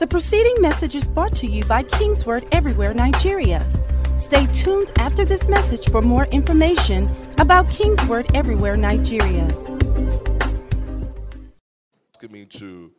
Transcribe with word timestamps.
The 0.00 0.06
preceding 0.06 0.62
message 0.62 0.94
is 0.94 1.06
brought 1.06 1.34
to 1.36 1.46
you 1.46 1.62
by 1.66 1.82
Kingsword 1.82 2.48
Everywhere 2.52 2.94
Nigeria. 2.94 3.70
Stay 4.16 4.46
tuned 4.46 4.90
after 4.96 5.26
this 5.26 5.46
message 5.46 5.90
for 5.90 6.00
more 6.00 6.24
information 6.28 7.06
about 7.36 7.68
Kingsword 7.68 8.34
Everywhere 8.34 8.78
Nigeria. 8.78 9.44
asking 12.14 12.32
me 12.32 12.46
to 12.46 12.90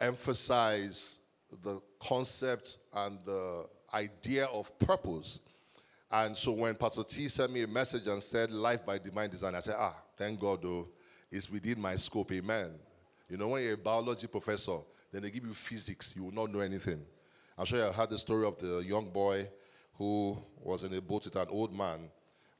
emphasize 0.00 1.20
the 1.62 1.78
concept 2.00 2.78
and 2.94 3.18
the 3.26 3.66
idea 3.92 4.46
of 4.46 4.78
purpose. 4.78 5.40
And 6.10 6.34
so 6.34 6.52
when 6.52 6.74
Pastor 6.74 7.04
T 7.04 7.28
sent 7.28 7.52
me 7.52 7.64
a 7.64 7.66
message 7.66 8.06
and 8.06 8.22
said 8.22 8.50
life 8.50 8.86
by 8.86 8.96
divine 8.96 9.28
design, 9.28 9.54
I 9.54 9.60
said, 9.60 9.76
ah, 9.78 9.94
thank 10.16 10.40
God 10.40 10.62
though, 10.62 10.88
it's 11.30 11.50
within 11.50 11.82
my 11.82 11.96
scope, 11.96 12.32
amen. 12.32 12.70
You 13.28 13.36
know, 13.36 13.48
when 13.48 13.62
you're 13.62 13.74
a 13.74 13.76
biology 13.76 14.26
professor, 14.26 14.78
then 15.16 15.22
they 15.22 15.30
give 15.30 15.46
you 15.46 15.54
physics, 15.54 16.12
you 16.14 16.24
will 16.24 16.34
not 16.34 16.52
know 16.52 16.60
anything. 16.60 17.00
I'm 17.56 17.64
sure 17.64 17.78
you 17.78 17.90
heard 17.90 18.10
the 18.10 18.18
story 18.18 18.46
of 18.46 18.58
the 18.58 18.84
young 18.84 19.08
boy 19.08 19.48
who 19.96 20.36
was 20.62 20.82
in 20.82 20.92
a 20.92 21.00
boat 21.00 21.24
with 21.24 21.36
an 21.36 21.46
old 21.48 21.74
man. 21.74 22.10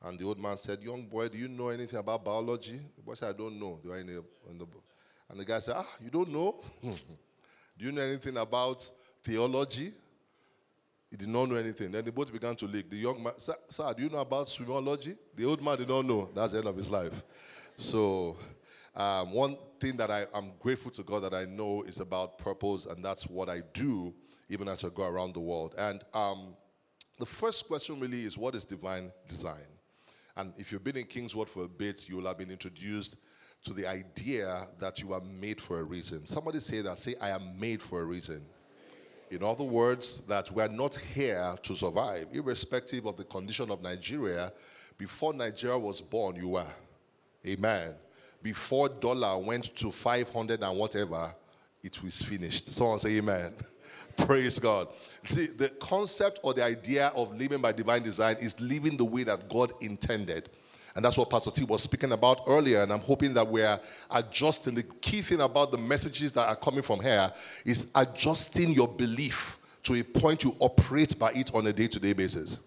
And 0.03 0.19
the 0.19 0.25
old 0.25 0.41
man 0.41 0.57
said, 0.57 0.81
Young 0.83 1.05
boy, 1.05 1.29
do 1.29 1.37
you 1.37 1.49
know 1.49 1.69
anything 1.69 1.99
about 1.99 2.25
biology? 2.25 2.81
The 2.97 3.03
boy 3.03 3.13
said, 3.13 3.35
I 3.35 3.37
don't 3.37 3.61
know. 3.61 3.79
They 3.83 3.91
were 3.91 3.99
in, 3.99 4.09
a, 4.09 4.51
in 4.51 4.57
the. 4.57 4.65
And 5.29 5.39
the 5.39 5.45
guy 5.45 5.59
said, 5.59 5.75
Ah, 5.77 5.87
you 6.01 6.09
don't 6.09 6.31
know? 6.31 6.59
do 6.83 7.85
you 7.85 7.93
know 7.93 8.01
anything 8.01 8.39
about 8.39 8.91
theology? 9.23 9.93
He 11.11 11.17
did 11.19 11.29
not 11.29 11.51
know 11.51 11.57
anything. 11.57 11.91
Then 11.91 12.07
the 12.07 12.13
boat 12.13 12.33
began 12.33 12.57
to 12.57 12.65
leak. 12.65 12.89
The 12.89 12.97
young 12.97 13.23
man, 13.23 13.35
sir, 13.37 13.53
sir, 13.69 13.93
do 13.95 14.03
you 14.03 14.09
know 14.09 14.21
about 14.21 14.47
swimology? 14.47 15.15
The 15.35 15.45
old 15.45 15.63
man 15.63 15.77
did 15.77 15.91
not 15.91 16.07
know. 16.07 16.31
That's 16.35 16.53
the 16.53 16.59
end 16.61 16.69
of 16.69 16.77
his 16.79 16.91
life. 16.91 17.23
So, 17.77 18.39
um, 18.97 19.33
one 19.33 19.57
thing 19.81 19.97
that 19.99 20.11
I, 20.11 20.27
I'm 20.35 20.53
grateful 20.59 20.91
to 20.93 21.03
God 21.03 21.23
that 21.23 21.35
I 21.35 21.45
know 21.45 21.83
is 21.83 22.01
about 22.01 22.39
purpose, 22.39 22.87
and 22.87 23.05
that's 23.05 23.27
what 23.27 23.49
I 23.49 23.63
do 23.73 24.15
even 24.49 24.69
as 24.69 24.85
I 24.85 24.89
go 24.91 25.05
around 25.07 25.35
the 25.35 25.41
world. 25.41 25.75
And 25.79 26.03
um, 26.15 26.55
the 27.19 27.27
first 27.27 27.67
question 27.67 27.99
really 28.01 28.23
is 28.23 28.39
what 28.39 28.55
is 28.55 28.65
divine 28.65 29.11
design? 29.29 29.67
And 30.37 30.53
if 30.57 30.71
you've 30.71 30.85
been 30.85 30.97
in 30.97 31.07
Kingsword 31.07 31.49
for 31.49 31.65
a 31.65 31.69
bit, 31.69 32.09
you 32.09 32.17
will 32.17 32.27
have 32.27 32.39
been 32.39 32.51
introduced 32.51 33.17
to 33.65 33.73
the 33.73 33.87
idea 33.87 34.67
that 34.79 35.01
you 35.01 35.13
are 35.13 35.23
made 35.23 35.61
for 35.61 35.81
a 35.81 35.83
reason. 35.83 36.27
Somebody 36.27 36.59
say 36.59 36.83
that. 36.83 36.99
Say, 36.99 37.15
I 37.21 37.31
am 37.31 37.59
made 37.59 37.83
for 37.83 38.03
a 38.03 38.05
reason. 38.05 38.45
In 39.31 39.43
other 39.43 39.65
words, 39.65 40.21
that 40.27 40.51
we 40.53 40.63
are 40.63 40.69
not 40.69 40.95
here 40.95 41.57
to 41.63 41.75
survive, 41.75 42.29
irrespective 42.33 43.07
of 43.07 43.17
the 43.17 43.25
condition 43.25 43.71
of 43.71 43.83
Nigeria. 43.83 44.53
Before 44.99 45.33
Nigeria 45.35 45.79
was 45.79 46.01
born, 46.01 46.37
you 46.37 46.51
were. 46.51 46.73
Amen. 47.45 47.95
Before 48.47 48.89
dollar 48.89 49.37
went 49.39 49.75
to 49.75 49.91
500 49.91 50.63
and 50.63 50.79
whatever, 50.79 51.35
it 51.83 52.01
was 52.01 52.23
finished. 52.23 52.69
Someone 52.69 53.01
say 53.01 53.17
amen. 53.17 53.53
Praise 54.17 54.61
God. 54.61 54.87
See, 55.25 55.47
the 55.47 55.69
concept 55.81 56.39
or 56.45 56.55
the 56.55 56.63
idea 56.63 57.09
of 57.17 57.37
living 57.37 57.61
by 57.61 57.73
divine 57.73 58.05
design 58.05 58.37
is 58.39 58.61
living 58.61 58.97
the 58.97 59.05
way 59.05 59.25
that 59.25 59.49
God 59.49 59.73
intended. 59.81 60.49
And 60.95 61.05
that's 61.05 61.19
what 61.19 61.29
Pastor 61.29 61.51
T 61.51 61.65
was 61.65 61.83
speaking 61.83 62.13
about 62.13 62.43
earlier. 62.47 62.83
And 62.83 62.93
I'm 62.93 63.01
hoping 63.01 63.35
that 63.35 63.49
we're 63.49 63.81
adjusting. 64.13 64.77
The 64.77 64.85
key 65.01 65.23
thing 65.23 65.41
about 65.41 65.73
the 65.73 65.79
messages 65.79 66.31
that 66.35 66.49
are 66.49 66.55
coming 66.55 66.83
from 66.83 67.01
here 67.01 67.33
is 67.65 67.91
adjusting 67.97 68.71
your 68.71 68.87
belief 68.87 69.57
to 69.83 69.99
a 69.99 70.05
point 70.05 70.45
you 70.45 70.55
operate 70.61 71.19
by 71.19 71.33
it 71.33 71.53
on 71.53 71.67
a 71.67 71.73
day 71.73 71.89
to 71.89 71.99
day 71.99 72.13
basis. 72.13 72.61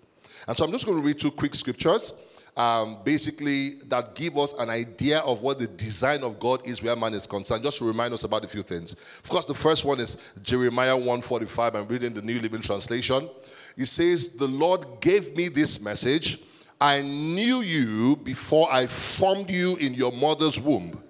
And 0.46 0.58
so 0.58 0.66
I'm 0.66 0.74
just 0.74 0.86
going 0.86 1.00
to 1.00 1.08
read 1.08 1.22
two 1.22 1.32
quick 1.32 1.56
scriptures. 1.56 2.18
Um, 2.60 2.98
basically, 3.06 3.76
that 3.88 4.16
give 4.16 4.38
us 4.38 4.52
an 4.60 4.70
idea 4.70 5.20
of 5.20 5.42
what 5.42 5.60
the 5.60 5.68
design 5.68 6.24
of 6.24 6.42
God 6.42 6.60
is 6.68 6.84
where 6.84 6.94
man 6.94 7.14
is 7.14 7.26
concerned. 7.26 7.64
Just 7.64 7.78
to 7.78 7.86
remind 7.86 8.14
us 8.14 8.26
about 8.26 8.44
a 8.44 8.50
few 8.50 8.64
things. 8.64 8.92
Of 9.24 9.30
course, 9.30 9.46
the 9.46 9.54
first 9.54 9.86
one 9.86 10.02
is 10.02 10.22
Jeremiah 10.44 10.98
145. 10.98 11.76
I'm 11.76 11.88
reading 11.88 12.12
the 12.12 12.22
New 12.22 12.38
Living 12.42 12.62
Translation. 12.62 13.30
It 13.78 13.86
says, 13.86 14.36
The 14.36 14.50
Lord 14.50 14.86
gave 15.00 15.38
me 15.38 15.48
this 15.48 15.82
message. 15.82 16.44
I 16.82 17.02
knew 17.02 17.62
you 17.62 18.18
before 18.26 18.68
I 18.70 18.88
formed 18.88 19.50
you 19.50 19.78
in 19.78 19.94
your 19.94 20.12
mother's 20.12 20.60
womb. 20.60 21.02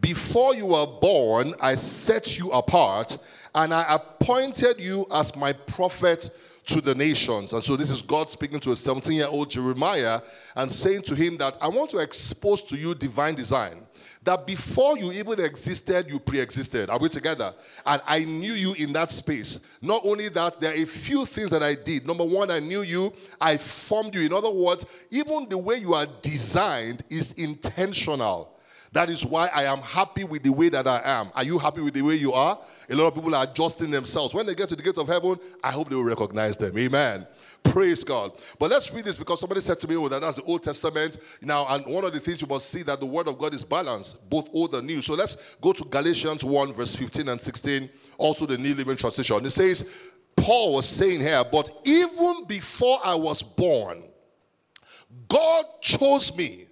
Before 0.00 0.56
you 0.56 0.66
were 0.66 0.86
born, 1.00 1.54
I 1.60 1.76
set 1.76 2.36
you 2.36 2.50
apart 2.50 3.16
and 3.54 3.72
I 3.72 3.94
appointed 3.94 4.80
you 4.80 5.06
as 5.14 5.36
my 5.36 5.52
prophet 5.52 6.36
to 6.70 6.80
the 6.80 6.94
nations. 6.94 7.52
And 7.52 7.62
so 7.62 7.76
this 7.76 7.90
is 7.90 8.00
God 8.02 8.30
speaking 8.30 8.60
to 8.60 8.72
a 8.72 8.76
17 8.76 9.12
year 9.12 9.26
old 9.28 9.50
Jeremiah 9.50 10.20
and 10.54 10.70
saying 10.70 11.02
to 11.02 11.14
him 11.14 11.36
that 11.38 11.56
I 11.60 11.68
want 11.68 11.90
to 11.90 11.98
expose 11.98 12.64
to 12.66 12.76
you 12.76 12.94
divine 12.94 13.34
design. 13.34 13.86
That 14.22 14.46
before 14.46 14.98
you 14.98 15.12
even 15.12 15.40
existed, 15.40 16.10
you 16.10 16.18
pre 16.18 16.40
existed. 16.40 16.90
Are 16.90 16.98
we 16.98 17.08
together? 17.08 17.54
And 17.86 18.02
I 18.06 18.24
knew 18.24 18.52
you 18.52 18.74
in 18.74 18.92
that 18.92 19.10
space. 19.10 19.66
Not 19.80 20.02
only 20.04 20.28
that, 20.28 20.60
there 20.60 20.72
are 20.72 20.82
a 20.82 20.84
few 20.84 21.24
things 21.24 21.50
that 21.50 21.62
I 21.62 21.74
did. 21.74 22.06
Number 22.06 22.24
one, 22.24 22.50
I 22.50 22.58
knew 22.58 22.82
you, 22.82 23.12
I 23.40 23.56
formed 23.56 24.14
you. 24.14 24.20
In 24.20 24.32
other 24.32 24.50
words, 24.50 24.84
even 25.10 25.48
the 25.48 25.56
way 25.56 25.76
you 25.76 25.94
are 25.94 26.06
designed 26.20 27.02
is 27.08 27.38
intentional. 27.38 28.54
That 28.92 29.08
is 29.08 29.24
why 29.24 29.48
I 29.54 29.64
am 29.64 29.78
happy 29.78 30.24
with 30.24 30.42
the 30.42 30.50
way 30.50 30.68
that 30.68 30.86
I 30.86 31.00
am. 31.04 31.30
Are 31.34 31.44
you 31.44 31.58
happy 31.58 31.80
with 31.80 31.94
the 31.94 32.02
way 32.02 32.16
you 32.16 32.32
are? 32.32 32.58
A 32.88 32.94
lot 32.94 33.06
of 33.06 33.14
people 33.14 33.34
are 33.36 33.44
adjusting 33.44 33.90
themselves. 33.90 34.34
When 34.34 34.46
they 34.46 34.54
get 34.54 34.68
to 34.70 34.76
the 34.76 34.82
gates 34.82 34.98
of 34.98 35.06
heaven, 35.06 35.36
I 35.62 35.70
hope 35.70 35.88
they 35.88 35.94
will 35.94 36.02
recognize 36.02 36.56
them. 36.56 36.76
Amen. 36.76 37.24
Praise 37.62 38.02
God. 38.02 38.32
But 38.58 38.70
let's 38.70 38.92
read 38.92 39.04
this 39.04 39.16
because 39.16 39.38
somebody 39.38 39.60
said 39.60 39.78
to 39.80 39.88
me, 39.88 39.94
oh, 39.94 40.08
that 40.08 40.20
that's 40.20 40.36
the 40.36 40.42
Old 40.42 40.64
Testament. 40.64 41.18
Now, 41.40 41.66
and 41.68 41.86
one 41.86 42.04
of 42.04 42.12
the 42.12 42.18
things 42.18 42.42
you 42.42 42.48
must 42.48 42.68
see 42.68 42.82
that 42.82 42.98
the 42.98 43.06
Word 43.06 43.28
of 43.28 43.38
God 43.38 43.54
is 43.54 43.62
balanced, 43.62 44.28
both 44.28 44.48
old 44.52 44.74
and 44.74 44.86
new. 44.86 45.00
So 45.02 45.14
let's 45.14 45.54
go 45.56 45.72
to 45.72 45.84
Galatians 45.84 46.42
1, 46.42 46.72
verse 46.72 46.96
15 46.96 47.28
and 47.28 47.40
16, 47.40 47.88
also 48.18 48.44
the 48.44 48.58
New 48.58 48.74
Living 48.74 48.96
Translation. 48.96 49.44
It 49.46 49.50
says, 49.50 50.08
Paul 50.34 50.74
was 50.74 50.88
saying 50.88 51.20
here, 51.20 51.44
but 51.52 51.70
even 51.84 52.44
before 52.48 52.98
I 53.04 53.14
was 53.14 53.40
born, 53.42 54.02
God 55.28 55.64
chose 55.80 56.36
me 56.36 56.64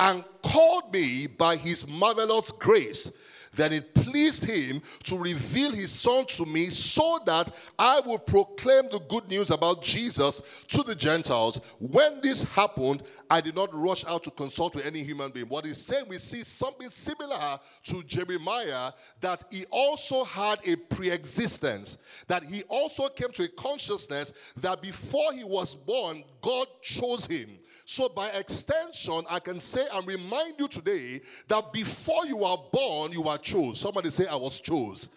and 0.00 0.24
called 0.42 0.92
me 0.92 1.26
by 1.26 1.56
his 1.56 1.88
marvelous 1.88 2.50
grace. 2.50 3.12
Then 3.52 3.72
it 3.72 3.94
pleased 3.94 4.48
him 4.48 4.80
to 5.04 5.18
reveal 5.18 5.72
his 5.72 5.90
son 5.90 6.24
to 6.26 6.46
me 6.46 6.70
so 6.70 7.18
that 7.26 7.50
I 7.78 8.00
would 8.06 8.24
proclaim 8.24 8.84
the 8.90 9.00
good 9.08 9.28
news 9.28 9.50
about 9.50 9.82
Jesus 9.82 10.64
to 10.68 10.84
the 10.84 10.94
Gentiles. 10.94 11.60
When 11.80 12.20
this 12.22 12.44
happened, 12.54 13.02
I 13.28 13.40
did 13.40 13.56
not 13.56 13.68
rush 13.74 14.06
out 14.06 14.22
to 14.24 14.30
consult 14.30 14.76
with 14.76 14.86
any 14.86 15.02
human 15.02 15.32
being. 15.32 15.48
What 15.48 15.64
he's 15.64 15.84
saying, 15.84 16.04
we 16.08 16.18
see 16.18 16.44
something 16.44 16.88
similar 16.88 17.58
to 17.84 18.02
Jeremiah 18.04 18.92
that 19.20 19.42
he 19.50 19.64
also 19.70 20.22
had 20.22 20.60
a 20.66 20.76
pre 20.76 21.10
existence, 21.10 21.98
that 22.28 22.44
he 22.44 22.62
also 22.68 23.08
came 23.08 23.32
to 23.32 23.42
a 23.42 23.48
consciousness 23.48 24.32
that 24.58 24.80
before 24.80 25.32
he 25.32 25.42
was 25.42 25.74
born, 25.74 26.22
God 26.40 26.68
chose 26.82 27.26
him. 27.26 27.50
So, 27.92 28.08
by 28.08 28.28
extension, 28.28 29.24
I 29.28 29.40
can 29.40 29.58
say 29.58 29.84
and 29.92 30.06
remind 30.06 30.60
you 30.60 30.68
today 30.68 31.20
that 31.48 31.72
before 31.72 32.24
you 32.24 32.44
are 32.44 32.56
born, 32.70 33.10
you 33.10 33.26
are 33.26 33.36
chose. 33.36 33.80
Somebody 33.80 34.10
say, 34.10 34.28
I 34.28 34.36
was 34.36 34.60
chose. 34.60 35.08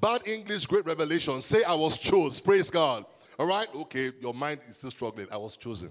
Bad 0.00 0.26
English, 0.26 0.64
great 0.64 0.86
revelation. 0.86 1.42
Say, 1.42 1.62
I 1.62 1.74
was 1.74 1.98
chose. 1.98 2.40
Praise 2.40 2.70
God. 2.70 3.04
All 3.38 3.44
right? 3.44 3.68
Okay, 3.74 4.12
your 4.18 4.32
mind 4.32 4.60
is 4.66 4.78
still 4.78 4.90
struggling. 4.90 5.26
I 5.30 5.36
was 5.36 5.58
chosen. 5.58 5.90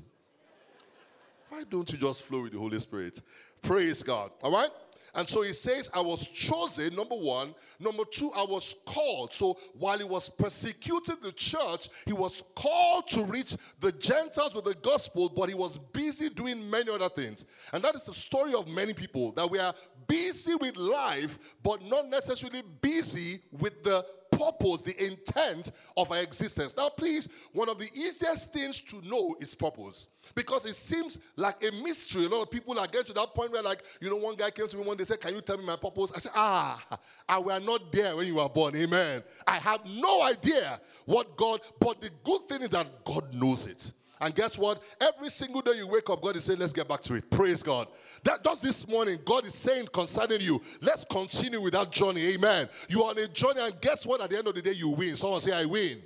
Why 1.49 1.61
don't 1.69 1.91
you 1.91 1.99
just 1.99 2.23
flow 2.23 2.41
with 2.41 2.53
the 2.53 2.57
Holy 2.57 2.79
Spirit? 2.79 3.21
Praise 3.61 4.01
God. 4.01 4.31
All 4.41 4.51
right? 4.51 4.71
And 5.13 5.27
so 5.27 5.41
he 5.41 5.53
says, 5.53 5.89
I 5.93 6.01
was 6.01 6.27
chosen, 6.27 6.95
number 6.95 7.15
one. 7.15 7.53
Number 7.79 8.03
two, 8.05 8.31
I 8.35 8.43
was 8.43 8.77
called. 8.85 9.33
So 9.33 9.57
while 9.77 9.97
he 9.97 10.05
was 10.05 10.29
persecuting 10.29 11.15
the 11.21 11.31
church, 11.33 11.89
he 12.05 12.13
was 12.13 12.43
called 12.55 13.07
to 13.09 13.23
reach 13.25 13.55
the 13.79 13.91
Gentiles 13.91 14.55
with 14.55 14.65
the 14.65 14.75
gospel, 14.75 15.29
but 15.35 15.49
he 15.49 15.55
was 15.55 15.77
busy 15.77 16.29
doing 16.29 16.69
many 16.69 16.89
other 16.89 17.09
things. 17.09 17.45
And 17.73 17.83
that 17.83 17.95
is 17.95 18.05
the 18.05 18.13
story 18.13 18.53
of 18.53 18.67
many 18.67 18.93
people 18.93 19.31
that 19.33 19.49
we 19.49 19.59
are 19.59 19.73
busy 20.07 20.55
with 20.55 20.77
life, 20.77 21.55
but 21.63 21.83
not 21.83 22.07
necessarily 22.07 22.61
busy 22.81 23.41
with 23.59 23.83
the 23.83 24.05
purpose, 24.41 24.81
the 24.81 25.05
intent 25.05 25.71
of 25.95 26.11
our 26.11 26.19
existence. 26.19 26.75
Now, 26.75 26.89
please, 26.89 27.31
one 27.53 27.69
of 27.69 27.77
the 27.77 27.89
easiest 27.93 28.53
things 28.53 28.81
to 28.85 29.05
know 29.07 29.35
is 29.39 29.53
purpose. 29.53 30.07
Because 30.33 30.65
it 30.65 30.75
seems 30.75 31.21
like 31.35 31.63
a 31.63 31.71
mystery. 31.83 32.25
A 32.25 32.29
lot 32.29 32.43
of 32.43 32.51
people 32.51 32.79
are 32.79 32.87
getting 32.87 33.07
to 33.07 33.13
that 33.13 33.33
point 33.33 33.51
where, 33.51 33.61
like, 33.61 33.83
you 33.99 34.09
know, 34.09 34.15
one 34.15 34.35
guy 34.35 34.49
came 34.49 34.67
to 34.67 34.77
me 34.77 34.83
one 34.83 34.95
day 34.95 35.03
said, 35.03 35.19
Can 35.19 35.35
you 35.35 35.41
tell 35.41 35.57
me 35.57 35.65
my 35.65 35.75
purpose? 35.75 36.11
I 36.15 36.19
said, 36.19 36.31
Ah, 36.35 36.99
I 37.27 37.39
were 37.39 37.59
not 37.59 37.91
there 37.91 38.15
when 38.15 38.27
you 38.27 38.35
were 38.35 38.47
born. 38.47 38.75
Amen. 38.75 39.23
I 39.45 39.57
have 39.57 39.85
no 39.85 40.21
idea 40.23 40.79
what 41.05 41.35
God, 41.35 41.59
but 41.79 41.99
the 41.99 42.09
good 42.23 42.43
thing 42.47 42.61
is 42.61 42.69
that 42.69 43.03
God 43.03 43.33
knows 43.33 43.67
it. 43.67 43.91
And 44.21 44.35
guess 44.35 44.57
what? 44.57 44.83
Every 45.01 45.31
single 45.31 45.61
day 45.61 45.73
you 45.73 45.87
wake 45.87 46.09
up, 46.09 46.21
God 46.21 46.35
is 46.35 46.45
saying, 46.45 46.59
Let's 46.59 46.73
get 46.73 46.87
back 46.87 47.01
to 47.03 47.15
it. 47.15 47.29
Praise 47.29 47.61
God. 47.63 47.87
That 48.23 48.43
just 48.43 48.63
this 48.63 48.87
morning, 48.87 49.19
God 49.25 49.45
is 49.45 49.55
saying 49.55 49.87
concerning 49.87 50.41
you, 50.41 50.61
let's 50.81 51.05
continue 51.05 51.61
with 51.61 51.73
that 51.73 51.91
journey. 51.91 52.33
Amen. 52.33 52.69
You 52.87 53.03
are 53.03 53.11
on 53.11 53.17
a 53.17 53.27
journey, 53.27 53.61
and 53.61 53.81
guess 53.81 54.05
what? 54.05 54.21
At 54.21 54.29
the 54.29 54.37
end 54.37 54.47
of 54.47 54.55
the 54.55 54.61
day, 54.61 54.73
you 54.73 54.89
win. 54.89 55.15
Someone 55.15 55.41
say, 55.41 55.53
I 55.53 55.65
win. 55.65 56.01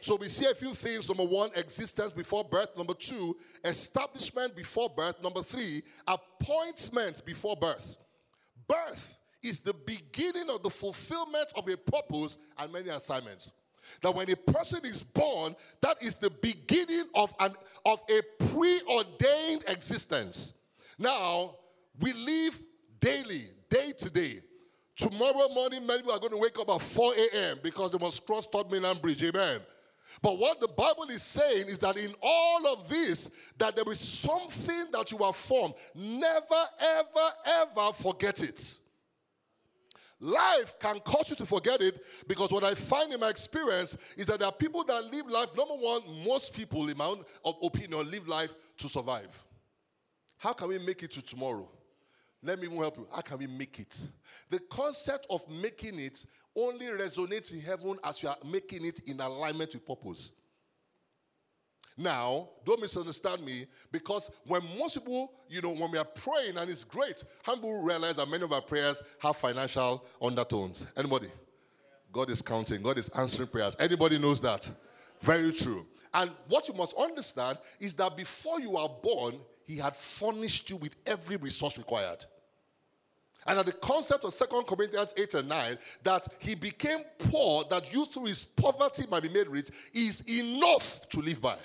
So 0.00 0.16
we 0.16 0.28
see 0.28 0.46
a 0.46 0.54
few 0.54 0.72
things. 0.72 1.08
Number 1.08 1.24
one, 1.24 1.50
existence 1.56 2.12
before 2.12 2.44
birth. 2.44 2.76
Number 2.76 2.94
two, 2.94 3.36
establishment 3.64 4.56
before 4.56 4.88
birth. 4.88 5.22
Number 5.22 5.42
three, 5.42 5.82
appointment 6.06 7.24
before 7.26 7.56
birth. 7.56 7.96
Birth 8.66 9.18
is 9.42 9.60
the 9.60 9.74
beginning 9.74 10.48
of 10.48 10.62
the 10.62 10.70
fulfillment 10.70 11.52
of 11.56 11.68
a 11.68 11.76
purpose 11.76 12.38
and 12.58 12.72
many 12.72 12.88
assignments. 12.88 13.52
that 14.02 14.14
when 14.14 14.30
a 14.30 14.36
person 14.36 14.84
is 14.84 15.02
born, 15.02 15.54
that 15.80 16.02
is 16.02 16.16
the 16.16 16.30
beginning 16.30 17.04
of 17.14 17.34
an 17.40 17.54
of 17.84 18.02
a 18.10 18.44
preordained 18.44 19.64
existence. 19.68 20.54
Now, 21.00 21.56
we 21.98 22.12
live 22.12 22.60
daily, 23.00 23.46
day 23.70 23.92
to 23.96 24.10
day. 24.10 24.42
Tomorrow 24.94 25.48
morning, 25.54 25.86
many 25.86 26.00
people 26.00 26.12
are 26.12 26.18
going 26.18 26.32
to 26.32 26.36
wake 26.36 26.58
up 26.58 26.68
at 26.68 26.82
4 26.82 27.14
a.m. 27.14 27.58
because 27.62 27.90
they 27.90 27.98
must 27.98 28.26
cross 28.26 28.46
Third 28.46 28.70
Mainland 28.70 29.00
Bridge. 29.00 29.24
Amen. 29.24 29.60
But 30.20 30.38
what 30.38 30.60
the 30.60 30.68
Bible 30.68 31.04
is 31.08 31.22
saying 31.22 31.68
is 31.68 31.78
that 31.78 31.96
in 31.96 32.14
all 32.20 32.66
of 32.66 32.86
this, 32.90 33.34
that 33.56 33.76
there 33.76 33.90
is 33.90 33.98
something 33.98 34.88
that 34.92 35.10
you 35.10 35.24
are 35.24 35.32
formed. 35.32 35.72
Never, 35.94 36.64
ever, 36.80 37.30
ever 37.46 37.92
forget 37.94 38.42
it. 38.42 38.76
Life 40.20 40.78
can 40.78 41.00
cause 41.00 41.30
you 41.30 41.36
to 41.36 41.46
forget 41.46 41.80
it 41.80 41.98
because 42.28 42.52
what 42.52 42.62
I 42.62 42.74
find 42.74 43.10
in 43.10 43.20
my 43.20 43.30
experience 43.30 43.96
is 44.18 44.26
that 44.26 44.40
there 44.40 44.48
are 44.48 44.52
people 44.52 44.84
that 44.84 45.10
live 45.10 45.30
life. 45.30 45.48
Number 45.56 45.76
one, 45.76 46.02
most 46.26 46.54
people, 46.54 46.86
in 46.90 46.98
my 46.98 47.06
own 47.06 47.24
opinion, 47.62 48.10
live 48.10 48.28
life 48.28 48.54
to 48.76 48.88
survive. 48.90 49.46
How 50.40 50.54
can 50.54 50.68
we 50.68 50.78
make 50.78 51.02
it 51.02 51.10
to 51.12 51.22
tomorrow? 51.22 51.68
Let 52.42 52.58
me 52.58 52.74
help 52.74 52.96
you. 52.96 53.06
How 53.14 53.20
can 53.20 53.38
we 53.38 53.46
make 53.46 53.78
it? 53.78 54.08
The 54.48 54.58
concept 54.70 55.26
of 55.28 55.46
making 55.50 56.00
it 56.00 56.24
only 56.56 56.86
resonates 56.86 57.52
in 57.52 57.60
heaven 57.60 57.98
as 58.02 58.22
you 58.22 58.30
are 58.30 58.38
making 58.50 58.86
it 58.86 59.00
in 59.06 59.20
alignment 59.20 59.74
with 59.74 59.86
purpose. 59.86 60.32
Now, 61.94 62.48
don't 62.64 62.80
misunderstand 62.80 63.44
me 63.44 63.66
because 63.92 64.32
when 64.46 64.62
most 64.78 64.94
people, 64.94 65.30
you 65.50 65.60
know, 65.60 65.72
when 65.72 65.90
we 65.90 65.98
are 65.98 66.06
praying 66.06 66.56
and 66.56 66.70
it's 66.70 66.84
great, 66.84 67.22
people 67.44 67.82
realize 67.82 68.16
that 68.16 68.26
many 68.26 68.42
of 68.42 68.52
our 68.54 68.62
prayers 68.62 69.02
have 69.18 69.36
financial 69.36 70.06
undertones? 70.22 70.86
Anybody? 70.96 71.28
God 72.10 72.30
is 72.30 72.40
counting, 72.40 72.80
God 72.80 72.96
is 72.96 73.10
answering 73.10 73.48
prayers. 73.48 73.76
Anybody 73.78 74.18
knows 74.18 74.40
that? 74.40 74.70
Very 75.20 75.52
true. 75.52 75.86
And 76.14 76.30
what 76.48 76.66
you 76.66 76.72
must 76.74 76.96
understand 76.98 77.58
is 77.78 77.94
that 77.96 78.16
before 78.16 78.58
you 78.58 78.78
are 78.78 78.88
born, 78.88 79.34
He 79.70 79.76
had 79.76 79.94
furnished 79.94 80.68
you 80.68 80.76
with 80.76 80.96
every 81.06 81.36
resource 81.36 81.78
required. 81.78 82.24
And 83.46 83.56
that 83.56 83.66
the 83.66 83.72
concept 83.72 84.24
of 84.24 84.32
Second 84.32 84.66
Corinthians 84.66 85.14
8 85.16 85.34
and 85.34 85.48
9, 85.48 85.78
that 86.02 86.26
he 86.40 86.56
became 86.56 86.98
poor, 87.18 87.62
that 87.70 87.92
you 87.94 88.04
through 88.06 88.24
his 88.24 88.44
poverty 88.44 89.04
might 89.08 89.22
be 89.22 89.28
made 89.28 89.46
rich, 89.46 89.70
is 89.94 90.28
enough 90.28 91.08
to 91.10 91.20
live 91.20 91.40
by. 91.40 91.56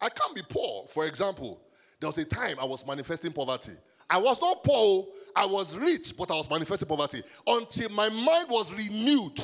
I 0.00 0.08
can't 0.08 0.34
be 0.34 0.42
poor. 0.48 0.88
For 0.88 1.06
example, 1.06 1.60
there 2.00 2.08
was 2.08 2.18
a 2.18 2.24
time 2.24 2.56
I 2.60 2.64
was 2.64 2.84
manifesting 2.84 3.32
poverty. 3.32 3.74
I 4.10 4.18
was 4.18 4.40
not 4.40 4.64
poor, 4.64 5.06
I 5.36 5.46
was 5.46 5.76
rich, 5.76 6.16
but 6.18 6.32
I 6.32 6.34
was 6.34 6.50
manifesting 6.50 6.88
poverty 6.88 7.22
until 7.46 7.90
my 7.90 8.08
mind 8.08 8.50
was 8.50 8.74
renewed. 8.74 9.40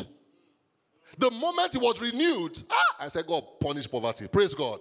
The 1.19 1.31
moment 1.31 1.77
it 1.77 1.81
was 1.81 2.01
renewed, 2.01 2.59
ah, 2.69 2.97
I 2.99 3.09
said, 3.09 3.29
God, 3.29 3.45
punish 3.61 3.89
poverty. 3.89 4.27
Praise 4.27 4.55
God. 4.55 4.81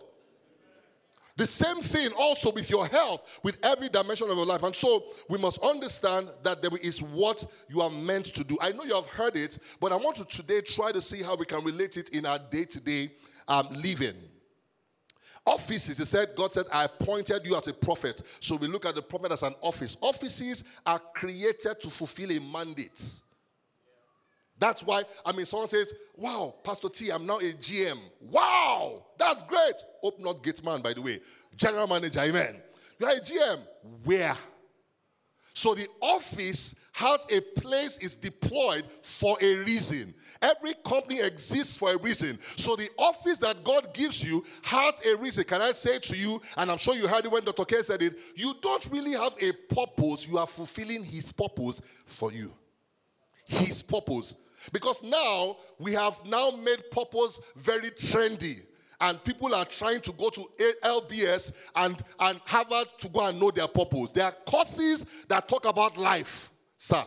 The 1.40 1.48
same 1.48 1.78
thing 1.78 2.12
also 2.18 2.52
with 2.52 2.70
your 2.70 2.86
health, 2.86 3.40
with 3.44 3.58
every 3.64 3.88
dimension 3.88 4.30
of 4.30 4.36
your 4.36 4.46
life. 4.46 4.62
And 4.64 4.76
so 4.76 5.06
we 5.30 5.38
must 5.38 5.64
understand 5.64 6.28
that 6.44 6.62
there 6.62 6.78
is 6.82 7.02
what 7.02 7.46
you 7.70 7.80
are 7.80 7.90
meant 7.90 8.26
to 8.26 8.44
do. 8.44 8.58
I 8.60 8.74
know 8.74 8.84
you 8.84 8.94
have 8.94 9.08
heard 9.08 9.38
it, 9.38 9.58
but 9.80 9.94
I 9.94 9.96
want 9.96 10.18
to 10.18 10.26
today 10.26 10.60
try 10.60 10.92
to 10.92 11.02
see 11.02 11.24
how 11.24 11.38
we 11.38 11.46
can 11.46 11.64
relate 11.64 11.96
it 11.96 12.10
in 12.10 12.26
our 12.26 12.40
day 12.40 12.66
to 12.66 12.84
day 12.84 13.12
living. 13.72 14.16
Offices, 15.46 16.00
he 16.00 16.04
said, 16.04 16.28
God 16.36 16.52
said, 16.52 16.66
I 16.74 16.84
appointed 16.84 17.48
you 17.48 17.56
as 17.56 17.70
a 17.70 17.74
prophet. 17.74 18.22
So 18.42 18.58
we 18.58 18.68
look 18.68 18.86
at 18.86 18.96
the 18.96 19.02
prophet 19.02 19.32
as 19.32 19.44
an 19.44 19.56
office. 19.62 19.96
Offices 20.02 20.68
are 20.86 21.00
created 21.00 21.80
to 21.80 21.90
fulfill 21.90 22.32
a 22.34 22.42
mandate. 22.42 23.02
That's 24.60 24.84
why, 24.84 25.04
I 25.26 25.32
mean, 25.32 25.46
someone 25.46 25.68
says, 25.70 25.94
Wow, 26.16 26.54
Pastor 26.64 26.90
T, 26.90 27.10
I'm 27.12 27.26
now 27.26 27.38
a 27.38 27.54
GM. 27.54 27.98
Wow, 28.20 29.06
that's 29.18 29.42
great. 29.44 29.76
Hope 30.02 30.20
not 30.20 30.44
gate 30.44 30.64
man, 30.64 30.82
by 30.82 30.94
the 30.94 31.02
way. 31.02 31.22
General 31.56 31.88
manager, 31.88 32.20
amen. 32.20 32.62
You're 33.00 33.10
a 33.10 33.14
GM. 33.14 33.60
Where? 34.04 34.36
So 35.54 35.74
the 35.74 35.88
office 36.02 36.76
has 36.92 37.26
a 37.32 37.40
place, 37.40 38.00
is 38.00 38.18
deployed 38.18 38.84
for 39.02 39.38
a 39.42 39.56
reason. 39.60 40.14
Every 40.42 40.74
company 40.86 41.22
exists 41.22 41.78
for 41.78 41.94
a 41.94 41.98
reason. 41.98 42.38
So 42.58 42.76
the 42.76 42.90
office 42.98 43.38
that 43.40 43.64
God 43.64 43.94
gives 43.94 44.24
you 44.24 44.44
has 44.64 45.02
a 45.06 45.16
reason. 45.16 45.46
Can 45.46 45.62
I 45.62 45.72
say 45.72 46.00
to 46.00 46.18
you, 46.18 46.42
and 46.58 46.70
I'm 46.70 46.78
sure 46.78 46.96
you 46.96 47.08
heard 47.08 47.26
it 47.26 47.32
when 47.32 47.44
Dr. 47.44 47.66
K 47.66 47.82
said 47.82 48.02
it, 48.02 48.16
you 48.36 48.54
don't 48.62 48.86
really 48.92 49.14
have 49.14 49.36
a 49.42 49.52
purpose. 49.74 50.28
You 50.28 50.38
are 50.38 50.48
fulfilling 50.48 51.04
his 51.04 51.32
purpose 51.32 51.82
for 52.06 52.32
you. 52.32 52.52
His 53.46 53.82
purpose. 53.82 54.40
Because 54.72 55.04
now 55.04 55.58
we 55.78 55.94
have 55.94 56.24
now 56.26 56.52
made 56.52 56.90
purpose 56.92 57.42
very 57.56 57.90
trendy. 57.92 58.62
And 59.02 59.24
people 59.24 59.56
are 59.56 59.66
trying 59.66 60.02
to 60.02 60.12
go 60.12 60.30
to 60.30 60.42
LBS 60.84 61.54
and, 61.76 62.02
and 62.20 62.42
Harvard 62.46 62.88
to 62.98 63.10
go 63.10 63.26
and 63.26 63.40
know 63.40 63.50
their 63.50 63.68
purpose. 63.68 64.12
There 64.12 64.26
are 64.26 64.34
courses 64.46 65.24
that 65.30 65.48
talk 65.48 65.66
about 65.66 65.98
life. 65.98 66.50
Sir, 66.76 67.04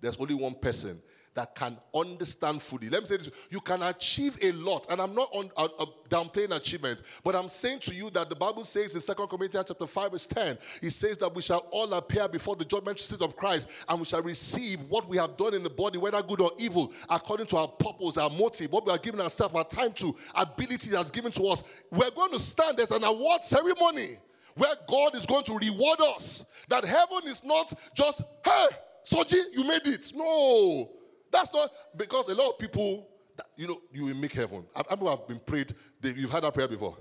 there's 0.00 0.16
only 0.18 0.34
one 0.34 0.54
person 0.54 1.00
that 1.34 1.54
can 1.54 1.76
understand 1.94 2.60
fully. 2.60 2.90
Let 2.90 3.02
me 3.02 3.06
say 3.06 3.16
this 3.16 3.46
you 3.50 3.60
can 3.60 3.82
achieve 3.82 4.38
a 4.42 4.52
lot, 4.52 4.86
and 4.90 5.00
I'm 5.00 5.14
not 5.14 5.30
on, 5.32 5.50
uh, 5.56 5.68
uh, 5.78 5.86
downplaying 6.08 6.54
achievement, 6.54 7.02
but 7.24 7.34
I'm 7.34 7.48
saying 7.48 7.80
to 7.80 7.94
you 7.94 8.10
that 8.10 8.28
the 8.28 8.36
Bible 8.36 8.64
says 8.64 8.94
in 8.94 9.00
2 9.00 9.26
Corinthians 9.26 9.66
chapter 9.68 9.86
5, 9.86 10.12
verse 10.12 10.26
10, 10.26 10.58
it 10.82 10.90
says 10.90 11.18
that 11.18 11.34
we 11.34 11.40
shall 11.40 11.66
all 11.70 11.92
appear 11.94 12.28
before 12.28 12.56
the 12.56 12.64
judgment 12.64 13.00
seat 13.00 13.22
of 13.22 13.36
Christ, 13.36 13.86
and 13.88 13.98
we 13.98 14.04
shall 14.04 14.22
receive 14.22 14.80
what 14.88 15.08
we 15.08 15.16
have 15.16 15.36
done 15.36 15.54
in 15.54 15.62
the 15.62 15.70
body, 15.70 15.98
whether 15.98 16.22
good 16.22 16.40
or 16.40 16.52
evil, 16.58 16.92
according 17.08 17.46
to 17.46 17.56
our 17.56 17.68
purpose, 17.68 18.18
our 18.18 18.30
motive, 18.30 18.70
what 18.70 18.84
we 18.84 18.92
are 18.92 18.98
giving 18.98 19.20
ourselves, 19.20 19.54
our 19.54 19.64
time 19.64 19.92
to, 19.92 20.14
ability 20.34 20.90
that's 20.90 21.10
given 21.10 21.32
to 21.32 21.44
us. 21.48 21.64
We're 21.90 22.10
going 22.10 22.32
to 22.32 22.38
stand, 22.38 22.76
there's 22.76 22.90
an 22.90 23.04
award 23.04 23.42
ceremony 23.42 24.18
where 24.54 24.74
God 24.86 25.14
is 25.14 25.24
going 25.24 25.44
to 25.44 25.56
reward 25.56 26.00
us. 26.02 26.46
That 26.68 26.84
heaven 26.84 27.26
is 27.26 27.44
not 27.44 27.72
just, 27.94 28.22
hey, 28.44 28.66
Soji, 29.04 29.40
you 29.52 29.64
made 29.64 29.86
it. 29.86 30.12
No. 30.14 30.90
That's 31.32 31.52
not 31.52 31.70
because 31.96 32.28
a 32.28 32.34
lot 32.34 32.50
of 32.50 32.58
people, 32.58 33.08
that, 33.36 33.46
you 33.56 33.66
know, 33.66 33.80
you 33.92 34.04
will 34.04 34.14
make 34.14 34.32
heaven. 34.32 34.64
Have 34.76 35.28
been 35.28 35.40
prayed? 35.40 35.72
You've 36.02 36.30
had 36.30 36.44
that 36.44 36.52
prayer 36.52 36.68
before. 36.68 36.96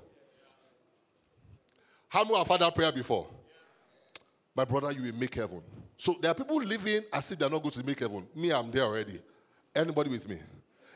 How 2.07 2.23
many 2.23 2.37
have 2.37 2.47
had 2.47 2.61
that 2.61 2.73
prayer 2.73 2.91
before? 2.91 3.27
My 4.55 4.65
brother, 4.65 4.91
you 4.91 5.03
will 5.03 5.19
make 5.19 5.35
heaven. 5.35 5.61
So 5.97 6.17
there 6.21 6.31
are 6.31 6.35
people 6.35 6.57
living 6.57 7.03
as 7.13 7.31
if 7.31 7.39
they're 7.39 7.49
not 7.49 7.61
going 7.61 7.71
to 7.73 7.85
make 7.85 7.99
heaven. 7.99 8.27
Me, 8.35 8.51
I'm 8.51 8.71
there 8.71 8.83
already. 8.83 9.19
Anybody 9.75 10.09
with 10.09 10.27
me? 10.27 10.39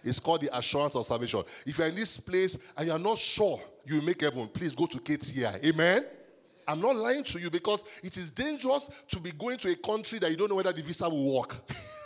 It's 0.03 0.19
called 0.19 0.41
the 0.41 0.57
assurance 0.57 0.95
of 0.95 1.05
salvation. 1.05 1.43
If 1.65 1.77
you're 1.77 1.87
in 1.87 1.95
this 1.95 2.17
place 2.17 2.73
and 2.77 2.87
you're 2.87 2.99
not 2.99 3.17
sure 3.17 3.59
you 3.85 3.95
will 3.95 4.03
make 4.03 4.21
heaven, 4.21 4.47
please 4.47 4.75
go 4.75 4.85
to 4.85 4.97
KTI. 4.97 5.65
Amen. 5.65 6.05
I'm 6.67 6.81
not 6.81 6.95
lying 6.95 7.23
to 7.25 7.39
you 7.39 7.49
because 7.49 7.83
it 8.03 8.17
is 8.17 8.31
dangerous 8.31 9.03
to 9.09 9.19
be 9.19 9.31
going 9.31 9.57
to 9.59 9.71
a 9.71 9.75
country 9.75 10.19
that 10.19 10.31
you 10.31 10.37
don't 10.37 10.49
know 10.49 10.55
whether 10.55 10.73
the 10.73 10.81
visa 10.81 11.07
will 11.09 11.39
work. 11.39 11.55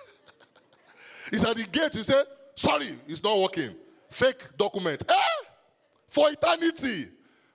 It's 1.32 1.46
at 1.46 1.56
the 1.56 1.64
gate. 1.64 1.96
You 1.96 2.04
say, 2.04 2.22
sorry, 2.56 2.90
it's 3.08 3.24
not 3.24 3.38
working. 3.38 3.76
Fake 4.10 4.58
document. 4.58 5.04
Eh? 5.10 5.46
For 6.08 6.30
eternity. 6.32 7.08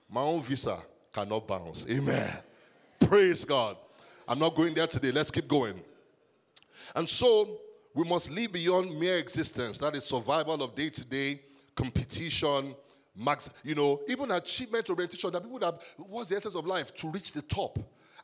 My 0.09 0.21
own 0.21 0.41
visa 0.41 0.77
cannot 1.13 1.47
bounce. 1.47 1.85
Amen. 1.89 2.31
Praise 2.99 3.43
God. 3.43 3.77
I'm 4.27 4.39
not 4.39 4.55
going 4.55 4.73
there 4.73 4.87
today. 4.87 5.11
Let's 5.11 5.31
keep 5.31 5.47
going. 5.47 5.79
And 6.95 7.07
so 7.07 7.57
we 7.93 8.03
must 8.07 8.31
live 8.31 8.53
beyond 8.53 8.97
mere 8.99 9.17
existence. 9.17 9.77
That 9.79 9.95
is 9.95 10.05
survival 10.05 10.61
of 10.63 10.75
day 10.75 10.89
to 10.89 11.09
day 11.09 11.41
competition, 11.75 12.73
max, 13.15 13.53
you 13.63 13.75
know, 13.75 14.01
even 14.07 14.31
achievement 14.31 14.89
orientation. 14.89 15.31
That 15.31 15.43
people 15.43 15.59
that 15.59 15.75
what's 15.97 16.29
the 16.29 16.37
essence 16.37 16.55
of 16.55 16.65
life? 16.65 16.93
To 16.95 17.09
reach 17.09 17.33
the 17.33 17.41
top. 17.41 17.77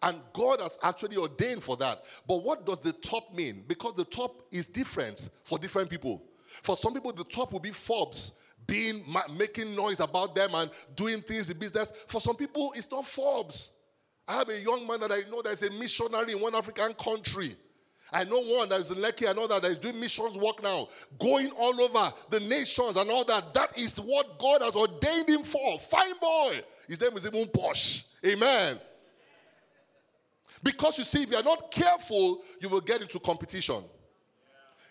And 0.03 0.19
God 0.33 0.61
has 0.61 0.79
actually 0.83 1.17
ordained 1.17 1.63
for 1.63 1.77
that. 1.77 2.03
But 2.27 2.43
what 2.43 2.65
does 2.65 2.79
the 2.79 2.93
top 2.93 3.33
mean? 3.33 3.63
Because 3.67 3.93
the 3.93 4.05
top 4.05 4.31
is 4.51 4.67
different 4.67 5.29
for 5.43 5.59
different 5.59 5.89
people. 5.89 6.23
For 6.63 6.75
some 6.75 6.93
people, 6.93 7.13
the 7.13 7.23
top 7.25 7.51
will 7.51 7.59
be 7.59 7.69
Forbes, 7.69 8.33
being 8.67 9.03
making 9.37 9.75
noise 9.75 9.99
about 9.99 10.35
them 10.35 10.55
and 10.55 10.71
doing 10.95 11.21
things 11.21 11.49
in 11.49 11.57
business. 11.57 11.93
For 12.07 12.19
some 12.19 12.35
people, 12.35 12.73
it's 12.75 12.91
not 12.91 13.05
Forbes. 13.05 13.77
I 14.27 14.37
have 14.37 14.49
a 14.49 14.59
young 14.59 14.87
man 14.87 14.99
that 15.01 15.11
I 15.11 15.29
know 15.29 15.41
that's 15.41 15.63
a 15.63 15.71
missionary 15.71 16.33
in 16.33 16.41
one 16.41 16.55
African 16.55 16.93
country. 16.93 17.55
I 18.13 18.25
know 18.25 18.41
one 18.41 18.67
that 18.69 18.81
is 18.81 18.91
in 18.91 18.97
Lekki, 18.97 19.29
I 19.29 19.33
know 19.33 19.47
that 19.47 19.63
is 19.63 19.77
doing 19.77 19.99
missions 19.99 20.35
work 20.35 20.61
now, 20.61 20.89
going 21.17 21.49
all 21.51 21.79
over 21.79 22.13
the 22.29 22.41
nations 22.41 22.97
and 22.97 23.09
all 23.09 23.23
that. 23.23 23.53
That 23.53 23.77
is 23.77 23.95
what 23.97 24.37
God 24.37 24.61
has 24.61 24.75
ordained 24.75 25.29
him 25.29 25.43
for. 25.43 25.79
Fine 25.79 26.15
boy. 26.19 26.61
His 26.87 26.99
name 26.99 27.15
is 27.15 27.25
even 27.25 27.47
Posh. 27.47 28.03
Amen. 28.25 28.79
Because 30.63 30.97
you 30.97 31.03
see, 31.03 31.23
if 31.23 31.31
you're 31.31 31.43
not 31.43 31.71
careful, 31.71 32.41
you 32.59 32.69
will 32.69 32.81
get 32.81 33.01
into 33.01 33.19
competition. 33.19 33.83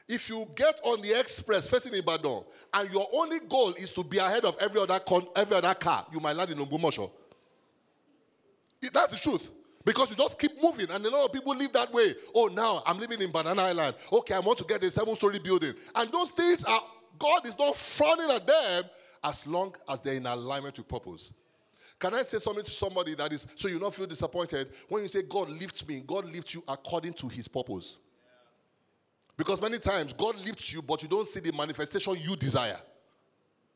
If 0.08 0.28
you 0.28 0.44
get 0.56 0.80
on 0.84 1.00
the 1.02 1.18
express 1.18 1.68
facing 1.68 1.94
Ibadan 1.94 2.42
and 2.74 2.90
your 2.92 3.06
only 3.12 3.38
goal 3.48 3.74
is 3.74 3.92
to 3.94 4.02
be 4.02 4.18
ahead 4.18 4.44
of 4.44 4.56
every 4.60 4.80
other, 4.80 4.98
con- 4.98 5.28
every 5.36 5.56
other 5.56 5.72
car, 5.74 6.04
you 6.12 6.18
might 6.18 6.34
land 6.34 6.50
in 6.50 6.58
Ogbomosho. 6.58 7.10
That's 8.92 9.12
the 9.12 9.18
truth. 9.18 9.52
Because 9.84 10.10
you 10.10 10.16
just 10.16 10.38
keep 10.38 10.60
moving, 10.62 10.90
and 10.90 11.04
a 11.06 11.10
lot 11.10 11.24
of 11.24 11.32
people 11.32 11.56
live 11.56 11.72
that 11.72 11.92
way. 11.92 12.14
Oh, 12.34 12.48
now 12.48 12.82
I'm 12.84 12.98
living 12.98 13.20
in 13.22 13.30
Banana 13.30 13.62
Island. 13.62 13.96
Okay, 14.12 14.34
I 14.34 14.40
want 14.40 14.58
to 14.58 14.64
get 14.64 14.82
a 14.82 14.90
seven 14.90 15.14
story 15.14 15.38
building. 15.38 15.74
And 15.94 16.12
those 16.12 16.32
things 16.32 16.64
are 16.64 16.82
God 17.18 17.46
is 17.46 17.58
not 17.58 17.76
frowning 17.76 18.30
at 18.30 18.46
them 18.46 18.84
as 19.22 19.46
long 19.46 19.74
as 19.88 20.00
they're 20.00 20.14
in 20.14 20.26
alignment 20.26 20.76
with 20.76 20.88
purpose. 20.88 21.32
Can 22.00 22.14
I 22.14 22.22
say 22.22 22.38
something 22.38 22.64
to 22.64 22.70
somebody 22.70 23.14
that 23.14 23.30
is 23.30 23.46
so 23.54 23.68
you 23.68 23.78
not 23.78 23.94
feel 23.94 24.06
disappointed 24.06 24.68
when 24.88 25.02
you 25.02 25.08
say 25.08 25.22
God 25.22 25.50
lifts 25.50 25.86
me? 25.86 26.02
God 26.06 26.24
lifts 26.24 26.54
you 26.54 26.62
according 26.66 27.12
to 27.12 27.28
His 27.28 27.46
purpose. 27.46 27.98
Because 29.36 29.60
many 29.60 29.78
times 29.78 30.14
God 30.14 30.34
lifts 30.44 30.72
you, 30.72 30.80
but 30.80 31.02
you 31.02 31.08
don't 31.08 31.26
see 31.26 31.40
the 31.40 31.52
manifestation 31.52 32.16
you 32.18 32.36
desire. 32.36 32.78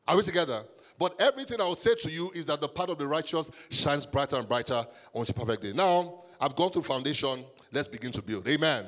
Are 0.07 0.17
we 0.17 0.23
together? 0.23 0.63
But 0.97 1.19
everything 1.21 1.61
I 1.61 1.65
will 1.65 1.75
say 1.75 1.93
to 1.95 2.11
you 2.11 2.31
is 2.33 2.47
that 2.47 2.61
the 2.61 2.67
path 2.67 2.89
of 2.89 2.97
the 2.97 3.05
righteous 3.05 3.51
shines 3.69 4.05
brighter 4.05 4.37
and 4.37 4.47
brighter 4.47 4.85
until 5.13 5.45
perfect 5.45 5.61
day. 5.61 5.73
Now, 5.73 6.23
I've 6.39 6.55
gone 6.55 6.71
through 6.71 6.83
foundation. 6.83 7.45
Let's 7.71 7.87
begin 7.87 8.11
to 8.11 8.21
build. 8.21 8.47
Amen. 8.47 8.85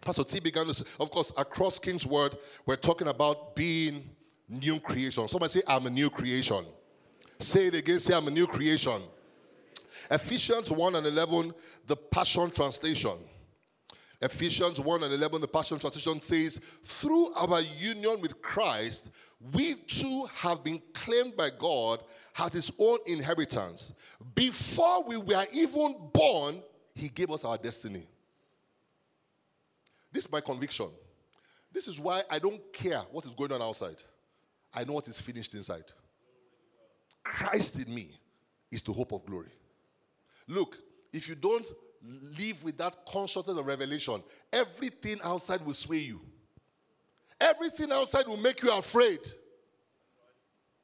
Pastor 0.00 0.24
T 0.24 0.40
began 0.40 0.66
to, 0.66 0.74
say, 0.74 0.88
of 1.00 1.10
course, 1.10 1.32
across 1.36 1.78
Kingsword, 1.78 2.36
we're 2.66 2.76
talking 2.76 3.08
about 3.08 3.56
being 3.56 4.08
new 4.48 4.78
creation. 4.78 5.26
Somebody 5.26 5.50
say, 5.50 5.62
I'm 5.66 5.86
a 5.86 5.90
new 5.90 6.10
creation. 6.10 6.64
Say 7.42 7.66
it 7.66 7.74
again, 7.74 7.98
say, 7.98 8.14
I'm 8.14 8.28
a 8.28 8.30
new 8.30 8.46
creation. 8.46 9.02
Ephesians 10.08 10.70
1 10.70 10.94
and 10.94 11.06
11, 11.06 11.52
the 11.88 11.96
Passion 11.96 12.50
Translation. 12.52 13.16
Ephesians 14.20 14.78
1 14.78 15.02
and 15.02 15.12
11, 15.12 15.40
the 15.40 15.48
Passion 15.48 15.78
Translation 15.80 16.20
says, 16.20 16.58
Through 16.84 17.32
our 17.34 17.60
union 17.60 18.20
with 18.20 18.40
Christ, 18.40 19.10
we 19.52 19.74
too 19.74 20.24
have 20.34 20.62
been 20.62 20.80
claimed 20.94 21.36
by 21.36 21.48
God 21.58 21.98
as 22.38 22.52
his 22.52 22.70
own 22.78 22.98
inheritance. 23.06 23.92
Before 24.36 25.02
we 25.02 25.16
were 25.16 25.44
even 25.52 25.96
born, 26.12 26.62
he 26.94 27.08
gave 27.08 27.32
us 27.32 27.44
our 27.44 27.58
destiny. 27.58 28.06
This 30.12 30.26
is 30.26 30.32
my 30.32 30.40
conviction. 30.40 30.90
This 31.72 31.88
is 31.88 31.98
why 31.98 32.22
I 32.30 32.38
don't 32.38 32.60
care 32.72 33.00
what 33.10 33.24
is 33.24 33.34
going 33.34 33.50
on 33.50 33.62
outside. 33.62 33.96
I 34.72 34.84
know 34.84 34.92
what 34.92 35.08
is 35.08 35.20
finished 35.20 35.54
inside. 35.54 35.84
Christ 37.22 37.86
in 37.86 37.94
me 37.94 38.10
is 38.70 38.82
the 38.82 38.92
hope 38.92 39.12
of 39.12 39.24
glory. 39.26 39.52
Look, 40.48 40.76
if 41.12 41.28
you 41.28 41.34
don't 41.34 41.66
live 42.38 42.64
with 42.64 42.78
that 42.78 42.96
consciousness 43.06 43.56
of 43.56 43.66
revelation, 43.66 44.22
everything 44.52 45.18
outside 45.24 45.64
will 45.64 45.74
sway 45.74 45.98
you. 45.98 46.20
Everything 47.40 47.92
outside 47.92 48.26
will 48.26 48.36
make 48.38 48.62
you 48.62 48.72
afraid. 48.72 49.20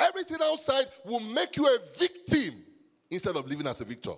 Everything 0.00 0.38
outside 0.42 0.86
will 1.04 1.20
make 1.20 1.56
you 1.56 1.66
a 1.66 1.78
victim 1.98 2.54
instead 3.10 3.36
of 3.36 3.46
living 3.48 3.66
as 3.66 3.80
a 3.80 3.84
victor. 3.84 4.12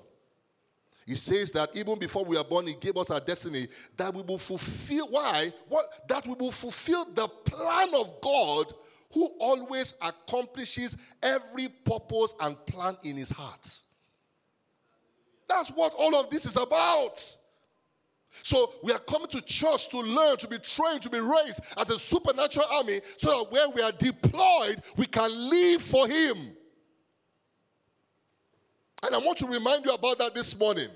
He 1.07 1.15
says 1.15 1.51
that 1.53 1.71
even 1.75 1.99
before 1.99 2.25
we 2.25 2.37
are 2.37 2.45
born, 2.45 2.67
He 2.67 2.75
gave 2.75 2.97
us 2.97 3.11
our 3.11 3.21
destiny 3.21 3.67
that 3.97 4.15
we 4.15 4.23
will 4.23 4.39
fulfill. 4.39 5.09
Why? 5.09 5.53
What? 5.69 6.07
That 6.09 6.27
we 6.27 6.35
will 6.35 6.53
fulfill 6.53 7.07
the 7.15 7.27
plan 7.27 7.95
of 7.95 8.21
God 8.21 8.73
who 9.13 9.27
always 9.41 9.99
accomplishes 10.03 10.97
every 11.23 11.69
purpose 11.85 12.35
and 12.41 12.57
plan 12.67 12.97
in 13.03 13.17
His 13.17 13.31
heart. 13.31 13.81
That's 15.49 15.71
what 15.71 15.95
all 15.95 16.15
of 16.15 16.31
this 16.31 16.47
is 16.47 16.57
about. 16.57 17.19
So 18.43 18.73
we 18.83 18.93
are 18.93 18.99
coming 19.01 19.27
to 19.29 19.41
church 19.43 19.89
to 19.89 19.99
learn, 19.99 20.37
to 20.39 20.49
be 20.49 20.59
trained, 20.59 21.03
to 21.03 21.11
be 21.11 21.19
raised 21.19 21.61
as 21.77 21.91
a 21.91 21.99
supernatural 21.99 22.67
army 22.71 23.01
so 23.17 23.39
that 23.39 23.53
when 23.53 23.73
we 23.75 23.83
are 23.83 23.93
deployed, 23.93 24.81
we 24.97 25.07
can 25.07 25.51
live 25.51 25.83
for 25.83 26.07
Him. 26.07 26.37
And 29.03 29.15
I 29.15 29.19
want 29.19 29.39
to 29.39 29.47
remind 29.47 29.85
you 29.85 29.93
about 29.93 30.19
that 30.19 30.35
this 30.35 30.59
morning. 30.59 30.89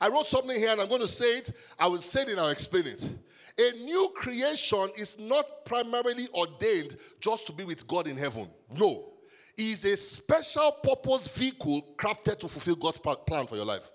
I 0.00 0.08
wrote 0.08 0.26
something 0.26 0.56
here 0.56 0.70
and 0.70 0.80
I'm 0.80 0.88
going 0.88 1.00
to 1.00 1.08
say 1.08 1.38
it. 1.38 1.50
I 1.78 1.86
will 1.86 1.98
say 1.98 2.22
it 2.22 2.28
and 2.28 2.40
I'll 2.40 2.48
explain 2.48 2.86
it. 2.86 3.08
A 3.58 3.72
new 3.84 4.12
creation 4.14 4.88
is 4.96 5.18
not 5.18 5.64
primarily 5.64 6.28
ordained 6.32 6.96
just 7.20 7.46
to 7.46 7.52
be 7.52 7.64
with 7.64 7.86
God 7.88 8.06
in 8.06 8.16
heaven. 8.16 8.48
No. 8.72 9.14
It 9.56 9.64
is 9.64 9.84
a 9.84 9.96
special 9.96 10.70
purpose 10.82 11.26
vehicle 11.26 11.94
crafted 11.96 12.38
to 12.38 12.48
fulfill 12.48 12.76
God's 12.76 12.98
plan 12.98 13.46
for 13.46 13.56
your 13.56 13.64
life. 13.64 13.90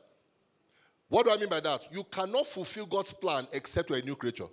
What 1.07 1.25
do 1.25 1.31
I 1.31 1.37
mean 1.37 1.47
by 1.47 1.61
that? 1.61 1.87
You 1.91 2.03
cannot 2.11 2.47
fulfill 2.47 2.87
God's 2.87 3.13
plan 3.13 3.47
except 3.53 3.89
you're 3.89 3.99
a 3.99 4.01
new 4.01 4.15
creature. 4.15 4.47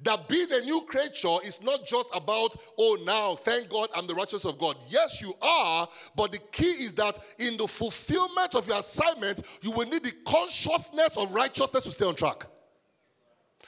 That 0.00 0.28
being 0.28 0.48
a 0.50 0.60
new 0.60 0.80
creature 0.88 1.36
is 1.44 1.62
not 1.62 1.86
just 1.86 2.10
about, 2.16 2.56
oh, 2.78 2.98
now, 3.04 3.36
thank 3.36 3.68
God, 3.68 3.88
I'm 3.94 4.06
the 4.06 4.14
righteousness 4.14 4.46
of 4.46 4.58
God. 4.58 4.76
Yes, 4.88 5.20
you 5.20 5.34
are, 5.40 5.86
but 6.16 6.32
the 6.32 6.38
key 6.50 6.84
is 6.84 6.94
that 6.94 7.18
in 7.38 7.56
the 7.56 7.68
fulfillment 7.68 8.54
of 8.54 8.66
your 8.66 8.78
assignment, 8.78 9.42
you 9.60 9.70
will 9.70 9.86
need 9.86 10.02
the 10.02 10.12
consciousness 10.26 11.16
of 11.16 11.32
righteousness 11.32 11.84
to 11.84 11.90
stay 11.90 12.06
on 12.06 12.16
track. 12.16 12.46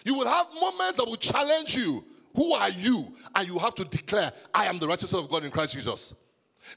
You 0.04 0.14
will 0.14 0.28
have 0.28 0.46
moments 0.60 0.98
that 0.98 1.06
will 1.06 1.16
challenge 1.16 1.76
you. 1.76 2.04
Who 2.36 2.52
are 2.52 2.70
you? 2.70 3.06
And 3.34 3.48
you 3.48 3.58
have 3.58 3.74
to 3.76 3.84
declare, 3.84 4.32
I 4.52 4.66
am 4.66 4.78
the 4.78 4.86
righteousness 4.86 5.20
of 5.20 5.30
God 5.30 5.44
in 5.44 5.50
Christ 5.50 5.72
Jesus. 5.72 6.14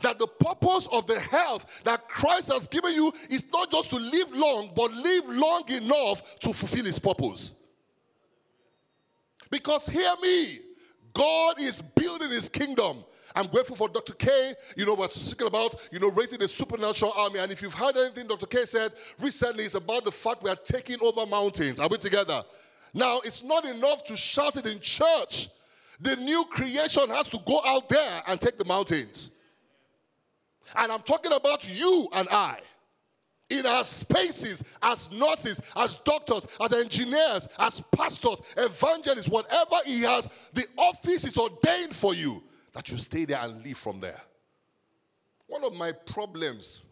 That 0.02 0.20
the 0.20 0.28
purpose 0.28 0.88
of 0.92 1.08
the 1.08 1.20
health 1.20 1.84
that 1.84 2.08
Christ 2.08 2.52
has 2.52 2.68
given 2.68 2.94
you 2.94 3.12
is 3.30 3.52
not 3.52 3.72
just 3.72 3.90
to 3.92 3.98
live 3.98 4.36
long, 4.36 4.72
but 4.76 4.92
live 4.92 5.28
long 5.30 5.64
enough 5.70 6.40
to 6.40 6.54
fulfill 6.54 6.86
his 6.86 7.00
purpose. 7.00 7.56
Because 9.50 9.88
hear 9.88 10.14
me, 10.22 10.60
God 11.14 11.62
is 11.62 11.82
building 11.82 12.32
his 12.32 12.50
kingdom. 12.50 13.04
I'm 13.36 13.48
grateful 13.48 13.76
for 13.76 13.88
Dr. 13.88 14.14
K. 14.14 14.54
You 14.76 14.86
know, 14.86 14.94
we're 14.94 15.08
speaking 15.08 15.48
about, 15.48 15.76
you 15.92 16.00
know, 16.00 16.12
raising 16.12 16.42
a 16.42 16.48
supernatural 16.48 17.14
army. 17.16 17.40
And 17.40 17.52
if 17.52 17.62
you've 17.62 17.74
heard 17.74 17.96
anything 17.96 18.28
Dr. 18.28 18.46
K 18.46 18.66
said 18.66 18.94
recently, 19.20 19.66
it's 19.66 19.76
about 19.76 20.04
the 20.04 20.12
fact 20.12 20.44
we 20.44 20.50
are 20.50 20.56
taking 20.56 20.98
over 21.02 21.26
mountains. 21.26 21.80
Are 21.80 21.88
we 21.88 21.98
together? 21.98 22.44
Now, 22.94 23.20
it's 23.20 23.44
not 23.44 23.66
enough 23.66 24.04
to 24.06 24.18
shout 24.18 24.58
it 24.58 24.66
in 24.66 24.80
church. 24.80 25.50
The 26.00 26.16
new 26.16 26.46
creation 26.50 27.10
has 27.10 27.30
to 27.30 27.40
go 27.46 27.62
out 27.66 27.90
there 27.90 28.22
and 28.28 28.40
take 28.40 28.58
the 28.58 28.66
mountains. 28.66 29.32
And 30.76 30.92
I'm 30.92 31.02
talking 31.02 31.32
about 31.32 31.68
you 31.78 32.08
and 32.14 32.28
I. 32.30 32.60
In 33.50 33.66
our 33.66 33.86
spaces, 33.86 34.64
as 34.82 35.10
nurses, 35.12 35.62
as 35.78 36.00
doctors, 36.00 36.48
as 36.62 36.74
engineers, 36.74 37.48
as 37.60 37.80
pastors, 37.96 38.42
evangelists, 38.58 39.30
whatever 39.30 39.78
he 39.86 40.02
has, 40.02 40.28
the 40.54 40.66
office 40.78 41.24
is 41.24 41.38
ordained 41.38 41.96
for 41.96 42.14
you 42.14 42.44
that 42.74 42.92
you 42.92 42.98
stay 42.98 43.24
there 43.24 43.40
and 43.42 43.64
live 43.64 43.78
from 43.78 44.02
there. 44.02 44.20
One 45.48 45.64
of 45.64 45.74
my 45.76 45.94
problems 45.94 46.84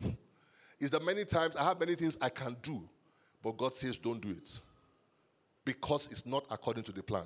is 0.80 0.92
that 0.92 1.04
many 1.04 1.25
times 1.25 1.58
I 1.58 1.64
have 1.66 1.80
many 1.80 1.96
things 1.96 2.18
I 2.22 2.30
can 2.30 2.56
do, 2.62 2.82
but 3.44 3.58
God 3.58 3.75
says, 3.75 3.98
don't 3.98 4.22
do 4.22 4.30
it 4.30 4.60
because 5.66 6.08
it's 6.12 6.26
not 6.26 6.46
according 6.50 6.84
to 6.84 6.92
the 6.92 7.04
plan. 7.04 7.26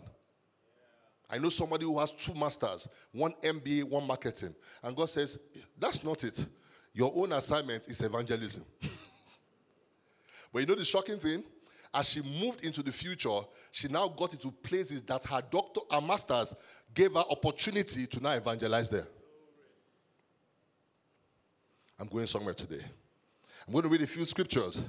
I 1.29 1.38
know 1.38 1.50
somebody 1.50 1.86
who 1.86 2.00
has 2.00 2.12
two 2.12 2.34
masters, 2.34 2.88
one 3.12 3.34
MBA, 3.43 3.84
one 3.84 4.08
marketing. 4.08 4.55
And 4.81 4.96
God 4.96 5.10
says, 5.10 5.38
That's 5.77 6.03
not 6.03 6.24
it. 6.24 6.43
Your 6.93 7.12
own 7.15 7.31
assignment 7.34 7.88
is 7.88 8.01
evangelism. 8.01 8.63
but 10.51 10.60
you 10.60 10.65
know 10.65 10.75
the 10.75 10.86
shocking 10.86 11.17
thing? 11.17 11.43
As 11.93 12.10
she 12.10 12.22
moved 12.22 12.63
into 12.63 12.81
the 12.81 12.91
future, 12.91 13.39
she 13.72 13.88
now 13.88 14.08
got 14.08 14.34
into 14.34 14.51
places 14.51 15.01
that 15.03 15.24
her 15.25 15.41
doctor, 15.51 15.81
her 15.91 16.01
masters 16.01 16.55
gave 16.93 17.13
her 17.13 17.24
opportunity 17.29 18.08
to 18.08 18.22
now 18.22 18.31
evangelize 18.31 18.89
there. 18.89 19.08
I'm 22.00 22.08
going 22.08 22.27
somewhere 22.27 22.53
today. 22.53 22.84
I'm 23.67 23.74
going 23.74 23.84
to 23.84 23.89
read 23.89 24.01
a 24.01 24.08
few 24.08 24.25
scriptures 24.25 24.84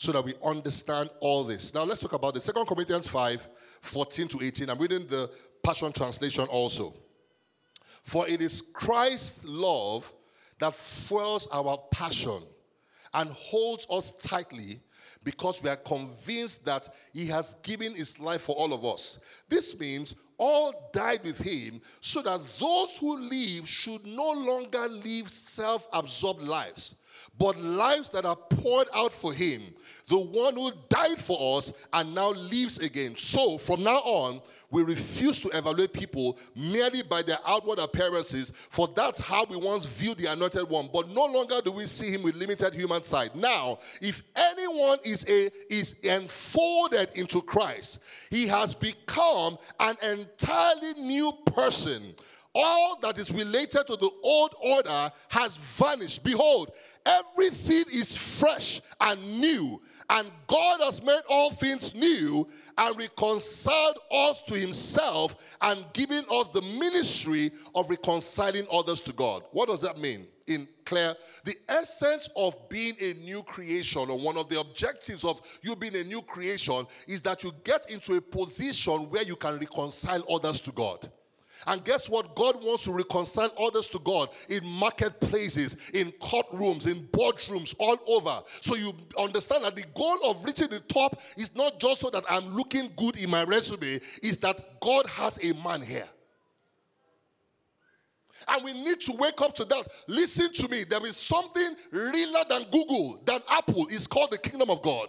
so 0.00 0.12
that 0.12 0.24
we 0.24 0.32
understand 0.42 1.10
all 1.20 1.44
this. 1.44 1.74
Now 1.74 1.82
let's 1.84 2.00
talk 2.00 2.14
about 2.14 2.32
the 2.32 2.40
Second 2.40 2.64
Corinthians 2.64 3.06
5, 3.06 3.46
14 3.82 4.28
to 4.28 4.42
18. 4.42 4.70
I'm 4.70 4.78
reading 4.78 5.06
the 5.06 5.30
Passion 5.62 5.92
Translation 5.92 6.46
also. 6.46 6.94
For 8.02 8.26
it 8.26 8.40
is 8.40 8.62
Christ's 8.72 9.44
love 9.44 10.10
that 10.58 10.74
fuels 10.74 11.50
our 11.52 11.76
passion 11.90 12.40
and 13.12 13.28
holds 13.28 13.86
us 13.90 14.16
tightly 14.16 14.80
because 15.22 15.62
we 15.62 15.68
are 15.68 15.76
convinced 15.76 16.64
that 16.64 16.88
he 17.12 17.26
has 17.26 17.54
given 17.62 17.94
his 17.94 18.18
life 18.18 18.40
for 18.40 18.56
all 18.56 18.72
of 18.72 18.86
us. 18.86 19.20
This 19.50 19.78
means 19.78 20.18
all 20.38 20.90
died 20.94 21.22
with 21.24 21.38
him 21.38 21.78
so 22.00 22.22
that 22.22 22.40
those 22.58 22.96
who 22.96 23.18
live 23.18 23.68
should 23.68 24.06
no 24.06 24.32
longer 24.32 24.88
live 24.88 25.28
self 25.28 25.86
absorbed 25.92 26.40
lives, 26.40 26.94
but 27.40 27.58
lives 27.58 28.10
that 28.10 28.26
are 28.26 28.36
poured 28.36 28.86
out 28.94 29.12
for 29.12 29.32
him, 29.32 29.62
the 30.08 30.18
one 30.18 30.54
who 30.54 30.70
died 30.90 31.18
for 31.18 31.56
us 31.56 31.72
and 31.94 32.14
now 32.14 32.28
lives 32.32 32.78
again. 32.78 33.16
So 33.16 33.56
from 33.56 33.82
now 33.82 33.96
on, 34.00 34.42
we 34.70 34.82
refuse 34.82 35.40
to 35.40 35.48
evaluate 35.48 35.94
people 35.94 36.38
merely 36.54 37.02
by 37.02 37.22
their 37.22 37.38
outward 37.48 37.78
appearances, 37.78 38.52
for 38.70 38.88
that's 38.88 39.18
how 39.18 39.44
we 39.46 39.56
once 39.56 39.84
viewed 39.84 40.18
the 40.18 40.26
anointed 40.26 40.68
one. 40.68 40.90
But 40.92 41.08
no 41.08 41.24
longer 41.24 41.56
do 41.64 41.72
we 41.72 41.86
see 41.86 42.12
him 42.12 42.22
with 42.22 42.36
limited 42.36 42.74
human 42.74 43.02
sight. 43.02 43.34
Now, 43.34 43.78
if 44.00 44.22
anyone 44.36 44.98
is 45.02 45.28
a 45.28 45.50
is 45.72 46.00
enfolded 46.00 47.08
into 47.14 47.40
Christ, 47.40 48.00
he 48.30 48.46
has 48.48 48.74
become 48.74 49.56
an 49.80 49.96
entirely 50.02 50.92
new 51.00 51.32
person. 51.46 52.14
All 52.54 52.98
that 53.02 53.18
is 53.18 53.30
related 53.30 53.86
to 53.86 53.96
the 53.96 54.10
old 54.24 54.54
order 54.60 55.10
has 55.28 55.56
vanished. 55.56 56.24
Behold, 56.24 56.72
everything 57.06 57.84
is 57.92 58.40
fresh 58.40 58.80
and 59.00 59.40
new, 59.40 59.80
and 60.08 60.30
God 60.48 60.80
has 60.80 61.04
made 61.04 61.20
all 61.28 61.52
things 61.52 61.94
new 61.94 62.48
and 62.76 62.98
reconciled 62.98 63.98
us 64.10 64.42
to 64.48 64.54
himself 64.54 65.56
and 65.60 65.84
given 65.92 66.24
us 66.28 66.48
the 66.48 66.62
ministry 66.62 67.52
of 67.74 67.88
reconciling 67.88 68.66
others 68.72 69.00
to 69.02 69.12
God. 69.12 69.44
What 69.52 69.68
does 69.68 69.82
that 69.82 69.98
mean? 69.98 70.26
In 70.48 70.66
clear, 70.84 71.14
the 71.44 71.54
essence 71.68 72.28
of 72.34 72.68
being 72.68 72.94
a 73.00 73.14
new 73.22 73.44
creation, 73.44 74.10
or 74.10 74.18
one 74.18 74.36
of 74.36 74.48
the 74.48 74.58
objectives 74.58 75.22
of 75.22 75.40
you 75.62 75.76
being 75.76 75.94
a 75.94 76.02
new 76.02 76.22
creation, 76.22 76.84
is 77.06 77.22
that 77.22 77.44
you 77.44 77.52
get 77.62 77.88
into 77.88 78.14
a 78.14 78.20
position 78.20 79.08
where 79.10 79.22
you 79.22 79.36
can 79.36 79.56
reconcile 79.58 80.24
others 80.28 80.58
to 80.60 80.72
God. 80.72 81.08
And 81.66 81.84
guess 81.84 82.08
what? 82.08 82.34
God 82.34 82.62
wants 82.64 82.84
to 82.84 82.92
reconcile 82.92 83.52
others 83.58 83.88
to 83.90 83.98
God 83.98 84.30
in 84.48 84.64
marketplaces, 84.64 85.90
in 85.90 86.12
courtrooms, 86.12 86.86
in 86.86 87.06
boardrooms, 87.08 87.74
all 87.78 87.98
over. 88.08 88.42
So 88.60 88.76
you 88.76 88.92
understand 89.18 89.64
that 89.64 89.76
the 89.76 89.84
goal 89.94 90.18
of 90.24 90.44
reaching 90.44 90.68
the 90.68 90.80
top 90.80 91.20
is 91.36 91.54
not 91.54 91.78
just 91.80 92.00
so 92.00 92.10
that 92.10 92.24
I'm 92.30 92.54
looking 92.54 92.90
good 92.96 93.16
in 93.16 93.30
my 93.30 93.44
resume, 93.44 94.00
is 94.22 94.38
that 94.38 94.80
God 94.80 95.06
has 95.06 95.38
a 95.44 95.54
man 95.62 95.82
here. 95.82 96.08
And 98.48 98.64
we 98.64 98.72
need 98.72 99.00
to 99.02 99.12
wake 99.18 99.40
up 99.42 99.54
to 99.56 99.64
that. 99.66 99.86
Listen 100.08 100.52
to 100.54 100.68
me. 100.68 100.84
There 100.84 101.04
is 101.04 101.16
something 101.16 101.74
realer 101.90 102.44
than 102.48 102.64
Google, 102.70 103.20
than 103.24 103.40
Apple. 103.50 103.86
It's 103.90 104.06
called 104.06 104.30
the 104.30 104.38
kingdom 104.38 104.70
of 104.70 104.80
God. 104.82 105.08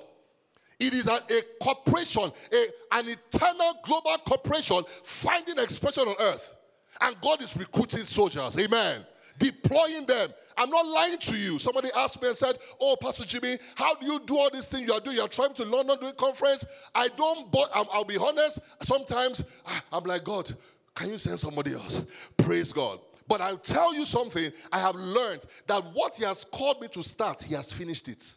It 0.82 0.96
is 0.96 1.08
a, 1.08 1.14
a 1.14 1.42
corporation, 1.62 2.24
a, 2.24 2.66
an 2.94 3.06
eternal 3.08 3.78
global 3.84 4.18
corporation 4.26 4.84
finding 5.04 5.60
expression 5.60 6.08
on 6.08 6.16
earth. 6.20 6.56
And 7.02 7.16
God 7.22 7.44
is 7.44 7.56
recruiting 7.56 8.04
soldiers. 8.04 8.58
Amen. 8.58 9.06
Deploying 9.38 10.08
them. 10.08 10.32
I'm 10.58 10.72
not 10.72 10.88
lying 10.88 11.20
to 11.20 11.38
you. 11.38 11.60
Somebody 11.60 11.90
asked 11.96 12.20
me 12.24 12.30
and 12.30 12.38
said, 12.38 12.58
Oh, 12.80 12.98
Pastor 13.00 13.26
Jimi, 13.26 13.62
how 13.76 13.94
do 13.94 14.08
you 14.08 14.22
do 14.26 14.40
all 14.40 14.50
these 14.50 14.68
things 14.68 14.88
you 14.88 14.94
are 14.94 15.00
doing? 15.00 15.18
You're 15.18 15.28
trying 15.28 15.54
to 15.54 15.66
London 15.66 16.00
doing 16.00 16.14
conference. 16.18 16.66
I 16.96 17.10
don't, 17.10 17.52
but 17.52 17.70
i 17.76 17.84
will 17.96 18.04
be 18.04 18.18
honest. 18.18 18.60
Sometimes 18.84 19.48
ah, 19.68 19.84
I'm 19.94 20.04
like, 20.06 20.24
God, 20.24 20.52
can 20.96 21.12
you 21.12 21.20
send 21.20 21.40
somebody 21.40 21.74
else? 21.74 22.04
Praise 22.38 22.74
God. 22.74 23.00
But 23.28 23.42
I'll 23.42 23.58
tell 23.58 23.94
you 23.94 24.06
something. 24.06 24.52
I 24.72 24.80
have 24.80 24.96
learned 24.96 25.46
that 25.68 25.84
what 25.94 26.16
He 26.18 26.24
has 26.26 26.44
called 26.44 26.82
me 26.82 26.88
to 26.88 27.04
start, 27.04 27.44
He 27.44 27.54
has 27.54 27.72
finished 27.72 28.08
it. 28.08 28.34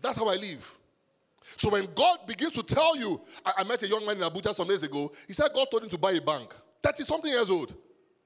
That's 0.00 0.16
how 0.16 0.28
I 0.28 0.36
live. 0.36 0.77
So 1.56 1.70
when 1.70 1.88
God 1.94 2.26
begins 2.26 2.52
to 2.52 2.62
tell 2.62 2.96
you, 2.96 3.20
I, 3.44 3.52
I 3.58 3.64
met 3.64 3.82
a 3.82 3.88
young 3.88 4.04
man 4.04 4.16
in 4.16 4.22
Abuja 4.22 4.54
some 4.54 4.68
days 4.68 4.82
ago. 4.82 5.10
He 5.26 5.32
said 5.32 5.48
God 5.54 5.68
told 5.70 5.84
him 5.84 5.90
to 5.90 5.98
buy 5.98 6.12
a 6.12 6.20
bank. 6.20 6.54
30 6.82 7.04
something 7.04 7.30
years 7.30 7.50
old. 7.50 7.74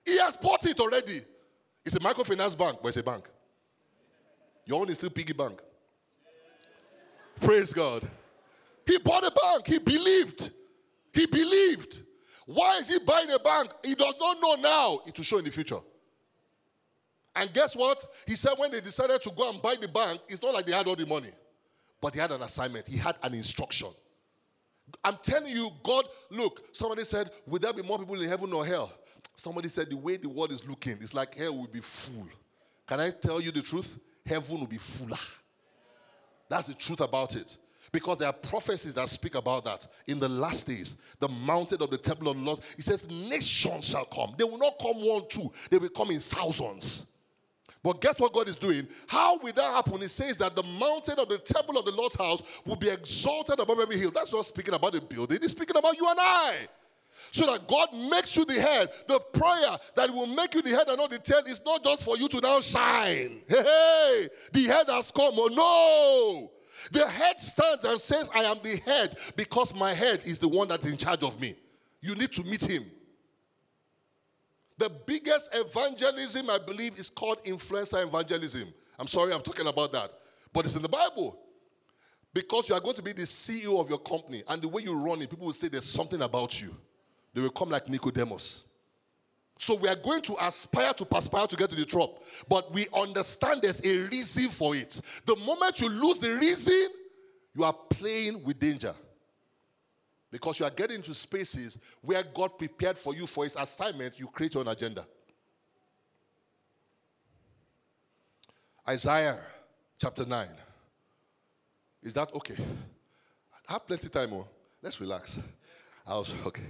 He 0.04 0.18
has 0.18 0.36
bought 0.36 0.64
it 0.66 0.78
already. 0.80 1.22
It's 1.84 1.94
a 1.94 2.00
microfinance 2.00 2.58
bank, 2.58 2.78
but 2.82 2.88
it's 2.88 2.96
a 2.96 3.02
bank. 3.02 3.28
Your 4.66 4.80
own 4.80 4.90
is 4.90 4.98
still 4.98 5.10
piggy 5.10 5.32
bank. 5.32 5.60
Praise 7.40 7.72
God. 7.72 8.08
He 8.86 8.98
bought 8.98 9.24
a 9.24 9.30
bank. 9.30 9.66
He 9.66 9.78
believed. 9.78 10.50
He 11.12 11.26
believed. 11.26 12.02
Why 12.46 12.78
is 12.78 12.88
he 12.88 12.98
buying 13.04 13.30
a 13.30 13.38
bank? 13.38 13.70
He 13.84 13.94
does 13.94 14.18
not 14.18 14.40
know 14.40 14.54
now. 14.54 15.00
It 15.06 15.16
will 15.16 15.24
show 15.24 15.38
in 15.38 15.44
the 15.44 15.50
future. 15.50 15.78
And 17.34 17.52
guess 17.52 17.74
what? 17.74 18.02
He 18.26 18.34
said 18.34 18.54
when 18.58 18.70
they 18.70 18.80
decided 18.80 19.22
to 19.22 19.30
go 19.30 19.50
and 19.50 19.62
buy 19.62 19.76
the 19.80 19.88
bank, 19.88 20.20
it's 20.28 20.42
not 20.42 20.52
like 20.52 20.66
they 20.66 20.72
had 20.72 20.86
all 20.86 20.96
the 20.96 21.06
money. 21.06 21.30
But 22.02 22.14
he 22.14 22.20
had 22.20 22.32
an 22.32 22.42
assignment, 22.42 22.88
he 22.88 22.98
had 22.98 23.16
an 23.22 23.32
instruction. 23.32 23.88
I'm 25.04 25.16
telling 25.22 25.52
you, 25.54 25.70
God, 25.84 26.04
look, 26.30 26.60
somebody 26.72 27.04
said, 27.04 27.30
Will 27.46 27.60
there 27.60 27.72
be 27.72 27.82
more 27.82 27.98
people 27.98 28.20
in 28.20 28.28
heaven 28.28 28.52
or 28.52 28.66
hell? 28.66 28.92
Somebody 29.36 29.68
said, 29.68 29.88
The 29.88 29.96
way 29.96 30.16
the 30.16 30.28
world 30.28 30.50
is 30.50 30.68
looking, 30.68 30.94
it's 31.00 31.14
like 31.14 31.36
hell 31.36 31.56
will 31.56 31.68
be 31.68 31.78
full. 31.80 32.28
Can 32.88 32.98
I 32.98 33.10
tell 33.10 33.40
you 33.40 33.52
the 33.52 33.62
truth? 33.62 34.00
Heaven 34.26 34.58
will 34.58 34.66
be 34.66 34.76
fuller. 34.76 35.16
That's 36.48 36.66
the 36.66 36.74
truth 36.74 37.00
about 37.00 37.36
it. 37.36 37.56
Because 37.92 38.18
there 38.18 38.28
are 38.28 38.32
prophecies 38.32 38.94
that 38.94 39.08
speak 39.08 39.36
about 39.36 39.64
that. 39.64 39.86
In 40.06 40.18
the 40.18 40.28
last 40.28 40.66
days, 40.66 41.00
the 41.20 41.28
mountain 41.28 41.82
of 41.82 41.90
the 41.90 41.98
temple 41.98 42.28
of 42.28 42.36
the 42.36 42.42
Lord, 42.42 42.60
he 42.74 42.82
says, 42.82 43.08
Nations 43.10 43.86
shall 43.86 44.06
come. 44.06 44.34
They 44.36 44.44
will 44.44 44.58
not 44.58 44.78
come 44.80 44.96
one, 44.96 45.22
two, 45.28 45.50
they 45.70 45.78
will 45.78 45.88
come 45.88 46.10
in 46.10 46.20
thousands. 46.20 47.11
But 47.82 48.00
guess 48.00 48.20
what 48.20 48.32
God 48.32 48.48
is 48.48 48.56
doing? 48.56 48.86
How 49.08 49.38
will 49.38 49.52
that 49.52 49.74
happen? 49.74 50.00
He 50.00 50.06
says 50.06 50.38
that 50.38 50.54
the 50.54 50.62
mountain 50.62 51.18
of 51.18 51.28
the 51.28 51.38
temple 51.38 51.76
of 51.78 51.84
the 51.84 51.90
Lord's 51.90 52.16
house 52.16 52.42
will 52.64 52.76
be 52.76 52.88
exalted 52.88 53.58
above 53.58 53.80
every 53.80 53.98
hill. 53.98 54.12
That's 54.12 54.32
not 54.32 54.46
speaking 54.46 54.74
about 54.74 54.92
the 54.92 55.00
building, 55.00 55.38
he's 55.40 55.50
speaking 55.50 55.76
about 55.76 55.96
you 55.96 56.08
and 56.08 56.18
I. 56.20 56.68
So 57.30 57.46
that 57.46 57.66
God 57.66 57.88
makes 58.10 58.36
you 58.36 58.44
the 58.44 58.60
head. 58.60 58.90
The 59.06 59.18
prayer 59.32 59.76
that 59.96 60.10
will 60.10 60.26
make 60.26 60.54
you 60.54 60.62
the 60.62 60.70
head 60.70 60.88
and 60.88 60.98
not 60.98 61.10
the 61.10 61.18
tail 61.18 61.42
is 61.46 61.60
not 61.64 61.82
just 61.82 62.04
for 62.04 62.16
you 62.16 62.28
to 62.28 62.40
now 62.40 62.60
shine. 62.60 63.40
Hey, 63.48 63.62
hey, 63.62 64.28
the 64.52 64.64
head 64.64 64.86
has 64.88 65.10
come. 65.10 65.34
Oh 65.36 65.48
no. 65.48 66.52
The 66.90 67.06
head 67.06 67.38
stands 67.38 67.84
and 67.84 68.00
says, 68.00 68.28
I 68.34 68.44
am 68.44 68.58
the 68.62 68.76
head 68.84 69.16
because 69.36 69.74
my 69.74 69.92
head 69.92 70.24
is 70.24 70.38
the 70.38 70.48
one 70.48 70.68
that's 70.68 70.86
in 70.86 70.96
charge 70.96 71.22
of 71.22 71.40
me. 71.40 71.54
You 72.00 72.14
need 72.14 72.32
to 72.32 72.42
meet 72.44 72.64
him. 72.68 72.84
The 74.82 74.90
biggest 75.06 75.48
evangelism, 75.54 76.50
I 76.50 76.58
believe, 76.58 76.98
is 76.98 77.08
called 77.08 77.44
influencer 77.44 78.02
evangelism. 78.02 78.66
I'm 78.98 79.06
sorry, 79.06 79.32
I'm 79.32 79.40
talking 79.40 79.68
about 79.68 79.92
that. 79.92 80.10
But 80.52 80.64
it's 80.64 80.74
in 80.74 80.82
the 80.82 80.88
Bible. 80.88 81.38
Because 82.34 82.68
you 82.68 82.74
are 82.74 82.80
going 82.80 82.96
to 82.96 83.02
be 83.02 83.12
the 83.12 83.22
CEO 83.22 83.80
of 83.80 83.88
your 83.88 84.00
company, 84.00 84.42
and 84.48 84.60
the 84.60 84.66
way 84.66 84.82
you 84.82 84.98
run 84.98 85.22
it, 85.22 85.30
people 85.30 85.46
will 85.46 85.52
say 85.52 85.68
there's 85.68 85.84
something 85.84 86.20
about 86.20 86.60
you. 86.60 86.74
They 87.32 87.40
will 87.40 87.50
come 87.50 87.68
like 87.68 87.88
Nicodemus. 87.88 88.64
So 89.56 89.76
we 89.76 89.88
are 89.88 89.94
going 89.94 90.22
to 90.22 90.34
aspire 90.44 90.92
to 90.94 91.04
perspire 91.04 91.46
to 91.46 91.54
get 91.54 91.70
to 91.70 91.76
the 91.76 91.86
top. 91.86 92.20
But 92.48 92.74
we 92.74 92.88
understand 92.92 93.62
there's 93.62 93.86
a 93.86 93.98
reason 94.08 94.48
for 94.48 94.74
it. 94.74 95.00
The 95.26 95.36
moment 95.36 95.80
you 95.80 95.90
lose 95.90 96.18
the 96.18 96.34
reason, 96.34 96.88
you 97.54 97.62
are 97.62 97.76
playing 97.88 98.42
with 98.42 98.58
danger. 98.58 98.96
Because 100.32 100.58
you 100.58 100.64
are 100.64 100.70
getting 100.70 100.96
into 100.96 101.12
spaces 101.12 101.78
where 102.00 102.22
God 102.22 102.58
prepared 102.58 102.96
for 102.96 103.14
you 103.14 103.26
for 103.26 103.44
his 103.44 103.54
assignment, 103.54 104.18
you 104.18 104.26
create 104.26 104.54
your 104.54 104.62
own 104.62 104.68
agenda. 104.68 105.06
Isaiah 108.88 109.38
chapter 110.00 110.24
9. 110.24 110.48
Is 112.02 112.14
that 112.14 112.34
okay? 112.34 112.56
I 113.68 113.74
have 113.74 113.86
plenty 113.86 114.08
time. 114.08 114.30
Oh. 114.32 114.48
Let's 114.80 115.00
relax. 115.00 115.38
I 116.06 116.14
was 116.14 116.34
okay. 116.46 116.62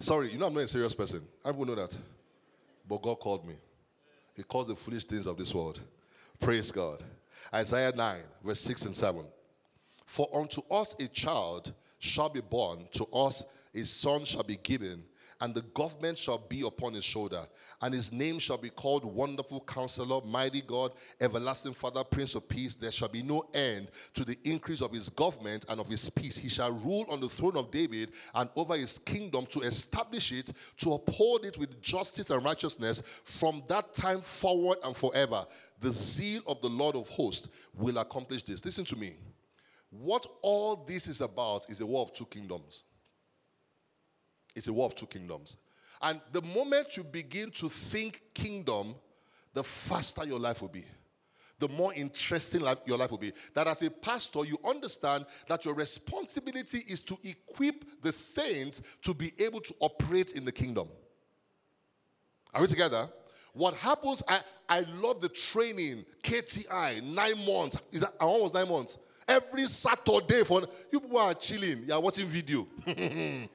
Sorry, 0.00 0.32
you 0.32 0.38
know 0.38 0.46
I'm 0.46 0.54
not 0.54 0.64
a 0.64 0.68
serious 0.68 0.92
person. 0.92 1.22
Will 1.44 1.66
know 1.66 1.76
that. 1.76 1.96
But 2.86 3.00
God 3.00 3.20
called 3.20 3.46
me. 3.46 3.54
He 4.34 4.42
calls 4.42 4.66
the 4.66 4.74
foolish 4.74 5.04
things 5.04 5.26
of 5.26 5.36
this 5.36 5.54
world. 5.54 5.80
Praise 6.40 6.72
God. 6.72 7.02
Isaiah 7.54 7.92
9, 7.94 8.20
verse 8.44 8.60
6 8.60 8.86
and 8.86 8.96
7. 8.96 9.24
For 10.04 10.28
unto 10.34 10.62
us 10.70 10.98
a 11.00 11.06
child 11.08 11.72
shall 11.98 12.28
be 12.28 12.40
born, 12.40 12.86
to 12.92 13.04
us 13.06 13.44
a 13.74 13.80
son 13.84 14.24
shall 14.24 14.42
be 14.42 14.56
given, 14.62 15.02
and 15.40 15.54
the 15.54 15.62
government 15.74 16.18
shall 16.18 16.38
be 16.38 16.66
upon 16.66 16.94
his 16.94 17.04
shoulder. 17.04 17.42
And 17.80 17.94
his 17.94 18.12
name 18.12 18.40
shall 18.40 18.58
be 18.58 18.70
called 18.70 19.04
Wonderful 19.04 19.60
Counselor, 19.68 20.20
Mighty 20.26 20.62
God, 20.62 20.90
Everlasting 21.20 21.74
Father, 21.74 22.02
Prince 22.02 22.34
of 22.34 22.48
Peace. 22.48 22.74
There 22.74 22.90
shall 22.90 23.08
be 23.08 23.22
no 23.22 23.48
end 23.54 23.88
to 24.14 24.24
the 24.24 24.36
increase 24.42 24.80
of 24.80 24.90
his 24.90 25.08
government 25.08 25.64
and 25.68 25.78
of 25.78 25.86
his 25.86 26.10
peace. 26.10 26.36
He 26.36 26.48
shall 26.48 26.72
rule 26.72 27.06
on 27.08 27.20
the 27.20 27.28
throne 27.28 27.56
of 27.56 27.70
David 27.70 28.10
and 28.34 28.50
over 28.56 28.76
his 28.76 28.98
kingdom 28.98 29.46
to 29.46 29.60
establish 29.60 30.32
it, 30.32 30.50
to 30.78 30.94
uphold 30.94 31.46
it 31.46 31.56
with 31.56 31.80
justice 31.80 32.30
and 32.30 32.44
righteousness 32.44 33.04
from 33.24 33.62
that 33.68 33.94
time 33.94 34.22
forward 34.22 34.78
and 34.84 34.96
forever. 34.96 35.46
The 35.80 35.90
zeal 35.90 36.42
of 36.48 36.60
the 36.62 36.68
Lord 36.68 36.96
of 36.96 37.08
hosts 37.08 37.48
will 37.76 37.98
accomplish 37.98 38.42
this. 38.42 38.64
Listen 38.64 38.84
to 38.86 38.96
me. 38.96 39.14
What 39.90 40.26
all 40.42 40.84
this 40.86 41.06
is 41.06 41.20
about 41.20 41.70
is 41.70 41.80
a 41.80 41.86
war 41.86 42.02
of 42.02 42.12
two 42.12 42.26
kingdoms. 42.26 42.82
It's 44.54 44.68
a 44.68 44.72
war 44.72 44.86
of 44.86 44.94
two 44.94 45.06
kingdoms. 45.06 45.56
And 46.02 46.20
the 46.32 46.42
moment 46.42 46.96
you 46.96 47.04
begin 47.04 47.50
to 47.52 47.68
think 47.68 48.22
kingdom, 48.34 48.94
the 49.54 49.64
faster 49.64 50.24
your 50.24 50.38
life 50.38 50.60
will 50.60 50.68
be. 50.68 50.84
The 51.58 51.68
more 51.68 51.92
interesting 51.94 52.60
life, 52.60 52.78
your 52.86 52.98
life 52.98 53.10
will 53.10 53.18
be. 53.18 53.32
That 53.54 53.66
as 53.66 53.82
a 53.82 53.90
pastor, 53.90 54.44
you 54.44 54.58
understand 54.64 55.26
that 55.48 55.64
your 55.64 55.74
responsibility 55.74 56.84
is 56.86 57.00
to 57.02 57.18
equip 57.24 57.84
the 58.02 58.12
saints 58.12 58.82
to 59.02 59.12
be 59.12 59.32
able 59.40 59.60
to 59.60 59.74
operate 59.80 60.32
in 60.32 60.44
the 60.44 60.52
kingdom. 60.52 60.88
Are 62.54 62.60
we 62.60 62.68
together? 62.68 63.08
What 63.54 63.74
happens, 63.74 64.22
I, 64.28 64.40
I 64.68 64.80
love 64.80 65.20
the 65.20 65.28
training, 65.28 66.04
KTI, 66.22 67.02
nine 67.02 67.44
months. 67.44 67.82
Is 67.90 68.02
that 68.02 68.12
almost 68.20 68.54
nine 68.54 68.68
months? 68.68 68.98
Every 69.28 69.66
Saturday 69.66 70.42
for 70.42 70.62
you 70.90 71.00
people 71.00 71.18
are 71.18 71.34
chilling, 71.34 71.84
you 71.84 71.92
are 71.92 72.00
watching 72.00 72.26
video. 72.26 72.66
and 72.86 73.48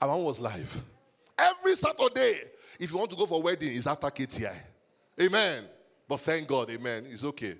one 0.00 0.24
was 0.24 0.40
live. 0.40 0.82
Every 1.38 1.76
Saturday. 1.76 2.40
If 2.80 2.92
you 2.92 2.98
want 2.98 3.10
to 3.10 3.16
go 3.16 3.26
for 3.26 3.42
wedding, 3.42 3.76
it's 3.76 3.86
after 3.86 4.06
KTI. 4.06 4.54
Amen. 5.20 5.64
But 6.08 6.20
thank 6.20 6.48
God, 6.48 6.70
amen. 6.70 7.04
It's 7.10 7.24
okay. 7.24 7.54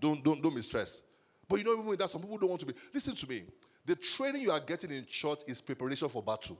Don't 0.00 0.24
don't 0.24 0.40
don't 0.40 0.54
be 0.54 0.62
stressed. 0.62 1.02
But 1.48 1.58
you 1.58 1.64
know, 1.64 1.78
even 1.78 1.96
that, 1.96 2.08
some 2.08 2.22
people 2.22 2.38
don't 2.38 2.48
want 2.48 2.60
to 2.60 2.66
be. 2.66 2.74
Listen 2.94 3.14
to 3.14 3.28
me. 3.28 3.42
The 3.84 3.96
training 3.96 4.42
you 4.42 4.52
are 4.52 4.60
getting 4.60 4.90
in 4.90 5.04
church 5.06 5.40
is 5.48 5.60
preparation 5.60 6.08
for 6.08 6.22
battle. 6.22 6.58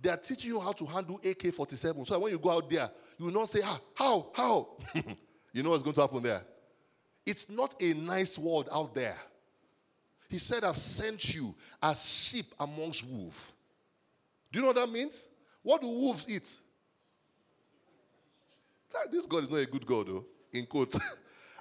They 0.00 0.10
are 0.10 0.16
teaching 0.16 0.50
you 0.50 0.60
how 0.60 0.72
to 0.72 0.84
handle 0.84 1.20
AK 1.24 1.54
47. 1.54 2.04
So 2.04 2.18
when 2.18 2.32
you 2.32 2.38
go 2.38 2.50
out 2.50 2.68
there, 2.68 2.90
you 3.18 3.26
will 3.26 3.32
not 3.32 3.48
say, 3.48 3.60
ah, 3.64 3.80
How? 3.94 4.30
How? 4.34 4.68
you 5.52 5.62
know 5.62 5.70
what's 5.70 5.82
going 5.82 5.94
to 5.94 6.00
happen 6.00 6.22
there? 6.22 6.42
It's 7.24 7.50
not 7.50 7.74
a 7.80 7.94
nice 7.94 8.38
world 8.38 8.68
out 8.72 8.94
there. 8.94 9.16
He 10.28 10.38
said, 10.38 10.64
I've 10.64 10.78
sent 10.78 11.34
you 11.34 11.54
as 11.82 12.04
sheep 12.10 12.46
amongst 12.58 13.08
wolves. 13.08 13.52
Do 14.50 14.58
you 14.58 14.62
know 14.62 14.68
what 14.68 14.76
that 14.76 14.90
means? 14.90 15.28
What 15.62 15.82
do 15.82 15.88
wolves 15.88 16.26
eat? 16.28 16.58
This 19.10 19.26
God 19.26 19.44
is 19.44 19.50
not 19.50 19.60
a 19.60 19.66
good 19.66 19.86
God, 19.86 20.06
though, 20.08 20.24
in 20.52 20.66
quotes. 20.66 20.98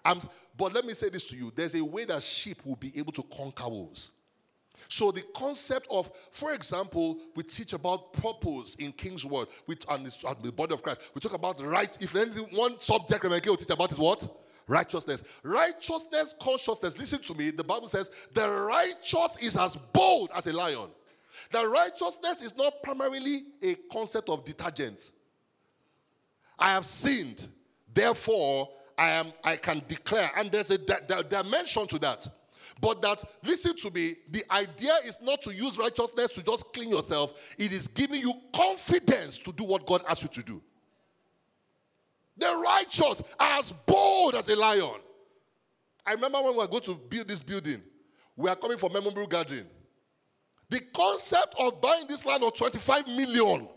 but 0.57 0.73
let 0.73 0.85
me 0.85 0.93
say 0.93 1.09
this 1.09 1.29
to 1.29 1.35
you 1.35 1.51
there's 1.55 1.75
a 1.75 1.83
way 1.83 2.05
that 2.05 2.23
sheep 2.23 2.57
will 2.65 2.75
be 2.75 2.91
able 2.97 3.11
to 3.13 3.23
conquer 3.23 3.67
wolves. 3.69 4.11
So 4.87 5.11
the 5.11 5.23
concept 5.35 5.87
of, 5.89 6.11
for 6.31 6.53
example, 6.53 7.17
we 7.35 7.43
teach 7.43 7.73
about 7.73 8.13
purpose 8.13 8.75
in 8.75 8.91
Kingsword 8.91 9.47
with 9.67 9.89
and 9.89 10.05
the 10.05 10.51
body 10.51 10.73
of 10.73 10.81
Christ. 10.81 11.11
We 11.13 11.21
talk 11.21 11.33
about 11.33 11.61
right. 11.61 11.95
If 12.01 12.15
anything, 12.15 12.47
one 12.57 12.79
subject 12.79 13.23
we 13.23 13.29
will 13.29 13.57
teach 13.57 13.69
about 13.69 13.91
is 13.91 13.99
what 13.99 14.27
righteousness. 14.71 15.23
Righteousness, 15.43 16.33
consciousness. 16.41 16.97
Listen 16.97 17.21
to 17.21 17.35
me. 17.35 17.51
The 17.51 17.63
Bible 17.63 17.87
says 17.87 18.09
the 18.33 18.49
righteous 18.49 19.37
is 19.41 19.57
as 19.57 19.75
bold 19.75 20.31
as 20.35 20.47
a 20.47 20.53
lion. 20.53 20.89
The 21.51 21.67
righteousness 21.67 22.41
is 22.41 22.57
not 22.57 22.81
primarily 22.81 23.41
a 23.61 23.75
concept 23.91 24.29
of 24.29 24.45
detergent. 24.45 25.11
I 26.57 26.69
have 26.73 26.85
sinned, 26.85 27.47
therefore 27.93 28.69
I 28.97 29.09
am 29.11 29.33
I 29.43 29.55
can 29.57 29.81
declare, 29.87 30.31
and 30.37 30.51
there's 30.51 30.71
a 30.71 30.77
dimension 30.77 31.87
to 31.87 31.99
that. 31.99 32.27
But 32.79 33.01
that, 33.03 33.23
listen 33.43 33.75
to 33.77 33.91
me, 33.91 34.15
the 34.29 34.43
idea 34.51 34.93
is 35.05 35.21
not 35.21 35.41
to 35.43 35.53
use 35.53 35.77
righteousness 35.77 36.33
to 36.35 36.43
just 36.43 36.73
clean 36.73 36.89
yourself, 36.89 37.33
it 37.57 37.71
is 37.71 37.87
giving 37.87 38.21
you 38.21 38.33
confidence 38.53 39.39
to 39.41 39.51
do 39.51 39.63
what 39.63 39.85
God 39.85 40.01
asks 40.09 40.23
you 40.23 40.29
to 40.29 40.43
do. 40.43 40.61
The 42.37 42.61
righteous 42.63 43.21
are 43.39 43.59
as 43.59 43.71
bold 43.71 44.35
as 44.35 44.49
a 44.49 44.55
lion. 44.55 44.99
I 46.05 46.13
remember 46.13 46.41
when 46.41 46.53
we 46.53 46.57
were 46.57 46.67
going 46.67 46.83
to 46.83 46.95
build 47.09 47.27
this 47.27 47.43
building, 47.43 47.81
we 48.35 48.49
are 48.49 48.55
coming 48.55 48.77
for 48.77 48.89
memorial 48.89 49.27
gathering. 49.27 49.65
The 50.69 50.79
concept 50.93 51.55
of 51.59 51.81
buying 51.81 52.07
this 52.07 52.25
land 52.25 52.43
of 52.43 52.55
25 52.55 53.07
million 53.07 53.67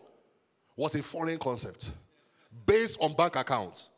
was 0.77 0.95
a 0.95 1.03
foreign 1.03 1.39
concept 1.39 1.91
based 2.67 2.99
on 3.01 3.15
bank 3.15 3.37
accounts. 3.37 3.91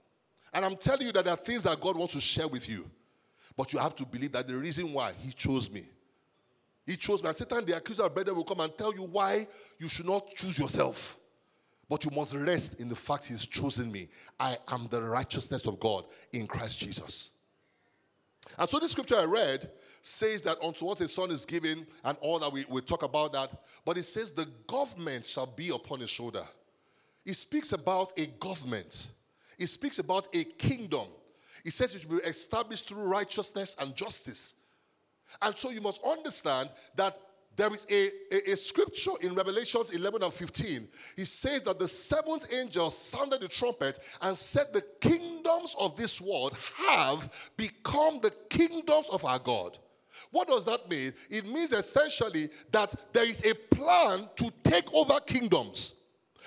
And 0.53 0.65
I'm 0.65 0.77
telling 0.77 1.07
you 1.07 1.13
that 1.13 1.25
there 1.25 1.35
are 1.35 1.39
things 1.39 1.65
that 1.65 1.81
God 1.81 1.97
wants 1.97 2.15
to 2.15 2.21
share 2.21 2.49
with 2.49 2.69
you. 2.69 2.91
But 3.57 3.73
you 3.73 3.79
have 3.79 3.95
to 3.97 4.07
believe 4.07 4.33
that 4.33 4.49
the 4.49 4.57
reason 4.57 4.93
why 4.93 5.13
He 5.21 5.33
chose 5.33 5.71
me. 5.71 5.83
He 6.87 6.97
chose 6.97 7.23
me. 7.23 7.29
And 7.29 7.37
Satan, 7.37 7.65
the 7.65 7.77
accuser 7.77 8.05
of 8.05 8.15
brethren, 8.15 8.37
will 8.37 8.45
come 8.45 8.61
and 8.61 8.77
tell 8.77 8.95
you 8.95 9.03
why 9.03 9.47
you 9.79 9.89
should 9.89 10.07
not 10.07 10.31
choose 10.35 10.59
yourself. 10.59 11.19
But 11.89 12.05
you 12.05 12.11
must 12.11 12.35
rest 12.35 12.81
in 12.81 12.89
the 12.89 12.97
fact 12.97 13.27
He's 13.27 13.47
chosen 13.47 13.91
me. 13.93 14.09
I 14.41 14.57
am 14.69 14.89
the 14.91 15.03
righteousness 15.03 15.67
of 15.67 15.79
God 15.79 16.05
in 16.33 16.47
Christ 16.47 16.81
Jesus. 16.81 17.31
And 18.59 18.69
so, 18.69 18.79
this 18.79 18.93
scripture 18.93 19.17
I 19.17 19.25
read 19.25 19.71
says 20.03 20.43
that 20.43 20.57
unto 20.63 20.89
us 20.89 21.01
a 21.01 21.09
son 21.09 21.31
is 21.31 21.45
given, 21.45 21.87
and 22.05 22.17
all 22.21 22.39
that 22.39 22.53
we, 22.53 22.65
we 22.69 22.81
talk 22.81 23.03
about 23.03 23.33
that. 23.33 23.51
But 23.85 23.99
it 23.99 24.05
says, 24.05 24.31
the 24.31 24.49
government 24.67 25.25
shall 25.25 25.47
be 25.47 25.71
upon 25.71 26.01
his 26.01 26.11
shoulder. 26.11 26.45
It 27.25 27.35
speaks 27.35 27.73
about 27.73 28.13
a 28.17 28.27
government, 28.39 29.09
it 29.59 29.67
speaks 29.67 29.99
about 29.99 30.29
a 30.35 30.45
kingdom. 30.45 31.07
It 31.65 31.73
says 31.73 31.97
it 31.97 32.09
will 32.09 32.19
be 32.19 32.25
established 32.25 32.89
through 32.89 33.09
righteousness 33.09 33.77
and 33.81 33.97
justice. 33.97 34.57
And 35.43 35.57
so 35.57 35.71
you 35.71 35.81
must 35.81 36.05
understand 36.05 36.71
that 36.95 37.19
there 37.57 37.73
is 37.73 37.87
a, 37.91 38.11
a, 38.31 38.53
a, 38.53 38.57
scripture 38.57 39.13
in 39.23 39.35
Revelations 39.35 39.91
11 39.91 40.23
and 40.23 40.33
15. 40.33 40.89
He 41.17 41.25
says 41.25 41.63
that 41.63 41.79
the 41.79 41.89
seventh 41.89 42.53
angel 42.53 42.91
sounded 42.91 43.41
the 43.41 43.49
trumpet 43.49 43.99
and 44.21 44.37
said, 44.37 44.67
The 44.73 44.85
kingdoms 45.01 45.75
of 45.81 45.97
this 45.97 46.21
world 46.21 46.57
have 46.87 47.53
become 47.57 48.21
the 48.21 48.33
kingdoms 48.51 49.09
of 49.11 49.25
our 49.25 49.39
God. 49.39 49.79
What 50.31 50.49
does 50.49 50.67
that 50.67 50.89
mean? 50.89 51.13
It 51.31 51.47
means 51.47 51.73
essentially 51.73 52.51
that 52.73 52.95
there 53.13 53.27
is 53.27 53.45
a 53.45 53.55
plan 53.55 54.29
to 54.37 54.53
take 54.63 54.93
over 54.93 55.19
kingdoms. 55.21 55.95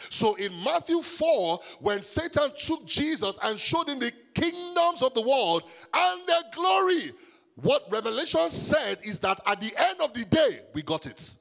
So 0.10 0.36
in 0.36 0.52
Matthew 0.64 1.02
4, 1.02 1.60
when 1.82 2.02
Satan 2.04 2.52
took 2.58 2.86
Jesus 2.86 3.38
and 3.44 3.60
showed 3.60 3.90
him 3.90 4.00
the 4.00 4.14
kingdoms 4.34 5.02
of 5.02 5.14
the 5.14 5.22
world 5.22 5.64
and 5.94 6.28
their 6.28 6.42
glory, 6.54 7.14
what 7.62 7.86
Revelation 7.90 8.50
said 8.50 9.00
is 9.04 9.20
that 9.20 9.40
at 9.46 9.60
the 9.60 9.72
end 9.78 10.02
of 10.02 10.14
the 10.14 10.26
day, 10.26 10.60
we 10.74 10.82
got 10.82 11.06
it. 11.06 11.34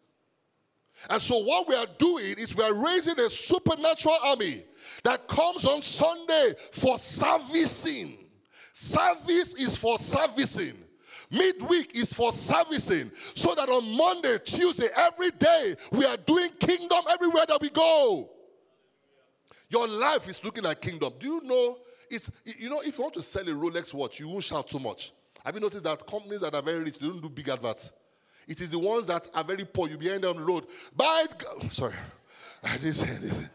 And 1.10 1.22
so, 1.22 1.38
what 1.44 1.68
we 1.68 1.74
are 1.76 1.86
doing 1.98 2.38
is 2.38 2.56
we 2.56 2.64
are 2.64 2.74
raising 2.74 3.18
a 3.20 3.30
supernatural 3.30 4.16
army 4.22 4.64
that 5.04 5.28
comes 5.28 5.64
on 5.64 5.80
Sunday 5.80 6.54
for 6.72 6.98
servicing. 6.98 8.18
Service 8.72 9.54
is 9.54 9.76
for 9.76 9.98
servicing. 9.98 10.74
Midweek 11.30 11.94
is 11.94 12.12
for 12.12 12.32
servicing. 12.32 13.10
So 13.34 13.54
that 13.54 13.68
on 13.68 13.96
Monday, 13.96 14.38
Tuesday, 14.44 14.88
every 14.96 15.30
day, 15.32 15.76
we 15.92 16.04
are 16.04 16.16
doing 16.16 16.50
kingdom 16.58 17.00
everywhere 17.10 17.44
that 17.46 17.60
we 17.60 17.70
go. 17.70 18.30
Your 19.68 19.86
life 19.86 20.28
is 20.28 20.42
looking 20.42 20.64
like 20.64 20.80
kingdom. 20.80 21.12
Do 21.18 21.26
you 21.26 21.40
know? 21.44 21.76
It's 22.10 22.30
you 22.44 22.70
know 22.70 22.80
if 22.80 22.96
you 22.96 23.02
want 23.02 23.14
to 23.14 23.22
sell 23.22 23.42
a 23.42 23.52
Rolex 23.52 23.92
watch, 23.92 24.18
you 24.18 24.28
won't 24.28 24.44
shout 24.44 24.68
too 24.68 24.78
much. 24.78 25.12
Have 25.44 25.54
you 25.54 25.60
noticed 25.60 25.84
that 25.84 26.06
companies 26.06 26.40
that 26.40 26.54
are 26.54 26.62
very 26.62 26.84
rich 26.84 26.98
they 26.98 27.06
don't 27.06 27.22
do 27.22 27.28
big 27.28 27.48
adverts? 27.48 27.92
It 28.46 28.60
is 28.60 28.70
the 28.70 28.78
ones 28.78 29.06
that 29.06 29.28
are 29.34 29.44
very 29.44 29.64
poor. 29.64 29.88
You 29.88 29.98
be 29.98 30.10
on 30.12 30.20
the 30.20 30.34
road. 30.34 30.66
Buy 30.96 31.26
it. 31.28 31.44
Oh, 31.46 31.68
sorry, 31.68 31.94
I 32.64 32.72
didn't 32.78 32.94
say 32.94 33.14
anything. 33.14 33.48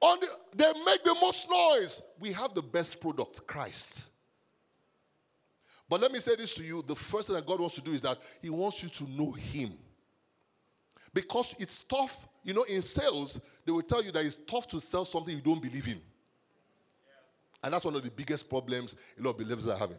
On 0.00 0.18
the, 0.18 0.26
they 0.56 0.72
make 0.84 1.04
the 1.04 1.16
most 1.20 1.48
noise. 1.48 2.10
We 2.20 2.32
have 2.32 2.54
the 2.54 2.62
best 2.62 3.00
product, 3.00 3.46
Christ. 3.46 4.08
But 5.88 6.00
let 6.00 6.10
me 6.10 6.18
say 6.18 6.34
this 6.34 6.54
to 6.54 6.64
you: 6.64 6.82
the 6.82 6.96
first 6.96 7.28
thing 7.28 7.36
that 7.36 7.46
God 7.46 7.60
wants 7.60 7.76
to 7.76 7.82
do 7.82 7.92
is 7.92 8.00
that 8.02 8.18
He 8.40 8.50
wants 8.50 8.82
you 8.82 8.88
to 8.88 9.10
know 9.10 9.30
Him. 9.32 9.70
Because 11.14 11.54
it's 11.60 11.84
tough, 11.84 12.28
you 12.42 12.54
know, 12.54 12.62
in 12.62 12.80
sales, 12.82 13.44
they 13.64 13.72
will 13.72 13.82
tell 13.82 14.02
you 14.02 14.10
that 14.12 14.24
it's 14.24 14.42
tough 14.44 14.68
to 14.70 14.80
sell 14.80 15.04
something 15.04 15.36
you 15.36 15.42
don't 15.42 15.62
believe 15.62 15.86
in. 15.86 16.00
And 17.62 17.72
that's 17.72 17.84
one 17.84 17.94
of 17.94 18.02
the 18.02 18.10
biggest 18.10 18.48
problems 18.48 18.96
a 19.18 19.22
lot 19.22 19.30
of 19.30 19.38
believers 19.38 19.68
are 19.68 19.78
having. 19.78 19.98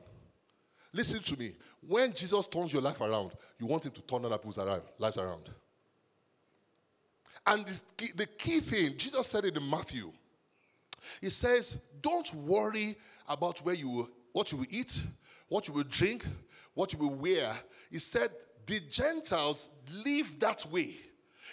Listen 0.94 1.22
to 1.22 1.40
me. 1.40 1.54
When 1.88 2.14
Jesus 2.14 2.48
turns 2.48 2.72
your 2.72 2.82
life 2.82 3.02
around, 3.02 3.32
you 3.58 3.66
want 3.66 3.86
him 3.86 3.92
to 3.94 4.02
turn 4.02 4.26
other 4.26 4.38
people's 4.38 4.60
around, 4.60 4.84
lives 5.00 5.18
around. 5.18 5.50
And 7.46 7.66
the 7.66 7.82
key, 7.98 8.12
the 8.16 8.28
key 8.28 8.60
thing, 8.60 8.98
Jesus 8.98 9.28
said 9.28 9.46
it 9.46 9.58
in 9.58 9.70
Matthew. 9.70 10.12
He 11.20 11.30
says, 11.30 11.82
Don't 12.02 12.34
worry 12.36 12.96
about 13.28 13.60
where 13.60 13.76
you 13.76 13.90
will, 13.90 14.10
what 14.32 14.52
you 14.52 14.60
will 14.60 14.68
eat, 14.70 15.04
what 15.50 15.68
you 15.68 15.74
will 15.74 15.84
drink, 15.84 16.26
what 16.74 16.94
you 16.94 17.00
will 17.00 17.16
wear. 17.16 17.52
He 17.92 18.00
said, 18.00 18.30
The 18.66 18.80
Gentiles 18.90 19.70
live 20.06 20.40
that 20.40 20.66
way. 20.72 20.96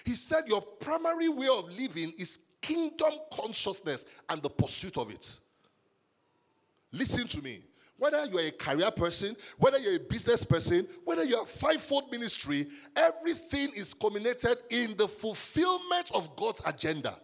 He 0.04 0.14
said, 0.14 0.44
Your 0.46 0.62
primary 0.62 1.28
way 1.28 1.48
of 1.48 1.76
living 1.76 2.12
is 2.18 2.50
kingdom 2.60 3.12
consciousness 3.32 4.04
and 4.28 4.42
the 4.42 4.50
pursuit 4.50 4.96
of 4.96 5.10
it. 5.10 5.38
Listen 6.92 7.26
to 7.26 7.42
me. 7.42 7.62
Whether 8.00 8.24
you're 8.24 8.40
a 8.40 8.50
career 8.50 8.90
person, 8.90 9.36
whether 9.58 9.78
you're 9.78 9.96
a 9.96 10.00
business 10.00 10.42
person, 10.42 10.88
whether 11.04 11.22
you're 11.22 11.42
a 11.42 11.46
fivefold 11.46 12.10
ministry, 12.10 12.66
everything 12.96 13.68
is 13.76 13.92
culminated 13.92 14.56
in 14.70 14.96
the 14.96 15.06
fulfillment 15.06 16.10
of 16.14 16.34
God's 16.34 16.62
agenda. 16.64 17.14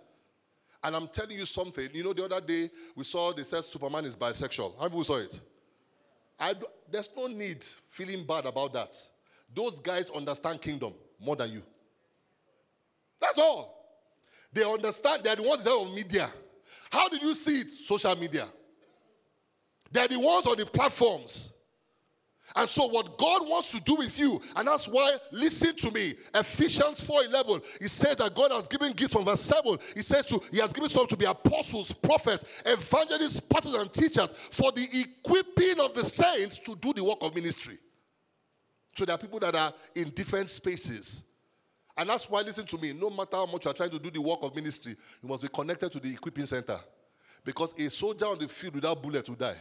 And 0.85 0.95
I'm 0.95 1.09
telling 1.09 1.39
you 1.39 1.47
something. 1.47 1.89
You 1.95 2.05
know, 2.05 2.13
the 2.13 2.27
other 2.27 2.43
day 2.47 2.69
we 2.95 3.05
saw 3.05 3.33
they 3.33 3.45
said 3.45 3.65
Superman 3.65 4.05
is 4.05 4.15
bisexual. 4.15 4.79
How 4.79 4.85
people 4.85 5.03
saw 5.03 5.17
it? 5.17 5.41
I, 6.39 6.53
there's 6.93 7.17
no 7.17 7.27
need 7.27 7.65
feeling 7.89 8.27
bad 8.27 8.45
about 8.45 8.75
that. 8.75 8.95
Those 9.55 9.81
guys 9.81 10.11
understand 10.11 10.61
kingdom 10.61 10.93
more 11.19 11.37
than 11.37 11.53
you. 11.53 11.63
That's 13.19 13.39
all. 13.39 13.99
They 14.53 14.63
understand 14.63 15.25
they're 15.25 15.37
the 15.37 15.43
ones 15.43 15.65
that 15.65 15.71
are 15.71 15.79
on 15.79 15.95
media. 15.95 16.29
How 16.93 17.09
did 17.09 17.23
you 17.23 17.35
see 17.35 17.61
it? 17.63 17.71
Social 17.71 18.15
media. 18.15 18.47
They're 19.93 20.09
the 20.09 20.19
ones 20.19 20.47
on 20.47 20.57
the 20.57 20.67
platforms. 20.67 21.53
And 22.55 22.69
so 22.69 22.87
what 22.87 23.19
God 23.19 23.43
wants 23.49 23.73
to 23.73 23.83
do 23.83 23.97
with 23.97 24.19
you, 24.19 24.41
and 24.55 24.69
that's 24.69 24.87
why 24.87 25.17
listen 25.33 25.75
to 25.77 25.91
me. 25.91 26.15
Ephesians 26.35 27.01
4:11. 27.01 27.63
It 27.81 27.89
says 27.89 28.19
that 28.19 28.35
God 28.35 28.53
has 28.53 28.69
given 28.69 28.93
gifts 28.93 29.15
from 29.15 29.25
verse 29.25 29.41
7. 29.41 29.79
He 29.95 30.03
says 30.03 30.27
to 30.27 30.41
He 30.53 30.61
has 30.61 30.73
given 30.73 30.89
some 30.89 31.07
to 31.09 31.17
be 31.17 31.25
apostles, 31.25 31.93
prophets, 31.93 32.63
evangelists, 32.65 33.41
pastors, 33.41 33.75
and 33.75 33.93
teachers 33.93 34.33
for 34.33 34.71
the 34.73 34.87
equipping 34.93 35.81
of 35.81 35.95
the 35.95 36.05
saints 36.05 36.61
to 36.61 36.77
do 36.77 36.93
the 36.93 37.03
work 37.03 37.19
of 37.23 37.35
ministry. 37.35 37.79
So 38.97 39.05
there 39.05 39.15
are 39.15 39.19
people 39.19 39.41
that 39.41 39.55
are 39.55 39.73
in 39.95 40.11
different 40.11 40.49
spaces. 40.49 41.25
And 41.99 42.09
that's 42.09 42.29
why, 42.29 42.43
listen 42.43 42.67
to 42.67 42.79
me, 42.79 42.93
no 42.93 43.11
matter 43.11 43.37
how 43.37 43.47
much 43.47 43.65
you 43.65 43.71
are 43.71 43.75
trying 43.75 43.91
to 43.91 43.99
do 43.99 44.11
the 44.11 44.21
work 44.21 44.39
of 44.43 44.55
ministry, 44.55 44.95
you 45.23 45.29
must 45.29 45.43
be 45.43 45.49
connected 45.49 45.91
to 45.93 46.01
the 46.01 46.13
equipping 46.13 46.47
center. 46.47 46.79
Because 47.45 47.79
a 47.79 47.91
soldier 47.91 48.27
on 48.27 48.39
the 48.39 48.49
field 48.49 48.75
without 48.75 49.03
bullets 49.03 49.29
will 49.29 49.37
die. 49.37 49.57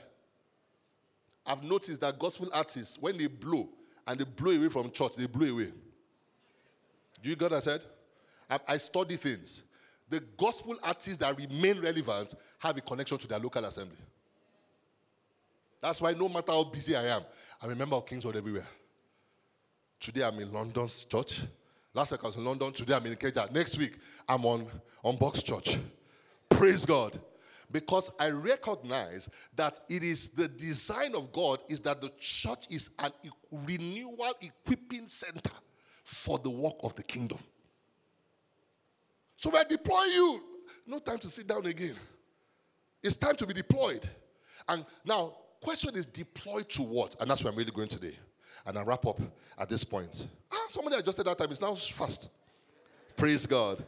I've 1.46 1.64
noticed 1.64 2.02
that 2.02 2.18
gospel 2.18 2.50
artists, 2.54 2.98
when 3.00 3.18
they 3.18 3.28
blow 3.28 3.70
and 4.08 4.20
they 4.20 4.24
blow 4.24 4.52
away 4.52 4.70
from 4.70 4.92
church, 4.92 5.16
they 5.16 5.28
blow 5.28 5.48
away. 5.48 5.72
Do 7.22 7.30
you 7.30 7.36
get 7.36 7.52
what 7.52 7.58
I 7.58 7.60
said? 7.60 7.86
I, 8.50 8.60
I 8.68 8.78
study 8.78 9.16
things. 9.16 9.64
The 10.10 10.22
gospel 10.38 10.76
artists 10.84 11.18
that 11.18 11.38
remain 11.38 11.82
relevant 11.82 12.36
have 12.60 12.78
a 12.78 12.82
connection 12.82 13.18
to 13.18 13.28
their 13.28 13.40
local 13.40 13.66
assembly. 13.66 13.98
That's 15.82 16.02
why 16.02 16.14
no 16.14 16.30
matter 16.30 16.52
how 16.52 16.64
busy 16.64 16.96
I 16.96 17.06
am, 17.06 17.22
I 17.62 17.68
remember 17.68 18.00
Kingsword 18.02 18.36
everywhere. 18.36 18.68
Today 20.00 20.24
I'm 20.24 20.40
in 20.40 20.52
London's 20.52 21.04
church. 21.06 21.44
Last 21.94 22.12
week 22.12 22.22
I 22.24 22.28
was 22.28 22.36
in 22.36 22.46
London. 22.46 22.74
Today 22.74 22.96
I'm 22.96 23.06
in 23.06 23.16
Ikeja. 23.16 23.52
Next 23.52 23.78
week 23.78 23.98
I'm 24.28 24.46
on, 24.46 24.68
on 25.04 25.18
Box 25.18 25.42
Church. 25.44 25.78
Praise 26.50 26.86
God. 26.86 27.20
Because 27.72 28.12
I 28.20 28.30
recognize 28.30 29.30
that 29.56 29.80
it 29.90 30.04
is 30.04 30.30
the 30.30 30.48
design 30.48 31.16
of 31.16 31.32
God 31.32 31.60
is 31.68 31.82
that 31.82 32.02
the 32.02 32.12
church 32.20 32.68
is 32.70 32.92
an 33.00 33.12
renewal 33.52 34.34
equipping 34.42 35.08
center 35.08 35.54
for 36.04 36.38
the 36.38 36.50
work 36.50 36.76
of 36.84 36.96
the 36.96 37.04
kingdom. 37.04 37.40
So 39.36 39.56
I 39.56 39.64
deploy 39.64 40.04
you, 40.06 40.42
no 40.88 41.00
time 41.00 41.18
to 41.20 41.30
sit 41.30 41.48
down 41.48 41.66
again. 41.66 41.96
It's 43.04 43.16
time 43.16 43.36
to 43.36 43.48
be 43.48 43.54
deployed. 43.54 44.08
And 44.68 44.86
now, 45.04 45.34
question 45.62 45.96
is 45.96 46.06
deployed 46.06 46.70
to 46.70 46.82
what? 46.82 47.16
And 47.20 47.30
that's 47.30 47.44
where 47.44 47.52
I'm 47.52 47.58
really 47.58 47.72
going 47.72 47.88
today. 47.88 48.16
And 48.66 48.78
I 48.78 48.84
wrap 48.84 49.06
up 49.06 49.20
at 49.58 49.70
this 49.70 49.84
point. 49.84 50.28
Ah, 50.52 50.66
somebody 50.70 50.96
adjusted 50.98 51.26
that 51.26 51.38
time. 51.38 51.52
It's 51.52 51.62
now 51.62 51.76
fast. 51.76 52.30
Praise 53.16 53.46
God. 53.46 53.84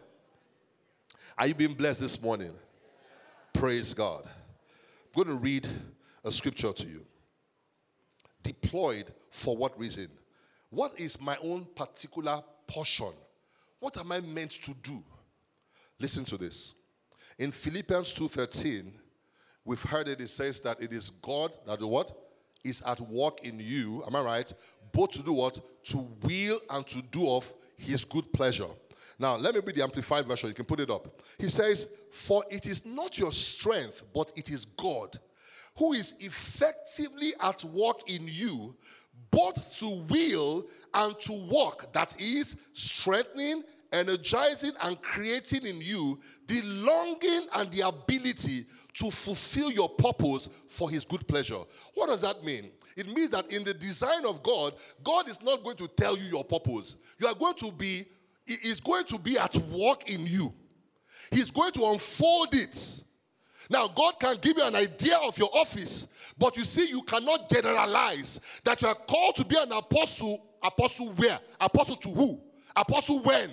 Are 1.38 1.48
you 1.48 1.54
being 1.54 1.74
blessed 1.74 2.02
this 2.02 2.22
morning? 2.22 2.52
Praise 3.54 3.94
God. 3.94 4.24
I'm 4.26 5.24
going 5.24 5.36
to 5.36 5.42
read 5.42 5.68
a 6.24 6.32
scripture 6.32 6.74
to 6.74 6.88
you. 6.88 7.06
Deployed 8.44 9.12
for 9.30 9.58
what 9.58 9.78
reason? 9.80 10.08
What 10.70 10.92
is 10.98 11.22
my 11.22 11.38
own 11.42 11.68
particular 11.76 12.40
portion? 12.68 13.14
What 13.80 13.98
am 13.98 14.12
I 14.12 14.22
meant 14.22 14.52
to 14.52 14.74
do? 14.84 15.02
Listen 16.00 16.26
to 16.26 16.38
this. 16.38 16.76
In 17.40 17.52
Philippians 17.52 18.14
2:13, 18.14 18.92
we've 19.64 19.82
heard 19.84 20.08
it, 20.08 20.22
it 20.22 20.30
says 20.30 20.60
that 20.62 20.82
it 20.82 20.92
is 20.92 21.10
God 21.10 21.52
that 21.66 21.80
the 21.80 21.88
what? 21.88 22.12
Is 22.64 22.82
at 22.84 23.00
work 23.00 23.44
in 23.46 23.60
you. 23.60 24.04
Am 24.06 24.16
I 24.16 24.22
right? 24.22 24.54
Both 24.92 25.12
to 25.14 25.24
do 25.24 25.34
what? 25.34 25.60
To 25.86 25.98
will 26.24 26.60
and 26.72 26.86
to 26.88 27.02
do 27.02 27.30
of 27.30 27.52
his 27.78 28.04
good 28.04 28.32
pleasure. 28.34 28.68
Now, 29.20 29.36
let 29.36 29.54
me 29.54 29.62
read 29.64 29.76
the 29.76 29.84
Amplified 29.84 30.26
version. 30.26 30.50
You 30.50 30.56
can 30.56 30.66
put 30.66 30.80
it 30.80 30.90
up. 30.90 31.22
He 31.38 31.48
says, 31.48 31.90
For 32.18 32.44
it 32.50 32.66
is 32.66 32.84
not 32.84 33.20
your 33.20 33.32
strength, 33.32 34.04
but 34.12 34.32
it 34.36 34.50
is 34.50 34.66
God 34.66 35.20
who 35.78 35.94
is 35.94 36.18
effectively 36.20 37.34
at 37.40 37.64
work 37.66 38.10
in 38.10 38.28
you, 38.28 38.76
both 39.30 39.78
to 39.78 40.04
will 40.10 40.66
and 40.96 41.18
to 41.20 41.48
work, 41.54 41.94
that 41.94 42.20
is, 42.20 42.60
strengthening, 42.74 43.64
energizing, 43.92 44.72
and 44.82 45.00
creating 45.04 45.68
in 45.68 45.80
you 45.80 46.20
the 46.48 46.60
longing 46.64 47.48
and 47.56 47.72
the 47.72 47.88
ability 47.88 48.66
to 48.94 49.12
fulfill 49.12 49.72
your 49.72 49.90
purpose 49.90 50.50
for 50.68 50.90
His 50.90 51.06
good 51.06 51.28
pleasure. 51.28 51.60
What 51.94 52.08
does 52.08 52.22
that 52.22 52.44
mean? 52.44 52.72
It 52.96 53.06
means 53.08 53.30
that 53.30 53.52
in 53.52 53.64
the 53.64 53.76
design 53.76 54.26
of 54.26 54.42
God, 54.42 54.74
God 55.04 55.30
is 55.30 55.44
not 55.44 55.64
going 55.64 55.78
to 55.78 55.88
tell 55.88 56.18
you 56.18 56.24
your 56.24 56.44
purpose. 56.44 56.96
You 57.20 57.28
are 57.28 57.36
going 57.36 57.56
to 57.58 57.72
be 57.72 58.06
is 58.48 58.80
going 58.80 59.04
to 59.04 59.20
be 59.20 59.38
at 59.38 59.56
work 59.78 60.10
in 60.10 60.26
you. 60.26 60.52
He's 61.32 61.52
going 61.52 61.72
to 61.74 61.86
unfold 61.86 62.54
it. 62.56 63.02
Now, 63.70 63.88
God 63.88 64.20
can 64.20 64.38
give 64.42 64.58
you 64.58 64.64
an 64.64 64.76
idea 64.76 65.18
of 65.18 65.38
your 65.38 65.50
office, 65.54 66.14
but 66.38 66.56
you 66.56 66.64
see, 66.64 66.90
you 66.90 67.02
cannot 67.04 67.50
generalize 67.50 68.62
that 68.64 68.82
you 68.82 68.88
are 68.88 68.96
called 68.96 69.36
to 69.36 69.46
be 69.46 69.58
an 69.58 69.72
apostle. 69.72 70.44
Apostle 70.64 71.14
where? 71.14 71.40
Apostle 71.60 71.96
to 71.98 72.10
who? 72.10 72.40
Apostle 72.76 73.22
when? 73.24 73.52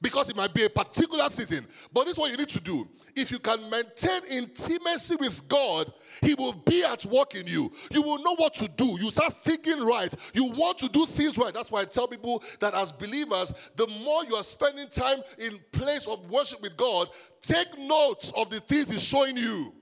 Because 0.00 0.30
it 0.30 0.36
might 0.36 0.54
be 0.54 0.64
a 0.64 0.70
particular 0.70 1.28
season. 1.28 1.66
But 1.92 2.04
this 2.04 2.12
is 2.12 2.18
what 2.18 2.30
you 2.30 2.36
need 2.36 2.48
to 2.48 2.62
do 2.62 2.86
if 3.14 3.30
you 3.30 3.38
can 3.38 3.68
maintain 3.70 4.22
intimacy 4.30 5.16
with 5.16 5.46
God, 5.48 5.92
He 6.22 6.34
will 6.34 6.52
be 6.52 6.84
at 6.84 7.04
work 7.04 7.34
in 7.34 7.46
you. 7.46 7.70
You 7.90 8.02
will 8.02 8.22
know 8.22 8.34
what 8.36 8.54
to 8.54 8.68
do. 8.68 8.84
You 9.00 9.10
start 9.10 9.34
thinking 9.38 9.84
right. 9.84 10.14
You 10.34 10.46
want 10.52 10.78
to 10.78 10.88
do 10.88 11.06
things 11.06 11.36
right. 11.38 11.52
That's 11.52 11.70
why 11.70 11.82
I 11.82 11.84
tell 11.84 12.08
people 12.08 12.42
that 12.60 12.74
as 12.74 12.92
believers, 12.92 13.70
the 13.76 13.86
more 14.04 14.24
you 14.24 14.34
are 14.36 14.42
spending 14.42 14.88
time 14.88 15.18
in 15.38 15.58
place 15.72 16.06
of 16.06 16.30
worship 16.30 16.62
with 16.62 16.76
God, 16.76 17.08
take 17.40 17.78
notes 17.78 18.32
of 18.36 18.50
the 18.50 18.60
things 18.60 18.90
He's 18.90 19.04
showing 19.04 19.36
you. 19.36 19.72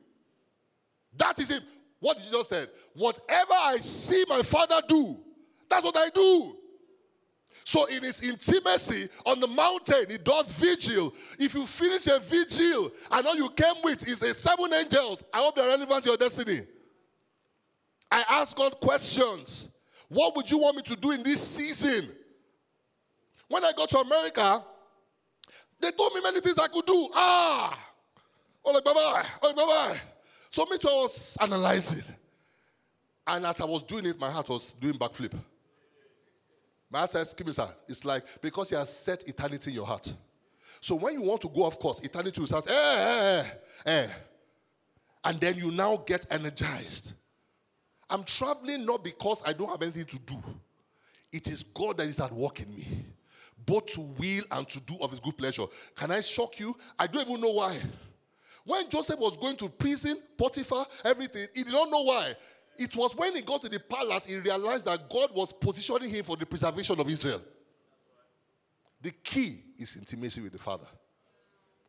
That 1.17 1.39
is 1.39 1.51
it. 1.51 1.63
What 2.01 2.17
just 2.17 2.49
say? 2.49 2.67
Whatever 2.95 3.53
I 3.53 3.77
see 3.79 4.25
my 4.29 4.43
Father 4.43 4.81
do, 4.89 5.19
that's 5.69 5.85
what 5.85 5.97
I 5.97 6.09
do. 6.09 6.57
So 7.65 7.87
in 7.87 8.03
his 8.03 8.23
intimacy 8.23 9.09
on 9.27 9.41
the 9.41 9.47
mountain, 9.47 10.07
he 10.09 10.19
does 10.19 10.51
vigil. 10.53 11.15
If 11.39 11.55
you 11.55 11.67
finish 11.67 12.07
a 12.07 12.19
vigil 12.19 12.91
and 13.11 13.27
all 13.27 13.37
you 13.37 13.49
came 13.51 13.77
with 13.85 14.07
is 14.09 14.23
a 14.23 14.35
seven 14.35 14.73
angels, 14.73 15.23
I 15.33 15.39
hope 15.39 15.57
they're 15.57 15.69
relevant 15.69 16.03
to 16.05 16.11
your 16.11 16.17
destiny. 16.17 16.63
I 18.11 18.25
ask 18.29 18.57
God 18.57 18.81
questions. 18.81 19.69
What 20.09 20.35
would 20.35 20.51
you 20.51 20.59
want 20.59 20.77
me 20.77 20.83
to 20.83 20.97
do 20.97 21.13
in 21.13 21.23
this 21.23 21.41
season? 21.41 22.09
When 23.49 23.65
I 23.65 23.73
got 23.77 23.89
to 23.91 23.99
America, 23.99 24.65
they 25.81 25.91
told 25.93 26.15
me 26.15 26.21
many 26.23 26.41
things 26.41 26.59
I 26.59 26.69
could 26.69 26.87
do. 26.87 27.09
Ah, 27.15 27.79
oh, 28.65 28.73
like, 28.73 28.85
bye 28.85 28.93
bye, 28.93 29.25
oh, 29.43 29.55
bye 29.55 29.65
bye. 29.65 30.01
So, 30.49 30.67
me 30.69 30.79
too, 30.79 30.89
I 30.89 30.95
was 30.95 31.39
analyzing. 31.41 32.05
And 33.27 33.47
as 33.47 33.61
I 33.61 33.65
was 33.65 33.83
doing 33.85 34.07
it, 34.07 34.19
my 34.19 34.31
heart 34.31 34.49
was 34.49 34.73
doing 34.73 34.95
backflip. 34.95 35.39
My 36.91 37.07
says, 37.07 37.33
"Give 37.35 37.47
me, 37.47 37.53
sir." 37.53 37.69
It's 37.89 38.05
like 38.05 38.25
because 38.43 38.71
he 38.71 38.77
has 38.77 38.95
set 38.95 39.29
eternity 39.29 39.71
in 39.71 39.77
your 39.77 39.87
heart. 39.87 40.13
So 40.81 40.95
when 40.95 41.15
you 41.15 41.23
want 41.23 41.43
to 41.43 41.49
go 41.49 41.65
off 41.65 41.79
course, 41.79 42.01
eternity 42.01 42.41
will 42.41 42.49
start, 42.49 42.67
eh, 42.69 42.73
eh, 42.73 43.45
eh, 43.87 43.91
eh. 43.91 44.07
And 45.23 45.39
then 45.39 45.57
you 45.57 45.71
now 45.71 45.99
get 45.99 46.27
energized. 46.31 47.13
I'm 48.09 48.25
traveling 48.25 48.85
not 48.85 49.05
because 49.05 49.43
I 49.47 49.53
don't 49.53 49.69
have 49.69 49.83
anything 49.83 50.07
to 50.07 50.19
do. 50.21 50.43
It 51.33 51.47
is 51.49 51.63
God 51.63 51.99
that 51.99 52.09
is 52.09 52.19
at 52.19 52.33
work 52.33 52.61
in 52.61 52.75
me, 52.75 52.87
both 53.65 53.87
to 53.95 54.01
will 54.01 54.45
and 54.51 54.69
to 54.69 54.81
do 54.81 54.97
of 55.01 55.11
his 55.11 55.21
good 55.21 55.37
pleasure. 55.37 55.67
Can 55.95 56.11
I 56.11 56.23
shock 56.23 56.59
you? 56.59 56.77
I 56.99 57.07
don't 57.07 57.29
even 57.29 57.41
know 57.41 57.53
why. 57.53 57.79
When 58.65 58.89
Joseph 58.91 59.19
was 59.19 59.37
going 59.37 59.57
to 59.59 59.69
prison, 59.69 60.17
Potiphar, 60.37 60.85
everything, 61.05 61.47
he 61.55 61.63
did 61.63 61.73
not 61.73 61.91
know 61.91 62.03
why. 62.03 62.35
It 62.81 62.97
was 62.97 63.15
when 63.15 63.37
he 63.37 63.43
got 63.43 63.61
to 63.61 63.69
the 63.69 63.79
palace, 63.79 64.25
he 64.25 64.39
realized 64.39 64.87
that 64.87 65.11
God 65.11 65.35
was 65.35 65.53
positioning 65.53 66.09
him 66.09 66.25
for 66.25 66.35
the 66.35 66.47
preservation 66.47 66.99
of 66.99 67.11
Israel. 67.11 67.43
The 69.03 69.11
key 69.11 69.59
is 69.79 69.99
intimacy 69.99 70.41
with 70.41 70.53
the 70.53 70.59
Father. 70.59 70.87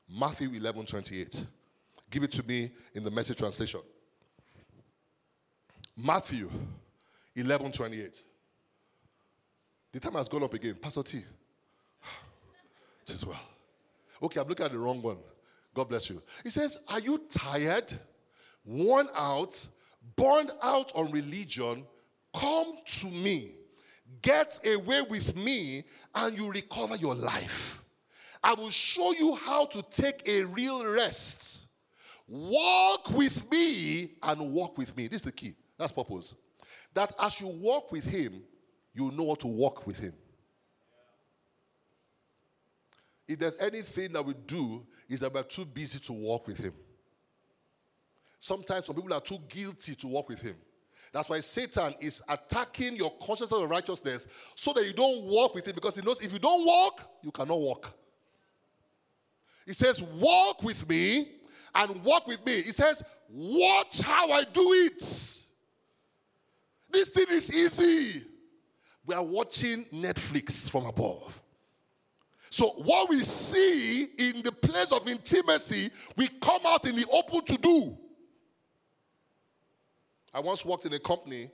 Matthew 0.10 0.50
11 0.54 0.86
28. 0.86 1.46
Give 2.10 2.24
it 2.24 2.32
to 2.34 2.46
me 2.46 2.72
in 2.94 3.06
the 3.06 3.10
message 3.10 3.38
translation. 3.38 3.80
Matthew 5.96 6.52
11 7.38 7.72
28. 7.72 8.24
The 9.94 10.00
time 10.02 10.14
has 10.16 10.28
gone 10.28 10.44
up 10.44 10.54
again. 10.54 10.76
Pastor 10.76 11.04
T. 11.04 11.20
Says, 13.06 13.26
well. 13.26 13.40
Okay, 14.22 14.42
I'm 14.42 14.48
looking 14.50 14.66
at 14.66 14.74
the 14.74 14.78
wrong 14.78 15.02
one. 15.02 15.18
God 15.74 15.88
bless 15.88 16.10
you. 16.10 16.22
He 16.44 16.50
says, 16.50 16.84
Are 16.92 17.00
you 17.00 17.18
tired, 17.30 17.94
worn 18.66 19.08
out, 19.16 19.56
burned 20.16 20.52
out 20.62 20.92
on 20.96 21.12
religion, 21.12 21.86
come 22.34 22.74
to 22.86 23.08
me. 23.08 23.52
Get 24.22 24.60
away 24.66 25.02
with 25.10 25.36
me, 25.36 25.84
and 26.14 26.38
you 26.38 26.52
recover 26.52 26.96
your 26.96 27.16
life. 27.16 27.84
I 28.44 28.54
will 28.54 28.70
show 28.70 29.14
you 29.14 29.36
how 29.36 29.66
to 29.66 29.82
take 29.84 30.28
a 30.28 30.44
real 30.44 30.86
rest. 30.86 31.68
Walk 32.28 33.10
with 33.12 33.50
me 33.52 34.12
and 34.24 34.54
walk 34.54 34.78
with 34.78 34.96
me. 34.98 35.08
This 35.08 35.22
is 35.22 35.26
the 35.26 35.32
key. 35.32 35.54
That's 35.78 35.92
purpose. 35.92 36.36
That 36.94 37.14
as 37.22 37.40
you 37.40 37.48
walk 37.48 37.92
with 37.92 38.06
him, 38.06 38.42
you 38.94 39.12
know 39.12 39.30
how 39.30 39.36
to 39.36 39.48
walk 39.48 39.86
with 39.88 40.00
him. 40.00 40.14
If 43.28 43.40
there's 43.40 43.60
anything 43.62 44.14
that 44.14 44.26
we 44.26 44.34
do, 44.34 44.86
is 45.08 45.20
that 45.20 45.34
we're 45.34 45.44
too 45.44 45.66
busy 45.66 46.00
to 46.00 46.14
walk 46.14 46.48
with 46.48 46.58
him. 46.58 46.74
Sometimes 48.42 48.88
some 48.88 48.96
people 48.96 49.14
are 49.14 49.22
too 49.22 49.38
guilty 49.48 49.94
to 49.94 50.08
walk 50.08 50.28
with 50.28 50.42
him. 50.42 50.56
That's 51.14 51.30
why 51.30 51.42
Satan 51.42 51.94
is 52.00 52.24
attacking 52.28 52.96
your 52.96 53.12
consciousness 53.22 53.62
of 53.62 53.70
righteousness 53.70 54.28
so 54.56 54.74
that 54.74 54.84
you 54.84 54.94
don't 54.94 55.26
walk 55.26 55.54
with 55.54 55.68
him 55.68 55.76
because 55.76 55.96
he 55.96 56.02
knows 56.02 56.22
if 56.22 56.34
you 56.34 56.40
don't 56.40 56.66
walk, 56.66 57.08
you 57.22 57.30
cannot 57.30 57.60
walk. 57.60 57.94
He 59.64 59.74
says, 59.74 60.02
Walk 60.02 60.64
with 60.64 60.90
me 60.90 61.28
and 61.76 62.04
walk 62.04 62.26
with 62.26 62.44
me. 62.44 62.64
He 62.64 62.72
says, 62.72 63.04
Watch 63.30 64.02
how 64.02 64.32
I 64.32 64.44
do 64.44 64.74
it. 64.74 65.00
This 66.90 67.10
thing 67.10 67.28
is 67.30 67.54
easy. 67.54 68.26
We 69.06 69.14
are 69.14 69.24
watching 69.24 69.86
Netflix 69.94 70.68
from 70.68 70.88
above. 70.88 71.40
So, 72.50 72.70
what 72.70 73.08
we 73.08 73.20
see 73.20 74.06
in 74.18 74.42
the 74.42 74.52
place 74.52 74.92
of 74.92 75.08
intimacy, 75.08 75.92
we 76.18 76.28
come 76.28 76.62
out 76.66 76.88
in 76.88 76.96
the 76.96 77.06
open 77.14 77.44
to 77.46 77.58
do. 77.62 77.98
I 80.34 80.40
once 80.40 80.66
worked 80.66 80.86
in 80.86 80.94
a 80.94 81.00
company 81.00 81.50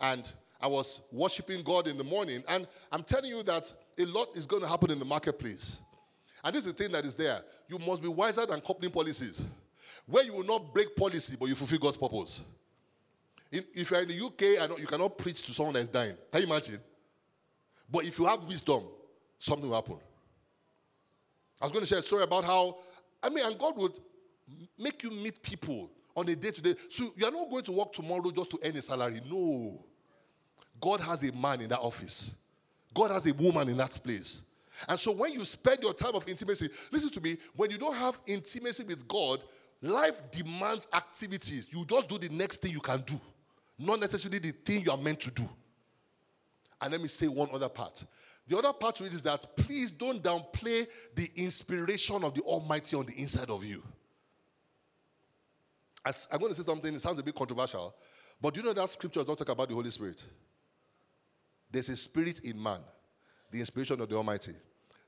and 0.00 0.30
I 0.60 0.66
was 0.66 1.02
worshiping 1.12 1.62
God 1.62 1.86
in 1.86 1.96
the 1.96 2.04
morning. 2.04 2.42
And 2.48 2.66
I'm 2.90 3.02
telling 3.02 3.30
you 3.30 3.42
that 3.44 3.72
a 3.98 4.04
lot 4.06 4.28
is 4.34 4.46
going 4.46 4.62
to 4.62 4.68
happen 4.68 4.90
in 4.90 4.98
the 4.98 5.04
marketplace. 5.04 5.78
And 6.44 6.54
this 6.54 6.66
is 6.66 6.72
the 6.72 6.82
thing 6.82 6.92
that 6.92 7.04
is 7.04 7.14
there. 7.14 7.40
You 7.68 7.78
must 7.78 8.02
be 8.02 8.08
wiser 8.08 8.46
than 8.46 8.60
company 8.60 8.90
policies, 8.90 9.42
where 10.06 10.24
you 10.24 10.32
will 10.32 10.44
not 10.44 10.72
break 10.72 10.94
policy, 10.96 11.36
but 11.38 11.48
you 11.48 11.54
fulfill 11.54 11.78
God's 11.78 11.96
purpose. 11.96 12.42
In, 13.52 13.64
if 13.74 13.90
you're 13.90 14.02
in 14.02 14.08
the 14.08 14.24
UK 14.24 14.78
you 14.78 14.86
cannot 14.86 15.18
preach 15.18 15.42
to 15.42 15.52
someone 15.52 15.74
that's 15.74 15.88
dying, 15.88 16.16
can 16.32 16.42
you 16.42 16.46
imagine? 16.46 16.80
But 17.90 18.04
if 18.04 18.18
you 18.18 18.26
have 18.26 18.42
wisdom, 18.42 18.82
something 19.38 19.68
will 19.68 19.76
happen. 19.76 19.98
I 21.60 21.64
was 21.64 21.72
going 21.72 21.84
to 21.84 21.88
share 21.88 21.98
a 21.98 22.02
story 22.02 22.24
about 22.24 22.44
how, 22.44 22.76
I 23.22 23.28
mean, 23.28 23.44
and 23.44 23.58
God 23.58 23.78
would 23.78 23.98
make 24.78 25.02
you 25.02 25.10
meet 25.10 25.42
people 25.42 25.90
on 26.16 26.28
a 26.28 26.34
day 26.34 26.50
to 26.50 26.62
day. 26.62 26.74
So 26.88 27.12
you're 27.14 27.30
not 27.30 27.50
going 27.50 27.64
to 27.64 27.72
work 27.72 27.92
tomorrow 27.92 28.30
just 28.30 28.50
to 28.50 28.58
earn 28.64 28.76
a 28.76 28.82
salary. 28.82 29.20
No. 29.30 29.84
God 30.80 31.00
has 31.00 31.22
a 31.22 31.32
man 31.32 31.60
in 31.60 31.68
that 31.68 31.80
office, 31.80 32.34
God 32.92 33.10
has 33.10 33.26
a 33.26 33.34
woman 33.34 33.68
in 33.68 33.76
that 33.76 33.98
place. 34.02 34.42
And 34.88 34.98
so 34.98 35.12
when 35.12 35.32
you 35.32 35.42
spend 35.44 35.82
your 35.82 35.94
time 35.94 36.14
of 36.14 36.28
intimacy, 36.28 36.68
listen 36.92 37.08
to 37.10 37.20
me, 37.22 37.38
when 37.54 37.70
you 37.70 37.78
don't 37.78 37.96
have 37.96 38.20
intimacy 38.26 38.84
with 38.84 39.08
God, 39.08 39.40
life 39.80 40.20
demands 40.30 40.88
activities. 40.92 41.70
You 41.72 41.86
just 41.86 42.10
do 42.10 42.18
the 42.18 42.28
next 42.28 42.58
thing 42.58 42.72
you 42.72 42.80
can 42.80 43.00
do, 43.00 43.18
not 43.78 44.00
necessarily 44.00 44.38
the 44.38 44.52
thing 44.52 44.84
you 44.84 44.90
are 44.90 44.98
meant 44.98 45.20
to 45.20 45.30
do. 45.30 45.48
And 46.82 46.92
let 46.92 47.00
me 47.00 47.08
say 47.08 47.26
one 47.26 47.48
other 47.54 47.70
part. 47.70 48.04
The 48.48 48.58
other 48.58 48.72
part 48.72 48.96
to 48.96 49.06
it 49.06 49.14
is 49.14 49.22
that 49.22 49.56
please 49.56 49.92
don't 49.92 50.22
downplay 50.22 50.86
the 51.14 51.30
inspiration 51.36 52.22
of 52.22 52.34
the 52.34 52.42
Almighty 52.42 52.96
on 52.96 53.06
the 53.06 53.14
inside 53.14 53.48
of 53.48 53.64
you. 53.64 53.82
I'm 56.06 56.38
going 56.38 56.52
to 56.52 56.54
say 56.54 56.62
something, 56.62 56.94
it 56.94 57.00
sounds 57.00 57.18
a 57.18 57.22
bit 57.22 57.34
controversial, 57.34 57.94
but 58.40 58.54
do 58.54 58.60
you 58.60 58.66
know 58.66 58.72
that 58.72 58.88
scripture 58.88 59.20
does 59.20 59.28
not 59.28 59.38
talk 59.38 59.48
about 59.48 59.68
the 59.68 59.74
Holy 59.74 59.90
Spirit? 59.90 60.24
There's 61.70 61.88
a 61.88 61.96
spirit 61.96 62.40
in 62.44 62.62
man, 62.62 62.78
the 63.50 63.58
inspiration 63.58 64.00
of 64.00 64.08
the 64.08 64.16
Almighty, 64.16 64.52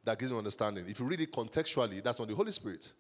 that 0.05 0.19
gives 0.19 0.31
you 0.31 0.39
understanding. 0.39 0.85
If 0.89 0.99
you 0.99 1.07
read 1.07 1.21
it 1.21 1.33
contextually, 1.33 2.03
that's 2.03 2.19
not 2.19 2.29
the 2.29 2.35
Holy 2.35 2.51
Spirit. 2.53 2.93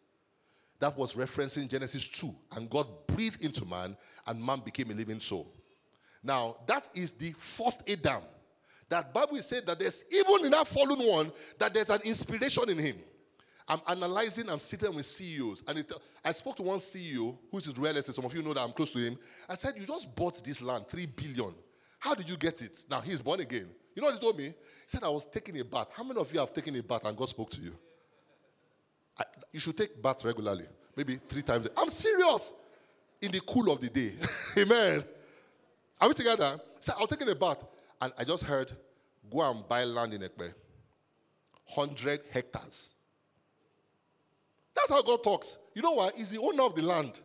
That 0.78 0.96
was 0.96 1.14
referencing 1.14 1.68
Genesis 1.68 2.08
2, 2.11 2.30
and 2.56 2.70
God 2.70 2.87
breathed 3.08 3.42
into 3.42 3.66
man, 3.66 3.96
and 4.26 4.44
man 4.44 4.61
became 4.64 4.90
a 4.92 4.94
living 4.94 5.18
soul. 5.18 5.48
Now, 6.22 6.56
that 6.66 6.88
is 6.94 7.14
the 7.14 7.32
first 7.32 7.88
Adam 7.90 8.22
that 8.88 9.12
Bible 9.12 9.42
said 9.42 9.66
that 9.66 9.78
there's 9.78 10.04
even 10.12 10.46
in 10.46 10.50
that 10.52 10.68
fallen 10.68 10.98
one 10.98 11.32
that 11.58 11.74
there's 11.74 11.90
an 11.90 12.00
inspiration 12.04 12.70
in 12.70 12.78
him. 12.78 12.96
I'm 13.68 13.81
analyzing, 13.87 14.48
I'm 14.48 14.61
sitting 14.61 14.94
with 14.94 15.04
CEOs, 15.04 15.64
and 15.68 15.78
it, 15.78 15.92
I 16.24 16.33
spoke 16.33 16.57
to 16.57 16.62
one 16.62 16.78
CEO 16.78 17.37
who's 17.52 17.76
real 17.76 17.96
estate. 17.96 18.14
Some 18.14 18.24
of 18.24 18.35
you 18.35 18.42
know 18.42 18.54
that 18.54 18.62
I'm 18.62 18.72
close 18.72 18.92
to 18.92 18.98
him. 18.98 19.18
I 19.48 19.54
said, 19.54 19.74
You 19.76 19.87
just 19.87 20.16
bought 20.16 20.42
this 20.42 20.62
land, 20.62 20.87
three 20.88 21.07
billion. 21.07 21.54
How 21.98 22.14
did 22.14 22.28
you 22.28 22.37
get 22.37 22.62
it? 22.62 22.85
Now 22.90 23.00
he's 23.00 23.20
born 23.20 23.40
again. 23.40 23.68
You 23.94 24.02
know 24.02 24.09
what 24.09 24.14
he 24.14 24.20
told 24.20 24.38
me? 24.38 24.44
He 24.44 24.54
said, 24.87 25.02
I 25.02 25.09
was 25.09 25.26
taking 25.26 25.59
a 25.61 25.64
bath. 25.64 25.88
How 25.92 26.04
many 26.04 26.18
of 26.18 26.33
you 26.33 26.40
have 26.40 26.52
taken 26.52 26.74
a 26.76 26.83
bath 26.83 27.04
and 27.04 27.16
God 27.16 27.28
spoke 27.28 27.50
to 27.50 27.61
you? 27.61 27.76
I, 29.18 29.24
you 29.52 29.61
should 29.61 29.76
take 29.76 30.00
bath 30.00 30.24
regularly, 30.24 30.64
maybe 30.96 31.16
three 31.28 31.42
times. 31.42 31.68
I'm 31.76 31.90
serious. 31.90 32.54
In 33.20 33.33
the 33.33 33.40
cool 33.40 33.72
of 33.72 33.81
the 33.81 33.88
day. 33.88 34.12
Amen. 34.57 35.02
Are 36.00 36.09
we 36.09 36.14
together? 36.14 36.61
He 36.76 36.83
said, 36.83 36.94
I 36.96 37.00
was 37.00 37.11
taking 37.11 37.28
a 37.28 37.35
bath. 37.35 37.64
And 38.00 38.12
I 38.16 38.22
just 38.22 38.44
heard, 38.44 38.70
go 39.31 39.50
and 39.50 39.68
buy 39.68 39.83
land 39.83 40.14
in 40.14 40.22
Epe. 40.22 40.54
100 41.74 42.20
hectares. 42.33 42.94
That's 44.78 44.90
how 44.90 45.02
God 45.02 45.24
talks. 45.24 45.58
You 45.74 45.82
know 45.82 45.92
what? 45.92 46.14
He's 46.14 46.30
the 46.30 46.40
owner 46.40 46.62
of 46.62 46.74
the 46.74 46.82
land. 46.82 47.20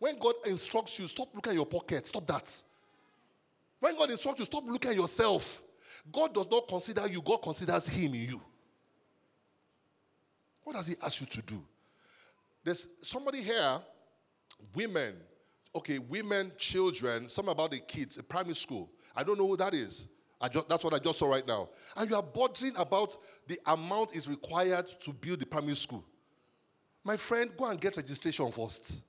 When 0.00 0.18
God 0.18 0.34
instructs 0.46 0.98
you, 0.98 1.06
stop 1.06 1.28
looking 1.32 1.52
at 1.52 1.56
your 1.56 1.66
pocket. 1.66 2.06
Stop 2.06 2.26
that. 2.26 2.60
When 3.78 3.96
God 3.96 4.10
instructs 4.10 4.40
you, 4.40 4.46
stop 4.46 4.64
looking 4.66 4.90
at 4.90 4.96
yourself. 4.96 5.62
God 6.10 6.34
does 6.34 6.50
not 6.50 6.66
consider 6.66 7.06
you, 7.06 7.22
God 7.22 7.38
considers 7.38 7.86
Him 7.86 8.14
in 8.14 8.22
you. 8.22 8.40
What 10.64 10.74
does 10.74 10.88
He 10.88 10.94
ask 11.04 11.20
you 11.20 11.26
to 11.28 11.42
do? 11.42 11.62
There's 12.64 12.88
somebody 13.02 13.42
here, 13.42 13.78
women, 14.74 15.14
okay, 15.74 15.98
women, 15.98 16.50
children, 16.58 17.28
some 17.28 17.48
about 17.48 17.70
the 17.70 17.78
kids, 17.78 18.20
primary 18.22 18.54
school. 18.54 18.90
I 19.14 19.22
don't 19.22 19.38
know 19.38 19.46
who 19.46 19.56
that 19.56 19.74
is. 19.74 20.08
Just, 20.50 20.68
that's 20.68 20.82
what 20.82 20.94
I 20.94 20.98
just 20.98 21.20
saw 21.20 21.30
right 21.30 21.46
now. 21.46 21.68
And 21.96 22.10
you 22.10 22.16
are 22.16 22.22
bothering 22.22 22.74
about 22.76 23.16
the 23.46 23.58
amount 23.66 24.16
is 24.16 24.28
required 24.28 24.86
to 25.02 25.12
build 25.12 25.38
the 25.38 25.46
primary 25.46 25.76
school. 25.76 26.04
My 27.04 27.16
friend, 27.16 27.50
go 27.56 27.68
and 27.68 27.80
get 27.80 27.96
registration 27.96 28.50
first. 28.52 29.02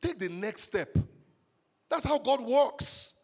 Take 0.00 0.18
the 0.18 0.28
next 0.28 0.62
step. 0.62 0.96
That's 1.90 2.04
how 2.04 2.18
God 2.18 2.40
works. 2.46 3.18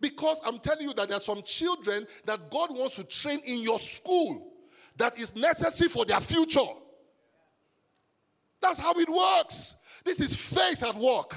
Because 0.00 0.40
I'm 0.44 0.58
telling 0.58 0.88
you 0.88 0.94
that 0.94 1.08
there 1.08 1.16
are 1.16 1.20
some 1.20 1.42
children 1.42 2.06
that 2.26 2.50
God 2.50 2.70
wants 2.70 2.96
to 2.96 3.04
train 3.04 3.40
in 3.44 3.62
your 3.62 3.78
school 3.78 4.52
that 4.96 5.18
is 5.18 5.34
necessary 5.36 5.88
for 5.88 6.04
their 6.04 6.20
future. 6.20 6.60
That's 8.60 8.78
how 8.78 8.92
it 8.94 9.08
works. 9.08 9.80
This 10.04 10.20
is 10.20 10.34
faith 10.34 10.82
at 10.82 10.94
work. 10.94 11.34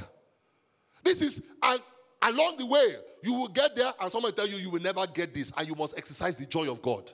This 1.04 1.22
is, 1.22 1.44
and 1.62 1.82
along 2.22 2.58
the 2.58 2.66
way, 2.66 2.96
you 3.24 3.34
will 3.34 3.48
get 3.48 3.76
there 3.76 3.92
and 4.00 4.12
someone 4.12 4.34
tell 4.34 4.48
you 4.48 4.58
you 4.58 4.70
will 4.70 4.82
never 4.82 5.06
get 5.08 5.34
this 5.34 5.52
and 5.58 5.68
you 5.68 5.76
must 5.76 5.98
exercise 5.98 6.38
the 6.38 6.46
joy 6.46 6.70
of 6.70 6.82
God. 6.82 7.12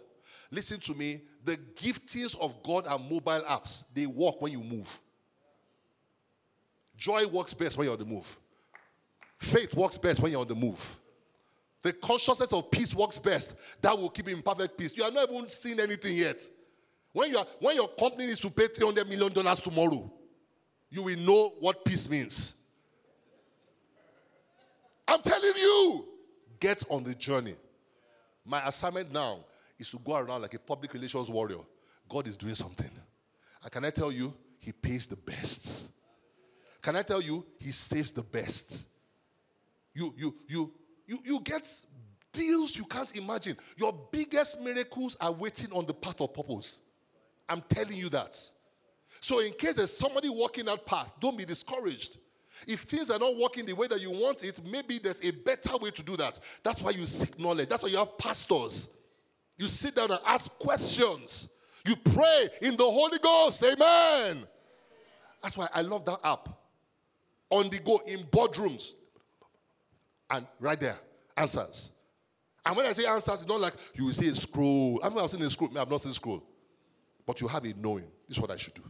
Listen 0.53 0.79
to 0.81 0.93
me, 0.93 1.19
the 1.43 1.57
giftings 1.75 2.39
of 2.39 2.61
God 2.61 2.85
are 2.85 2.99
mobile 2.99 3.41
apps. 3.49 3.85
They 3.91 4.05
work 4.05 4.39
when 4.39 4.51
you 4.51 4.59
move. 4.59 4.87
Joy 6.95 7.25
works 7.25 7.55
best 7.55 7.75
when 7.75 7.85
you're 7.85 7.93
on 7.93 7.99
the 7.99 8.05
move. 8.05 8.37
Faith 9.39 9.73
works 9.73 9.97
best 9.97 10.19
when 10.19 10.31
you're 10.31 10.41
on 10.41 10.47
the 10.47 10.53
move. 10.53 10.99
The 11.81 11.91
consciousness 11.91 12.53
of 12.53 12.69
peace 12.69 12.93
works 12.93 13.17
best. 13.17 13.55
That 13.81 13.97
will 13.97 14.11
keep 14.11 14.29
you 14.29 14.35
in 14.35 14.43
perfect 14.43 14.77
peace. 14.77 14.95
You 14.95 15.03
have 15.05 15.13
not 15.15 15.27
even 15.27 15.47
seen 15.47 15.79
anything 15.79 16.15
yet. 16.15 16.39
When, 17.13 17.31
you 17.31 17.39
are, 17.39 17.47
when 17.59 17.75
your 17.75 17.87
company 17.87 18.27
needs 18.27 18.39
to 18.41 18.51
pay 18.51 18.67
$300 18.67 19.09
million 19.09 19.33
tomorrow, 19.55 20.13
you 20.91 21.01
will 21.01 21.17
know 21.17 21.53
what 21.61 21.83
peace 21.83 22.07
means. 22.11 22.53
I'm 25.07 25.21
telling 25.23 25.53
you, 25.57 26.05
get 26.59 26.83
on 26.91 27.03
the 27.03 27.15
journey. 27.15 27.55
My 28.45 28.67
assignment 28.67 29.11
now 29.11 29.39
is 29.79 29.89
to 29.91 29.99
go 29.99 30.17
around 30.17 30.41
like 30.41 30.53
a 30.53 30.59
public 30.59 30.93
relations 30.93 31.29
warrior. 31.29 31.59
God 32.09 32.27
is 32.27 32.37
doing 32.37 32.55
something. 32.55 32.89
And 33.61 33.71
can 33.71 33.85
I 33.85 33.89
tell 33.89 34.11
you, 34.11 34.33
He 34.59 34.71
pays 34.71 35.07
the 35.07 35.17
best. 35.17 35.89
Can 36.81 36.95
I 36.95 37.01
tell 37.01 37.21
you, 37.21 37.45
He 37.59 37.71
saves 37.71 38.11
the 38.11 38.23
best. 38.23 38.87
You, 39.93 40.13
you, 40.17 40.35
you, 40.47 40.73
you, 41.07 41.19
you 41.23 41.39
get 41.41 41.67
deals 42.33 42.75
you 42.75 42.85
can't 42.85 43.15
imagine. 43.15 43.55
Your 43.77 43.93
biggest 44.11 44.61
miracles 44.61 45.15
are 45.21 45.31
waiting 45.31 45.71
on 45.71 45.85
the 45.85 45.93
path 45.93 46.19
of 46.19 46.33
purpose. 46.33 46.81
I'm 47.47 47.61
telling 47.69 47.95
you 47.95 48.09
that. 48.09 48.35
So, 49.19 49.39
in 49.39 49.53
case 49.53 49.75
there's 49.75 49.95
somebody 49.95 50.27
walking 50.29 50.65
that 50.65 50.85
path, 50.85 51.13
don't 51.21 51.37
be 51.37 51.45
discouraged. 51.45 52.17
If 52.67 52.81
things 52.81 53.09
are 53.09 53.19
not 53.19 53.37
working 53.37 53.65
the 53.65 53.73
way 53.73 53.87
that 53.87 54.01
you 54.01 54.11
want 54.11 54.43
it, 54.43 54.59
maybe 54.69 54.99
there's 54.99 55.23
a 55.23 55.31
better 55.31 55.77
way 55.77 55.91
to 55.91 56.03
do 56.03 56.17
that. 56.17 56.39
That's 56.63 56.81
why 56.81 56.91
you 56.91 57.05
seek 57.05 57.39
knowledge. 57.39 57.69
That's 57.69 57.83
why 57.83 57.89
you 57.89 57.97
have 57.97 58.17
pastors. 58.17 58.95
You 59.57 59.67
sit 59.67 59.95
down 59.95 60.11
and 60.11 60.19
ask 60.25 60.57
questions. 60.59 61.53
You 61.85 61.95
pray 61.95 62.49
in 62.61 62.75
the 62.77 62.83
Holy 62.83 63.19
Ghost. 63.19 63.63
Amen. 63.63 64.43
That's 65.41 65.57
why 65.57 65.67
I 65.73 65.81
love 65.81 66.05
that 66.05 66.19
app. 66.23 66.49
On 67.49 67.69
the 67.69 67.79
go 67.79 68.01
in 68.07 68.19
boardrooms. 68.23 68.93
And 70.29 70.47
right 70.59 70.79
there, 70.79 70.95
answers. 71.37 71.91
And 72.65 72.75
when 72.75 72.85
I 72.85 72.93
say 72.93 73.05
answers, 73.05 73.41
it's 73.41 73.47
not 73.47 73.59
like 73.59 73.73
you 73.93 74.05
will 74.05 74.13
see 74.13 74.29
a 74.29 74.35
scroll. 74.35 74.99
I 75.03 75.09
mean, 75.09 75.19
I've 75.19 75.29
seen 75.29 75.41
a 75.41 75.49
scroll. 75.49 75.77
I've 75.77 75.89
not 75.89 76.01
seen 76.01 76.11
a 76.11 76.15
scroll. 76.15 76.43
But 77.25 77.41
you 77.41 77.47
have 77.47 77.63
a 77.65 77.73
knowing. 77.77 78.07
This 78.27 78.37
is 78.37 78.39
what 78.39 78.51
I 78.51 78.57
should 78.57 78.73
do. 78.73 78.83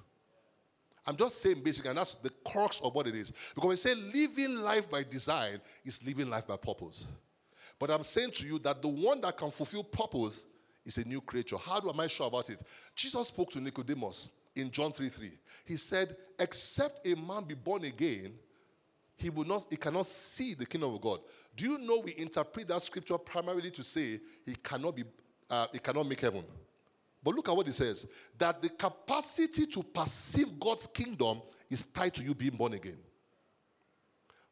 I'm 1.06 1.17
just 1.17 1.41
saying 1.41 1.62
basically, 1.63 1.89
and 1.89 1.97
that's 1.97 2.15
the 2.15 2.30
crux 2.45 2.80
of 2.82 2.95
what 2.95 3.08
it 3.08 3.15
is. 3.15 3.34
Because 3.54 3.69
we 3.69 3.76
say 3.76 3.95
living 3.95 4.58
life 4.58 4.89
by 4.89 5.04
design 5.04 5.60
is 5.84 6.06
living 6.06 6.30
life 6.30 6.47
by 6.47 6.56
purpose. 6.56 7.06
But 7.80 7.91
I'm 7.91 8.04
saying 8.04 8.32
to 8.32 8.47
you 8.47 8.60
that 8.60 8.82
the 8.82 8.88
one 8.88 9.19
that 9.21 9.36
can 9.38 9.52
fulfill 9.52 9.84
purpose 9.84 10.43
is 10.85 10.97
a 10.97 11.07
new 11.07 11.21
creature. 11.21 11.57
How 11.57 11.79
do 11.79 11.89
am 11.89 11.99
I 11.99 12.07
sure 12.07 12.27
about 12.27 12.49
it? 12.49 12.61
Jesus 12.95 13.27
spoke 13.27 13.51
to 13.51 13.61
Nicodemus 13.61 14.31
in 14.55 14.69
John 14.71 14.91
3 14.91 15.09
3. 15.09 15.31
He 15.65 15.77
said, 15.77 16.15
Except 16.39 17.05
a 17.07 17.15
man 17.15 17.43
be 17.43 17.55
born 17.55 17.85
again, 17.85 18.33
he 19.15 19.29
will 19.29 19.45
not, 19.45 19.65
he 19.69 19.77
cannot 19.77 20.05
see 20.05 20.53
the 20.53 20.65
kingdom 20.65 20.93
of 20.93 21.01
God. 21.01 21.19
Do 21.55 21.65
you 21.65 21.77
know 21.77 22.01
we 22.03 22.15
interpret 22.17 22.67
that 22.67 22.81
scripture 22.81 23.17
primarily 23.17 23.71
to 23.71 23.84
say 23.84 24.19
he 24.45 24.55
cannot 24.63 24.95
be, 24.95 25.03
uh, 25.49 25.67
he 25.71 25.79
cannot 25.79 26.07
make 26.07 26.19
heaven? 26.19 26.43
But 27.23 27.36
look 27.36 27.47
at 27.47 27.55
what 27.55 27.67
it 27.67 27.73
says 27.73 28.07
that 28.38 28.61
the 28.61 28.69
capacity 28.69 29.65
to 29.67 29.84
perceive 29.84 30.59
God's 30.59 30.88
kingdom 30.88 31.41
is 31.69 31.86
tied 31.86 32.13
to 32.15 32.23
you 32.23 32.36
being 32.36 32.55
born 32.55 32.73
again. 32.73 32.97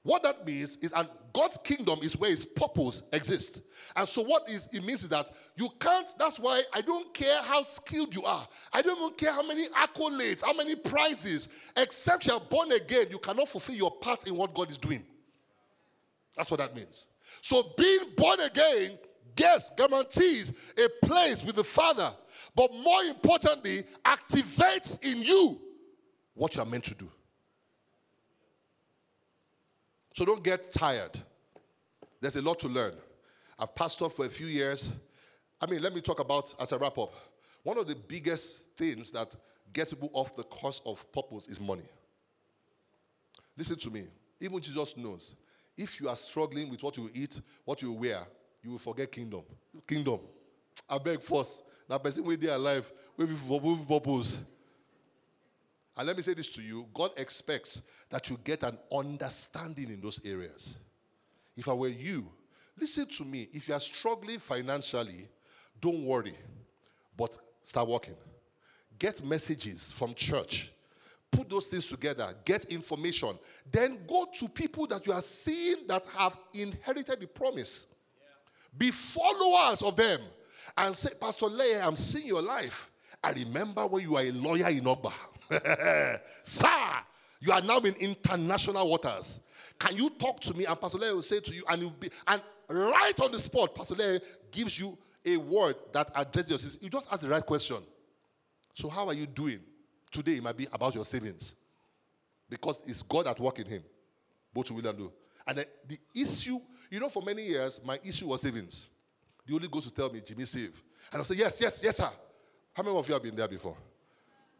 What 0.03 0.23
that 0.23 0.45
means 0.45 0.77
is, 0.77 0.91
and 0.93 1.07
God's 1.31 1.57
kingdom 1.57 1.99
is 2.01 2.17
where 2.17 2.31
His 2.31 2.43
purpose 2.43 3.03
exists. 3.13 3.61
And 3.95 4.07
so, 4.07 4.23
what 4.23 4.49
is 4.49 4.69
it 4.73 4.83
means 4.83 5.03
is 5.03 5.09
that 5.09 5.29
you 5.55 5.69
can't. 5.79 6.09
That's 6.17 6.39
why 6.39 6.63
I 6.73 6.81
don't 6.81 7.13
care 7.13 7.41
how 7.43 7.61
skilled 7.61 8.15
you 8.15 8.23
are. 8.23 8.47
I 8.73 8.81
don't 8.81 8.97
even 8.97 9.13
care 9.15 9.31
how 9.31 9.45
many 9.45 9.67
accolades, 9.69 10.43
how 10.43 10.53
many 10.53 10.75
prizes. 10.75 11.49
Except 11.77 12.25
you 12.25 12.33
are 12.33 12.39
born 12.39 12.71
again, 12.71 13.07
you 13.11 13.19
cannot 13.19 13.47
fulfill 13.47 13.75
your 13.75 13.91
part 13.91 14.27
in 14.27 14.35
what 14.35 14.53
God 14.53 14.71
is 14.71 14.77
doing. 14.77 15.03
That's 16.35 16.49
what 16.49 16.59
that 16.59 16.75
means. 16.75 17.07
So, 17.41 17.63
being 17.77 18.01
born 18.17 18.39
again, 18.39 18.97
yes, 19.37 19.71
guarantees 19.77 20.73
a 20.77 21.05
place 21.05 21.43
with 21.43 21.55
the 21.55 21.63
Father 21.63 22.11
but 22.55 22.73
more 22.73 23.03
importantly, 23.03 23.83
activates 24.03 25.03
in 25.03 25.21
you 25.21 25.59
what 26.33 26.55
you 26.55 26.61
are 26.61 26.65
meant 26.65 26.83
to 26.85 26.95
do. 26.95 27.10
So 30.13 30.25
don't 30.25 30.43
get 30.43 30.71
tired. 30.71 31.17
There's 32.19 32.35
a 32.35 32.41
lot 32.41 32.59
to 32.59 32.67
learn. 32.67 32.93
I've 33.57 33.73
pastored 33.75 34.11
for 34.11 34.25
a 34.25 34.29
few 34.29 34.47
years. 34.47 34.91
I 35.61 35.67
mean, 35.67 35.81
let 35.81 35.93
me 35.93 36.01
talk 36.01 36.19
about 36.19 36.53
as 36.59 36.71
a 36.71 36.77
wrap 36.77 36.97
up. 36.97 37.13
One 37.63 37.77
of 37.77 37.87
the 37.87 37.95
biggest 37.95 38.75
things 38.75 39.11
that 39.11 39.35
gets 39.71 39.93
people 39.93 40.09
off 40.13 40.35
the 40.35 40.43
course 40.43 40.81
of 40.85 41.11
purpose 41.11 41.47
is 41.47 41.59
money. 41.59 41.83
Listen 43.57 43.77
to 43.77 43.91
me. 43.91 44.03
Even 44.39 44.59
Jesus 44.59 44.97
knows 44.97 45.35
if 45.77 46.01
you 46.01 46.09
are 46.09 46.15
struggling 46.15 46.69
with 46.69 46.81
what 46.83 46.97
you 46.97 47.09
eat, 47.13 47.39
what 47.65 47.81
you 47.81 47.91
wear, 47.91 48.19
you 48.63 48.71
will 48.71 48.79
forget 48.79 49.11
kingdom. 49.11 49.41
Kingdom. 49.87 50.19
I 50.89 50.97
beg 50.97 51.21
first. 51.21 51.63
Now, 51.89 51.97
person 51.97 52.25
with 52.25 52.41
their 52.41 52.57
life, 52.57 52.91
with 53.17 53.87
purpose. 53.87 54.39
And 55.97 56.07
let 56.07 56.15
me 56.15 56.21
say 56.21 56.33
this 56.33 56.51
to 56.53 56.61
you 56.61 56.87
God 56.93 57.11
expects 57.17 57.81
that 58.09 58.29
you 58.29 58.37
get 58.43 58.63
an 58.63 58.77
understanding 58.91 59.89
in 59.89 60.01
those 60.01 60.25
areas. 60.25 60.77
If 61.55 61.67
I 61.67 61.73
were 61.73 61.89
you, 61.89 62.29
listen 62.79 63.05
to 63.07 63.25
me. 63.25 63.47
If 63.53 63.67
you 63.67 63.73
are 63.73 63.79
struggling 63.79 64.39
financially, 64.39 65.27
don't 65.79 66.05
worry, 66.05 66.35
but 67.17 67.37
start 67.65 67.87
working. 67.87 68.15
Get 68.97 69.23
messages 69.23 69.91
from 69.91 70.13
church. 70.13 70.71
Put 71.31 71.49
those 71.49 71.67
things 71.67 71.87
together, 71.87 72.27
get 72.43 72.65
information. 72.65 73.39
Then 73.71 73.99
go 74.05 74.27
to 74.35 74.49
people 74.49 74.85
that 74.87 75.07
you 75.07 75.13
are 75.13 75.21
seeing 75.21 75.87
that 75.87 76.05
have 76.17 76.37
inherited 76.53 77.21
the 77.21 77.27
promise. 77.27 77.87
Be 78.77 78.91
followers 78.91 79.81
of 79.81 79.95
them 79.95 80.21
and 80.77 80.95
say, 80.95 81.11
Pastor 81.19 81.45
Leah, 81.47 81.85
I'm 81.85 81.95
seeing 81.95 82.27
your 82.27 82.41
life. 82.41 82.91
I 83.23 83.31
remember 83.31 83.87
when 83.87 84.03
you 84.03 84.11
were 84.11 84.21
a 84.21 84.31
lawyer 84.31 84.67
in 84.69 84.83
Ogba. 84.83 85.13
Sir, 86.43 86.67
you 87.39 87.51
are 87.51 87.61
now 87.61 87.79
in 87.79 87.93
international 87.95 88.89
waters. 88.89 89.41
Can 89.79 89.97
you 89.97 90.09
talk 90.11 90.39
to 90.41 90.53
me? 90.53 90.65
And 90.65 90.79
Pastor 90.79 90.97
Leah 90.97 91.13
will 91.13 91.21
say 91.21 91.39
to 91.39 91.53
you, 91.53 91.63
and, 91.69 91.99
be, 91.99 92.09
and 92.27 92.41
right 92.69 93.19
on 93.21 93.31
the 93.31 93.39
spot, 93.39 93.73
Pastor 93.75 93.95
Leah 93.95 94.19
gives 94.51 94.79
you 94.79 94.97
a 95.25 95.37
word 95.37 95.75
that 95.93 96.09
addresses 96.15 96.49
your 96.49 96.59
situation. 96.59 96.79
You 96.83 96.89
just 96.89 97.11
ask 97.11 97.23
the 97.23 97.29
right 97.29 97.45
question. 97.45 97.77
So, 98.73 98.89
how 98.89 99.07
are 99.07 99.13
you 99.13 99.25
doing? 99.25 99.59
Today, 100.11 100.33
it 100.33 100.43
might 100.43 100.57
be 100.57 100.67
about 100.71 100.95
your 100.95 101.05
savings. 101.05 101.55
Because 102.49 102.81
it's 102.85 103.01
God 103.01 103.27
at 103.27 103.39
work 103.39 103.59
in 103.59 103.65
him. 103.65 103.83
Both 104.53 104.71
will 104.71 104.85
and 104.85 104.97
do. 104.97 105.11
And 105.47 105.57
the, 105.57 105.67
the 105.87 105.97
issue, 106.13 106.59
you 106.89 106.99
know, 106.99 107.09
for 107.09 107.23
many 107.23 107.43
years, 107.43 107.79
my 107.85 107.97
issue 108.03 108.27
was 108.27 108.41
savings. 108.41 108.89
The 109.45 109.53
Holy 109.53 109.67
Ghost 109.67 109.87
to 109.87 109.93
tell 109.93 110.09
me, 110.09 110.19
Jimi, 110.19 110.47
save. 110.47 110.81
And 111.11 111.19
I'll 111.19 111.25
say, 111.25 111.35
yes, 111.35 111.59
yes, 111.61 111.81
yes, 111.83 111.97
sir. 111.97 112.09
How 112.73 112.83
many 112.83 112.95
of 112.95 113.07
you 113.07 113.13
have 113.13 113.23
been 113.23 113.35
there 113.35 113.47
before? 113.47 113.77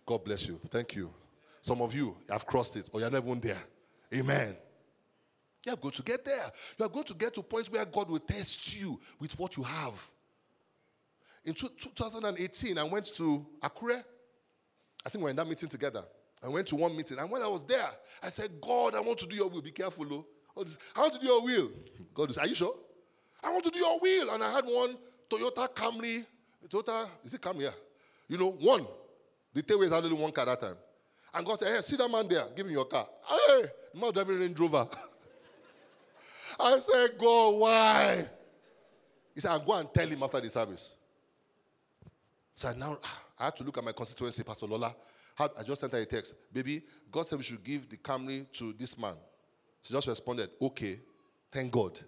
God 0.06 0.24
bless 0.24 0.48
you. 0.48 0.60
Thank 0.70 0.96
you. 0.96 1.12
Some 1.62 1.82
of 1.82 1.94
you 1.94 2.16
have 2.30 2.46
crossed 2.46 2.76
it 2.76 2.90
or 2.92 3.00
you're 3.00 3.10
not 3.10 3.24
even 3.24 3.40
there. 3.40 3.62
Amen. 4.14 4.56
You 5.66 5.74
are 5.74 5.78
going 5.78 5.94
to 5.94 6.04
get 6.04 6.26
there. 6.26 6.46
You 6.78 6.86
are 6.86 6.90
going 6.90 7.06
to 7.06 7.14
get 7.14 7.36
to 7.36 7.44
points 7.44 7.72
where 7.72 7.86
God 7.86 8.10
will 8.10 8.20
test 8.20 8.80
you 8.80 9.00
with 9.20 9.38
what 9.38 9.58
you 9.58 9.64
have. 9.64 10.10
In 11.46 11.54
2018, 11.54 12.78
I 12.78 12.84
went 12.84 13.06
to 13.16 13.46
Akure. 13.62 14.04
I 15.06 15.10
think 15.10 15.24
we 15.24 15.28
are 15.28 15.32
in 15.32 15.36
that 15.36 15.48
meeting 15.48 15.70
together. 15.70 16.02
I 16.44 16.50
went 16.50 16.68
to 16.68 16.76
one 16.76 16.96
meeting, 16.96 17.20
and 17.20 17.30
when 17.30 17.44
I 17.44 17.48
was 17.48 17.64
there, 17.66 17.90
I 18.24 18.30
said, 18.30 18.50
God, 18.60 18.96
I 18.96 19.00
want 19.00 19.20
to 19.20 19.28
do 19.28 19.36
your 19.36 19.48
will. 19.48 19.62
Be 19.62 19.72
careful, 19.72 20.06
oh. 20.10 20.26
though. 20.56 20.66
I 20.96 21.00
want 21.00 21.14
to 21.14 21.20
do 21.20 21.28
your 21.28 21.44
will. 21.44 21.72
God 22.14 22.34
said, 22.34 22.46
Are 22.46 22.48
you 22.48 22.56
sure? 22.56 22.74
I 23.44 23.52
want 23.52 23.64
to 23.66 23.72
do 23.72 23.80
your 23.80 24.00
will. 24.00 24.32
And 24.32 24.44
I 24.44 24.52
had 24.52 24.66
one 24.66 24.98
Toyota 25.30 25.70
Camry. 25.74 26.26
Toyota, 26.68 27.08
is 27.24 27.34
it 27.34 27.42
Camry? 27.42 27.72
You 28.28 28.38
know, 28.38 28.52
one. 28.52 28.86
The 29.54 29.64
tailway 29.64 29.86
is 29.86 29.94
only 29.94 30.14
one 30.14 30.32
car 30.32 30.46
that 30.46 30.62
time. 30.62 30.76
And 31.34 31.46
God 31.46 31.60
said, 31.60 31.76
Hey, 31.76 31.82
see 31.82 31.96
that 31.98 32.10
man 32.10 32.28
there, 32.28 32.46
give 32.56 32.66
me 32.66 32.74
your 32.74 32.86
car. 32.86 33.08
Hey, 33.28 33.64
the 33.94 34.00
man 34.00 34.14
driving 34.14 34.40
Range 34.40 34.60
Rover. 34.60 34.88
I 36.60 36.80
said, 36.80 37.18
God, 37.18 37.60
why? 37.60 38.26
He 39.34 39.42
said, 39.42 39.52
I'll 39.52 39.60
go 39.60 39.78
and 39.78 39.94
tell 39.94 40.08
him 40.08 40.22
after 40.24 40.40
the 40.40 40.50
service. 40.50 40.96
So 42.56 42.74
now 42.74 42.98
ah, 43.04 43.24
I 43.40 43.46
had 43.46 43.56
to 43.58 43.64
look 43.64 43.78
at 43.78 43.84
my 43.84 43.92
constituency, 43.92 44.44
Pastor 44.44 44.68
Lola. 44.68 44.94
I 45.40 45.64
just 45.66 45.82
sent 45.82 45.94
her 45.94 46.00
a 46.00 46.06
text. 46.06 46.36
Baby, 46.54 46.84
God 47.12 47.26
said 47.26 47.38
we 47.38 47.44
should 47.44 47.64
give 47.64 47.90
the 47.90 47.98
Camry 47.98 48.52
to 48.54 48.74
this 48.74 49.00
man. 49.00 49.16
She 49.82 49.94
just 49.94 50.08
responded, 50.08 50.50
okay, 50.62 51.00
thank 51.52 51.72
God. 51.72 52.00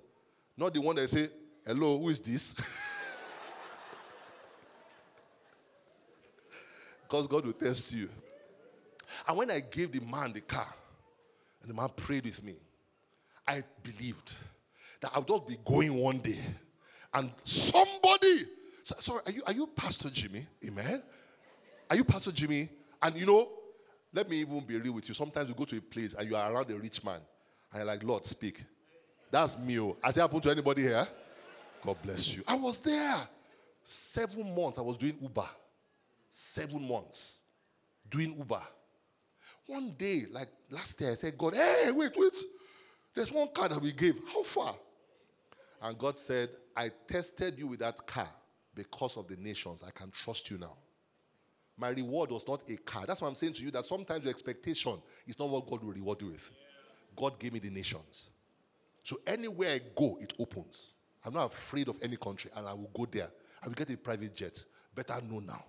Not 0.55 0.73
the 0.73 0.81
one 0.81 0.95
that 0.97 1.09
say, 1.09 1.29
hello, 1.65 1.99
who 1.99 2.09
is 2.09 2.19
this? 2.19 2.55
because 7.13 7.27
God 7.27 7.45
will 7.45 7.53
test 7.53 7.93
you. 7.93 8.09
And 9.27 9.37
when 9.37 9.51
I 9.51 9.59
gave 9.59 9.91
the 9.91 10.01
man 10.01 10.33
the 10.33 10.41
car, 10.41 10.67
and 11.61 11.69
the 11.69 11.75
man 11.75 11.89
prayed 11.95 12.25
with 12.25 12.43
me, 12.43 12.55
I 13.47 13.61
believed 13.83 14.33
that 14.99 15.11
I 15.13 15.19
would 15.19 15.27
just 15.27 15.47
be 15.47 15.57
going 15.63 15.93
one 15.93 16.17
day, 16.17 16.39
and 17.13 17.29
somebody. 17.43 18.47
Sorry, 18.81 19.21
are 19.27 19.31
you 19.31 19.43
are 19.45 19.53
you 19.53 19.67
Pastor 19.67 20.09
Jimi? 20.09 20.43
Amen. 20.67 21.03
Are 21.87 21.95
you 21.95 22.03
Pastor 22.03 22.31
Jimi? 22.31 22.67
And 22.99 23.15
you 23.15 23.27
know, 23.27 23.47
let 24.11 24.27
me 24.27 24.37
even 24.37 24.61
be 24.61 24.77
real 24.77 24.93
with 24.93 25.07
you. 25.07 25.13
Sometimes 25.13 25.49
you 25.49 25.53
go 25.53 25.65
to 25.65 25.77
a 25.77 25.81
place 25.81 26.15
and 26.15 26.27
you 26.27 26.35
are 26.35 26.51
around 26.51 26.71
a 26.71 26.75
rich 26.79 27.05
man, 27.05 27.19
and 27.71 27.77
you're 27.77 27.85
like, 27.85 28.03
Lord, 28.03 28.25
speak. 28.25 28.63
That's 29.29 29.59
me. 29.59 29.79
Oh. 29.79 29.95
Has 30.03 30.17
it 30.17 30.21
happened 30.21 30.41
to 30.43 30.49
anybody 30.49 30.81
here? 30.81 31.07
God 31.85 31.97
bless 32.03 32.35
you. 32.35 32.41
I 32.47 32.55
was 32.55 32.81
there. 32.81 33.17
Seven 33.83 34.55
months 34.55 34.79
I 34.79 34.81
was 34.81 34.97
doing 34.97 35.15
Uber 35.21 35.47
seven 36.33 36.87
months 36.87 37.43
doing 38.09 38.35
Uber. 38.35 38.61
One 39.67 39.93
day, 39.95 40.23
like 40.31 40.47
last 40.71 40.99
year, 40.99 41.11
I 41.11 41.13
said, 41.13 41.37
God, 41.37 41.53
hey, 41.53 41.91
wait, 41.91 42.11
wait. 42.17 42.35
There's 43.13 43.31
one 43.31 43.49
car 43.53 43.69
that 43.69 43.79
we 43.79 43.91
gave. 43.91 44.15
How 44.33 44.41
far? 44.41 44.75
And 45.83 45.95
God 45.97 46.17
said, 46.17 46.49
I 46.75 46.89
tested 47.07 47.59
you 47.59 47.67
with 47.67 47.79
that 47.79 48.05
car 48.07 48.27
because 48.73 49.15
of 49.15 49.27
the 49.27 49.35
nations. 49.37 49.83
I 49.87 49.91
can 49.91 50.09
trust 50.09 50.49
you 50.49 50.57
now. 50.57 50.75
My 51.77 51.89
reward 51.89 52.31
was 52.31 52.47
not 52.47 52.67
a 52.67 52.77
car. 52.77 53.05
That's 53.05 53.21
why 53.21 53.27
I'm 53.27 53.35
saying 53.35 53.53
to 53.53 53.63
you 53.63 53.71
that 53.71 53.85
sometimes 53.85 54.23
your 54.23 54.31
expectation 54.31 54.93
is 55.27 55.37
not 55.37 55.49
what 55.49 55.67
God 55.67 55.83
will 55.83 55.93
reward 55.93 56.19
you 56.21 56.29
with. 56.29 56.49
God 57.15 57.39
gave 57.39 57.53
me 57.53 57.59
the 57.59 57.69
nations. 57.69 58.27
So 59.03 59.17
anywhere 59.27 59.75
I 59.75 59.81
go, 59.95 60.17
it 60.19 60.33
opens. 60.39 60.93
I'm 61.23 61.33
not 61.33 61.51
afraid 61.51 61.89
of 61.89 61.97
any 62.01 62.15
country, 62.15 62.49
and 62.55 62.67
I 62.67 62.73
will 62.73 62.89
go 62.93 63.05
there. 63.05 63.29
I 63.61 63.67
will 63.67 63.75
get 63.75 63.91
a 63.91 63.97
private 63.97 64.35
jet. 64.35 64.63
Better 64.95 65.21
know 65.29 65.39
now. 65.39 65.63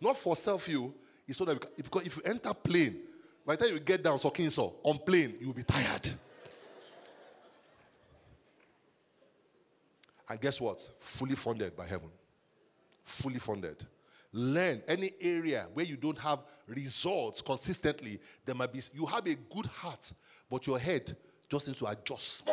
Not 0.00 0.16
for 0.16 0.36
self 0.36 0.68
you. 0.68 0.94
It's 1.26 1.38
so 1.38 1.44
that 1.44 1.76
because 1.76 2.06
if 2.06 2.16
you 2.16 2.22
enter 2.24 2.54
plane, 2.54 3.00
by 3.44 3.56
the 3.56 3.64
time 3.64 3.74
you 3.74 3.80
get 3.80 4.02
down, 4.02 4.18
so 4.18 4.32
so 4.48 4.74
on 4.82 4.98
plane, 4.98 5.34
you'll 5.40 5.54
be 5.54 5.62
tired. 5.62 6.08
and 10.28 10.40
guess 10.40 10.60
what? 10.60 10.80
Fully 10.98 11.34
funded 11.34 11.76
by 11.76 11.86
heaven. 11.86 12.10
Fully 13.04 13.38
funded. 13.38 13.84
Learn 14.32 14.82
any 14.88 15.12
area 15.20 15.66
where 15.72 15.86
you 15.86 15.96
don't 15.96 16.18
have 16.18 16.40
results 16.66 17.40
consistently. 17.40 18.18
There 18.44 18.54
might 18.54 18.72
be 18.72 18.80
you 18.92 19.06
have 19.06 19.26
a 19.26 19.34
good 19.34 19.66
heart, 19.66 20.12
but 20.50 20.66
your 20.66 20.78
head 20.78 21.16
just 21.48 21.68
needs 21.68 21.78
to 21.78 21.86
adjust. 21.86 22.50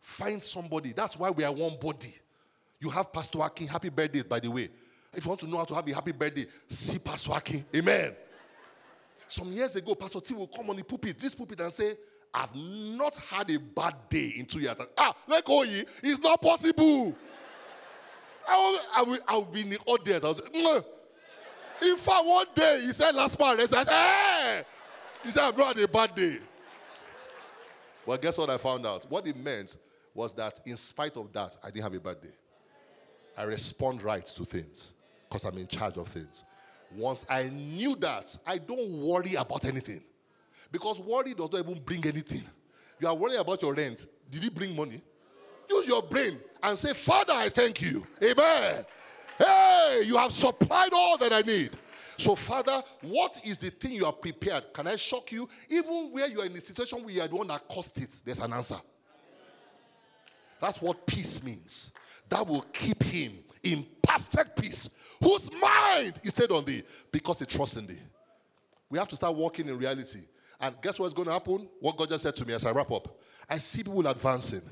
Find 0.00 0.42
somebody. 0.42 0.92
That's 0.92 1.16
why 1.16 1.30
we 1.30 1.44
are 1.44 1.52
one 1.52 1.76
body. 1.80 2.14
You 2.80 2.90
have 2.90 3.12
Pastor 3.12 3.40
Akin. 3.42 3.68
Happy 3.68 3.88
birthday, 3.88 4.22
by 4.22 4.40
the 4.40 4.50
way. 4.50 4.68
If 5.16 5.24
you 5.24 5.30
want 5.30 5.40
to 5.40 5.48
know 5.48 5.56
how 5.56 5.64
to 5.64 5.74
have 5.74 5.88
a 5.88 5.94
happy 5.94 6.12
birthday, 6.12 6.44
see 6.68 6.98
Pastor 6.98 7.32
Akin. 7.32 7.64
Amen. 7.74 8.14
Some 9.26 9.50
years 9.50 9.74
ago, 9.74 9.94
Pastor 9.94 10.20
T 10.20 10.34
will 10.34 10.46
come 10.46 10.68
on 10.68 10.76
the 10.76 10.84
pulpit, 10.84 11.18
this 11.18 11.34
pulpit, 11.34 11.58
and 11.58 11.72
say, 11.72 11.96
I've 12.34 12.54
not 12.54 13.16
had 13.16 13.50
a 13.50 13.58
bad 13.58 13.94
day 14.10 14.34
in 14.36 14.44
two 14.44 14.60
years. 14.60 14.76
Ah, 14.98 15.16
let 15.26 15.42
go 15.42 15.62
ye. 15.62 15.84
It's 16.02 16.20
not 16.20 16.42
possible. 16.42 17.16
I 18.46 18.56
will, 18.56 18.78
I 18.94 19.02
will, 19.02 19.18
I 19.26 19.34
will 19.36 19.46
be 19.46 19.62
in 19.62 19.70
the 19.70 19.78
audience. 19.86 20.22
I 20.22 20.28
will 20.28 20.34
say, 20.34 20.86
in 21.82 21.96
fact, 21.96 22.26
one 22.26 22.46
day 22.54 22.82
he 22.84 22.92
said 22.92 23.14
last 23.14 23.38
part, 23.38 23.58
I 23.58 23.64
said, 23.64 23.86
hey! 23.88 24.62
He 25.24 25.30
said, 25.30 25.44
I've 25.44 25.56
not 25.56 25.76
had 25.76 25.84
a 25.84 25.88
bad 25.88 26.14
day. 26.14 26.36
Well, 28.04 28.18
guess 28.18 28.36
what 28.36 28.50
I 28.50 28.58
found 28.58 28.86
out? 28.86 29.10
What 29.10 29.26
it 29.26 29.36
meant 29.36 29.78
was 30.14 30.34
that 30.34 30.60
in 30.66 30.76
spite 30.76 31.16
of 31.16 31.32
that, 31.32 31.56
I 31.64 31.70
didn't 31.70 31.84
have 31.84 31.94
a 31.94 32.00
bad 32.00 32.20
day. 32.20 32.34
I 33.36 33.44
respond 33.44 34.02
right 34.02 34.24
to 34.24 34.44
things 34.44 34.92
because 35.28 35.44
I'm 35.44 35.58
in 35.58 35.66
charge 35.66 35.96
of 35.96 36.08
things. 36.08 36.44
Once 36.94 37.26
I 37.28 37.48
knew 37.48 37.96
that, 37.96 38.36
I 38.46 38.58
don't 38.58 39.02
worry 39.02 39.34
about 39.34 39.64
anything. 39.64 40.02
Because 40.70 41.00
worry 41.00 41.34
does 41.34 41.50
not 41.52 41.60
even 41.60 41.82
bring 41.82 42.06
anything. 42.06 42.42
You 43.00 43.08
are 43.08 43.14
worrying 43.14 43.40
about 43.40 43.62
your 43.62 43.74
rent. 43.74 44.06
Did 44.30 44.44
it 44.44 44.54
bring 44.54 44.74
money? 44.74 45.02
Use 45.68 45.88
your 45.88 46.02
brain 46.02 46.38
and 46.62 46.78
say, 46.78 46.92
Father, 46.92 47.32
I 47.32 47.48
thank 47.48 47.82
you. 47.82 48.06
Amen. 48.22 48.84
Hey, 49.38 50.02
you 50.06 50.16
have 50.16 50.32
supplied 50.32 50.92
all 50.92 51.18
that 51.18 51.32
I 51.32 51.42
need. 51.42 51.76
So, 52.18 52.34
Father, 52.34 52.82
what 53.02 53.38
is 53.44 53.58
the 53.58 53.70
thing 53.70 53.92
you 53.92 54.06
are 54.06 54.12
prepared? 54.12 54.72
Can 54.72 54.86
I 54.86 54.96
shock 54.96 55.30
you? 55.32 55.48
Even 55.68 56.10
where 56.12 56.26
you 56.26 56.40
are 56.40 56.46
in 56.46 56.56
a 56.56 56.60
situation 56.60 57.04
where 57.04 57.12
you 57.12 57.20
are 57.20 57.28
the 57.28 57.36
one 57.36 57.48
that 57.48 57.68
caused 57.68 58.00
it, 58.00 58.20
there's 58.24 58.38
an 58.38 58.52
answer. 58.52 58.78
That's 60.60 60.80
what 60.80 61.06
peace 61.06 61.44
means. 61.44 61.92
That 62.28 62.46
will 62.46 62.64
keep 62.72 63.02
him 63.02 63.32
in 63.72 63.86
perfect 64.02 64.60
peace 64.60 64.98
whose 65.22 65.50
mind 65.60 66.20
is 66.22 66.30
stayed 66.30 66.50
on 66.50 66.64
thee 66.64 66.82
because 67.10 67.40
he 67.40 67.46
trusts 67.46 67.76
in 67.76 67.86
thee. 67.86 68.00
We 68.88 68.98
have 68.98 69.08
to 69.08 69.16
start 69.16 69.34
walking 69.34 69.68
in 69.68 69.78
reality. 69.78 70.20
And 70.60 70.74
guess 70.80 70.98
what's 70.98 71.12
going 71.12 71.26
to 71.26 71.32
happen? 71.32 71.68
What 71.80 71.96
God 71.96 72.08
just 72.08 72.22
said 72.22 72.36
to 72.36 72.46
me 72.46 72.54
as 72.54 72.64
I 72.64 72.70
wrap 72.70 72.90
up. 72.90 73.18
I 73.48 73.58
see 73.58 73.82
people 73.82 74.06
advancing. 74.06 74.62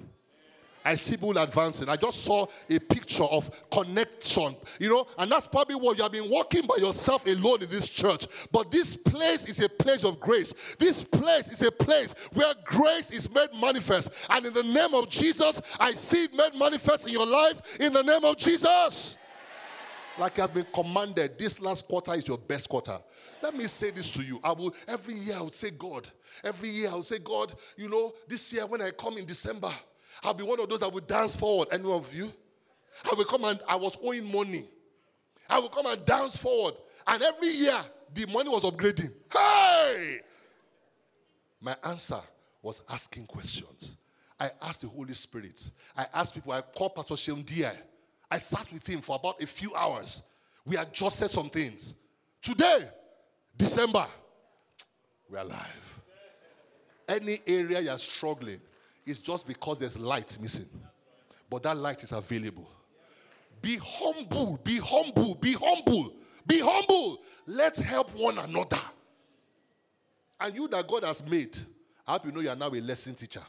I 0.85 0.95
see 0.97 1.17
people 1.17 1.39
advancing. 1.39 1.89
I 1.89 1.97
just 1.97 2.25
saw 2.25 2.47
a 2.69 2.79
picture 2.79 3.25
of 3.25 3.51
connection, 3.71 4.55
you 4.79 4.91
know, 4.91 5.07
and 5.17 5.31
that's 5.31 5.47
probably 5.47 5.77
what 5.77 5.97
you 5.97 6.03
have 6.03 6.13
been 6.13 6.29
walking 6.29 6.67
by 6.67 6.77
yourself 6.77 7.27
alone 7.27 7.63
in 7.63 7.71
this 7.71 7.89
church. 7.89 8.27
But 8.53 8.71
this 8.71 8.95
place 8.95 9.49
is 9.49 9.61
a 9.61 9.69
place 9.69 10.05
of 10.05 10.21
grace. 10.21 10.77
This 10.79 11.03
place 11.03 11.51
is 11.51 11.63
a 11.63 11.73
place 11.73 12.13
where 12.35 12.53
grace 12.65 13.11
is 13.11 13.33
made 13.35 13.49
manifest. 13.59 14.27
And 14.31 14.45
in 14.45 14.53
the 14.53 14.63
name 14.63 14.93
of 14.95 15.09
Jesus, 15.09 15.79
I 15.81 15.93
see 15.93 16.25
it 16.25 16.35
made 16.35 16.55
manifest 16.55 17.07
in 17.07 17.15
your 17.15 17.27
life 17.27 17.81
in 17.81 17.93
the 17.93 18.03
name 18.03 18.25
of 18.25 18.37
Jesus. 18.37 19.17
Like 20.19 20.37
has 20.37 20.51
been 20.51 20.67
commanded, 20.73 21.39
this 21.39 21.61
last 21.61 21.89
quarter 21.89 22.15
is 22.15 22.29
your 22.29 22.39
best 22.39 22.69
quarter. 22.69 22.99
Let 23.43 23.57
me 23.57 23.67
say 23.67 23.91
this 23.91 24.13
to 24.13 24.23
you. 24.23 24.39
I 24.45 24.53
will 24.53 24.75
every 24.87 25.15
year 25.15 25.37
I 25.37 25.43
would 25.43 25.53
say, 25.53 25.71
God, 25.71 26.09
every 26.45 26.69
year 26.69 26.91
I 26.91 26.95
would 26.95 27.05
say, 27.05 27.19
God, 27.19 27.53
you 27.77 27.89
know, 27.89 28.13
this 28.29 28.53
year 28.53 28.65
when 28.67 28.81
I 28.81 28.91
come 28.91 29.19
in 29.19 29.25
December, 29.25 29.71
I'll 30.25 30.35
be 30.35 30.43
one 30.43 30.59
of 30.59 30.69
those 30.69 30.81
that 30.81 30.93
will 30.93 31.01
dance 31.01 31.37
forward. 31.37 31.69
Any 31.71 31.91
of 31.91 32.13
you? 32.15 32.33
I 33.11 33.15
will 33.15 33.25
come 33.25 33.45
and 33.45 33.61
I 33.69 33.77
was 33.77 33.97
owing 34.03 34.31
money. 34.31 34.65
I 35.49 35.59
will 35.59 35.69
come 35.69 35.87
and 35.87 36.05
dance 36.05 36.37
forward. 36.37 36.75
And 37.07 37.23
every 37.23 37.49
year, 37.49 37.79
the 38.13 38.27
money 38.27 38.49
was 38.49 38.63
upgrading. 38.63 39.13
Hey! 39.33 40.21
My 41.61 41.77
answer 41.85 42.21
was 42.63 42.85
asking 42.91 43.27
questions. 43.27 43.97
I 44.41 44.51
asked 44.63 44.83
the 44.83 44.89
Holy 44.89 45.15
Spirit. 45.15 45.71
I 45.97 46.07
asked 46.15 46.35
people. 46.35 46.53
I 46.53 46.63
called 46.63 46.95
Pastor 46.95 47.15
Sheon 47.15 47.45
I 48.31 48.39
sat 48.39 48.73
with 48.73 48.87
him 48.87 49.01
for 49.01 49.17
about 49.17 49.43
a 49.43 49.47
few 49.47 49.75
hours. 49.75 50.23
We 50.65 50.77
adjusted 50.77 51.29
some 51.29 51.51
things. 51.51 51.99
Today, 52.43 52.89
December, 53.57 54.07
we're 55.31 55.39
alive. 55.39 56.01
Any 57.09 57.41
area 57.47 57.81
you're 57.81 57.99
struggling, 57.99 58.61
it's 59.07 59.19
just 59.19 59.47
because 59.47 59.79
there's 59.79 59.99
light 59.99 60.37
missing. 60.41 60.67
But 61.51 61.63
that 61.65 61.77
light 61.77 62.03
is 62.03 62.13
available. 62.13 62.69
Be 63.61 63.79
humble, 63.83 64.59
be 64.63 64.79
humble, 64.79 65.37
be 65.37 65.53
humble, 65.53 66.15
be 66.47 66.61
humble. 66.61 67.21
Let's 67.47 67.79
help 67.79 68.15
one 68.15 68.39
another. 68.39 68.81
And 70.41 70.55
you 70.55 70.69
that 70.69 70.87
God 70.87 71.05
has 71.05 71.29
made, 71.29 71.57
I 72.07 72.13
hope 72.13 72.27
you 72.27 72.33
know 72.33 72.41
you 72.41 72.51
are 72.51 72.57
now 72.57 72.69
a 72.69 72.81
lesson 72.81 73.15
teacher. 73.15 73.43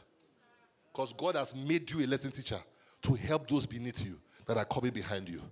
Because 0.92 1.12
God 1.12 1.34
has 1.34 1.54
made 1.54 1.90
you 1.90 2.04
a 2.04 2.06
lesson 2.06 2.30
teacher 2.30 2.58
to 3.02 3.14
help 3.14 3.48
those 3.48 3.66
beneath 3.66 4.04
you 4.04 4.18
that 4.46 4.56
are 4.56 4.64
coming 4.64 4.92
behind 4.92 5.28
you. 5.28 5.42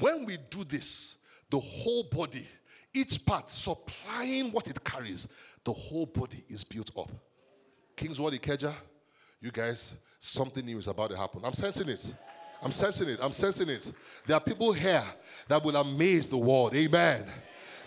When 0.00 0.26
we 0.26 0.38
do 0.50 0.64
this, 0.64 1.18
the 1.50 1.60
whole 1.60 2.04
body, 2.10 2.46
each 2.92 3.24
part 3.24 3.48
supplying 3.48 4.50
what 4.50 4.68
it 4.68 4.82
carries, 4.82 5.28
the 5.62 5.72
whole 5.72 6.06
body 6.06 6.38
is 6.48 6.64
built 6.64 6.90
up. 6.98 7.10
Kingsword 7.96 8.34
Ikeja, 8.34 8.72
you 9.44 9.50
guys, 9.50 9.94
something 10.18 10.64
new 10.64 10.78
is 10.78 10.88
about 10.88 11.10
to 11.10 11.16
happen. 11.18 11.42
I'm 11.44 11.52
sensing 11.52 11.90
it. 11.90 12.14
I'm 12.62 12.70
sensing 12.70 13.10
it. 13.10 13.18
I'm 13.20 13.32
sensing 13.32 13.68
it. 13.68 13.92
There 14.26 14.34
are 14.34 14.40
people 14.40 14.72
here 14.72 15.04
that 15.48 15.62
will 15.62 15.76
amaze 15.76 16.28
the 16.28 16.38
world. 16.38 16.74
Amen. 16.74 17.26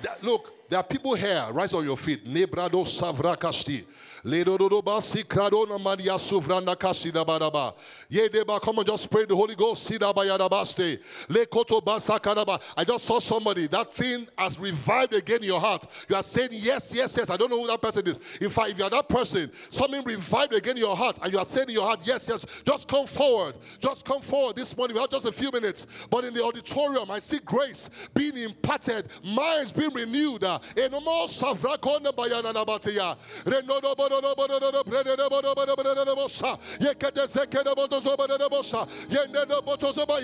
That, 0.03 0.23
look, 0.23 0.69
there 0.69 0.77
are 0.77 0.83
people 0.83 1.15
here. 1.15 1.43
Rise 1.51 1.73
on 1.73 1.83
your 1.83 1.97
feet. 1.97 2.25
Nebrado 2.25 2.85
savrakashti. 2.85 3.83
Come 8.61 8.79
on, 8.79 8.85
just 8.85 9.11
pray 9.11 9.25
the 9.25 9.35
Holy 9.35 9.55
Ghost. 9.55 9.91
I 12.77 12.83
just 12.83 13.05
saw 13.05 13.19
somebody. 13.19 13.67
That 13.67 13.93
thing 13.93 14.27
has 14.37 14.59
revived 14.59 15.13
again 15.13 15.37
in 15.37 15.43
your 15.43 15.59
heart. 15.59 15.85
You 16.09 16.15
are 16.15 16.23
saying 16.23 16.49
yes, 16.51 16.93
yes, 16.93 17.15
yes. 17.17 17.29
I 17.29 17.37
don't 17.37 17.49
know 17.49 17.61
who 17.61 17.67
that 17.67 17.81
person 17.81 18.07
is. 18.07 18.37
In 18.41 18.49
fact, 18.49 18.71
if 18.71 18.77
you 18.79 18.83
are 18.85 18.89
that 18.89 19.07
person, 19.09 19.51
something 19.69 20.03
revived 20.03 20.53
again 20.53 20.77
in 20.77 20.83
your 20.83 20.95
heart, 20.95 21.19
and 21.21 21.31
you 21.31 21.39
are 21.39 21.45
saying 21.45 21.69
in 21.69 21.75
your 21.75 21.85
heart, 21.85 22.01
yes, 22.05 22.27
yes. 22.27 22.61
Just 22.65 22.87
come 22.87 23.05
forward. 23.05 23.55
Just 23.79 24.05
come 24.05 24.21
forward 24.21 24.55
this 24.55 24.75
morning. 24.77 24.95
We 24.95 25.01
have 25.01 25.11
just 25.11 25.25
a 25.25 25.31
few 25.31 25.51
minutes, 25.51 26.07
but 26.09 26.23
in 26.25 26.33
the 26.33 26.43
auditorium, 26.43 27.11
I 27.11 27.19
see 27.19 27.39
grace 27.39 28.09
being 28.13 28.37
imparted, 28.37 29.07
minds 29.23 29.71
being 29.71 29.93
renewed. 29.93 30.43
Eh, 30.43 30.57
Enomo 30.87 31.27
nabatia. 34.09 34.83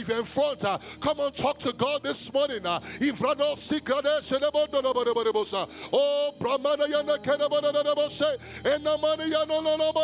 Renodo 0.03 0.23
front, 0.25 0.63
come 1.01 1.19
on, 1.19 1.31
talk 1.31 1.59
to 1.59 1.73
God 1.73 2.03
this 2.03 2.31
morning. 2.33 2.61
Oh, 5.93 6.33
Brahmana 6.39 6.85
Yana 6.85 7.17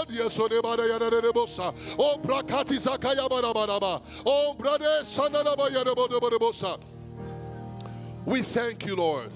Yasodebada 0.10 0.88
Yanadebosa, 0.90 1.74
oh, 1.98 2.20
Brakati 2.22 2.78
Zakaya 2.78 3.28
Barabaraba, 3.30 4.02
oh, 4.26 4.56
Yanabodobosa. 5.70 6.80
We 8.26 8.42
thank 8.42 8.86
you, 8.86 8.96
Lord. 8.96 9.32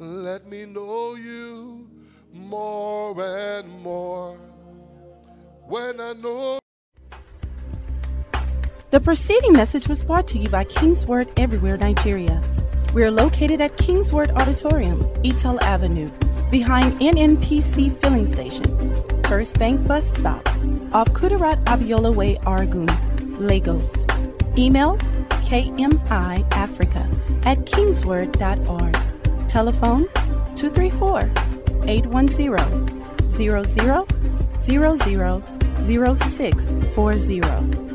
Let 0.00 0.46
me 0.46 0.66
know 0.66 1.14
you 1.16 1.87
more 2.38 3.14
and 3.20 3.68
more. 3.82 4.36
When 5.66 6.00
I 6.00 6.12
know. 6.14 6.58
The 8.90 9.00
preceding 9.00 9.52
message 9.52 9.86
was 9.86 10.02
brought 10.02 10.26
to 10.28 10.38
you 10.38 10.48
by 10.48 10.64
Kingsword 10.64 11.28
Everywhere 11.36 11.76
Nigeria. 11.76 12.42
We 12.94 13.04
are 13.04 13.10
located 13.10 13.60
at 13.60 13.76
Kingsword 13.76 14.30
Auditorium, 14.30 15.00
Etal 15.22 15.60
Avenue, 15.60 16.10
behind 16.50 16.98
NNPC 17.00 17.94
Filling 17.98 18.26
Station, 18.26 18.64
First 19.24 19.58
Bank 19.58 19.86
Bus 19.86 20.10
Stop, 20.10 20.46
off 20.94 21.08
Kudirat 21.12 21.62
Abiola 21.64 22.14
Way, 22.14 22.36
Oregun, 22.46 22.88
Lagos. 23.38 24.06
Email 24.56 24.96
kmiafrica 25.44 27.04
at 27.44 27.58
kingsword.org. 27.66 28.96
Telephone 29.48 30.06
234 30.56 31.47
810 31.88 32.86
00 33.28 33.64
00 34.58 35.42
0640. 35.82 37.87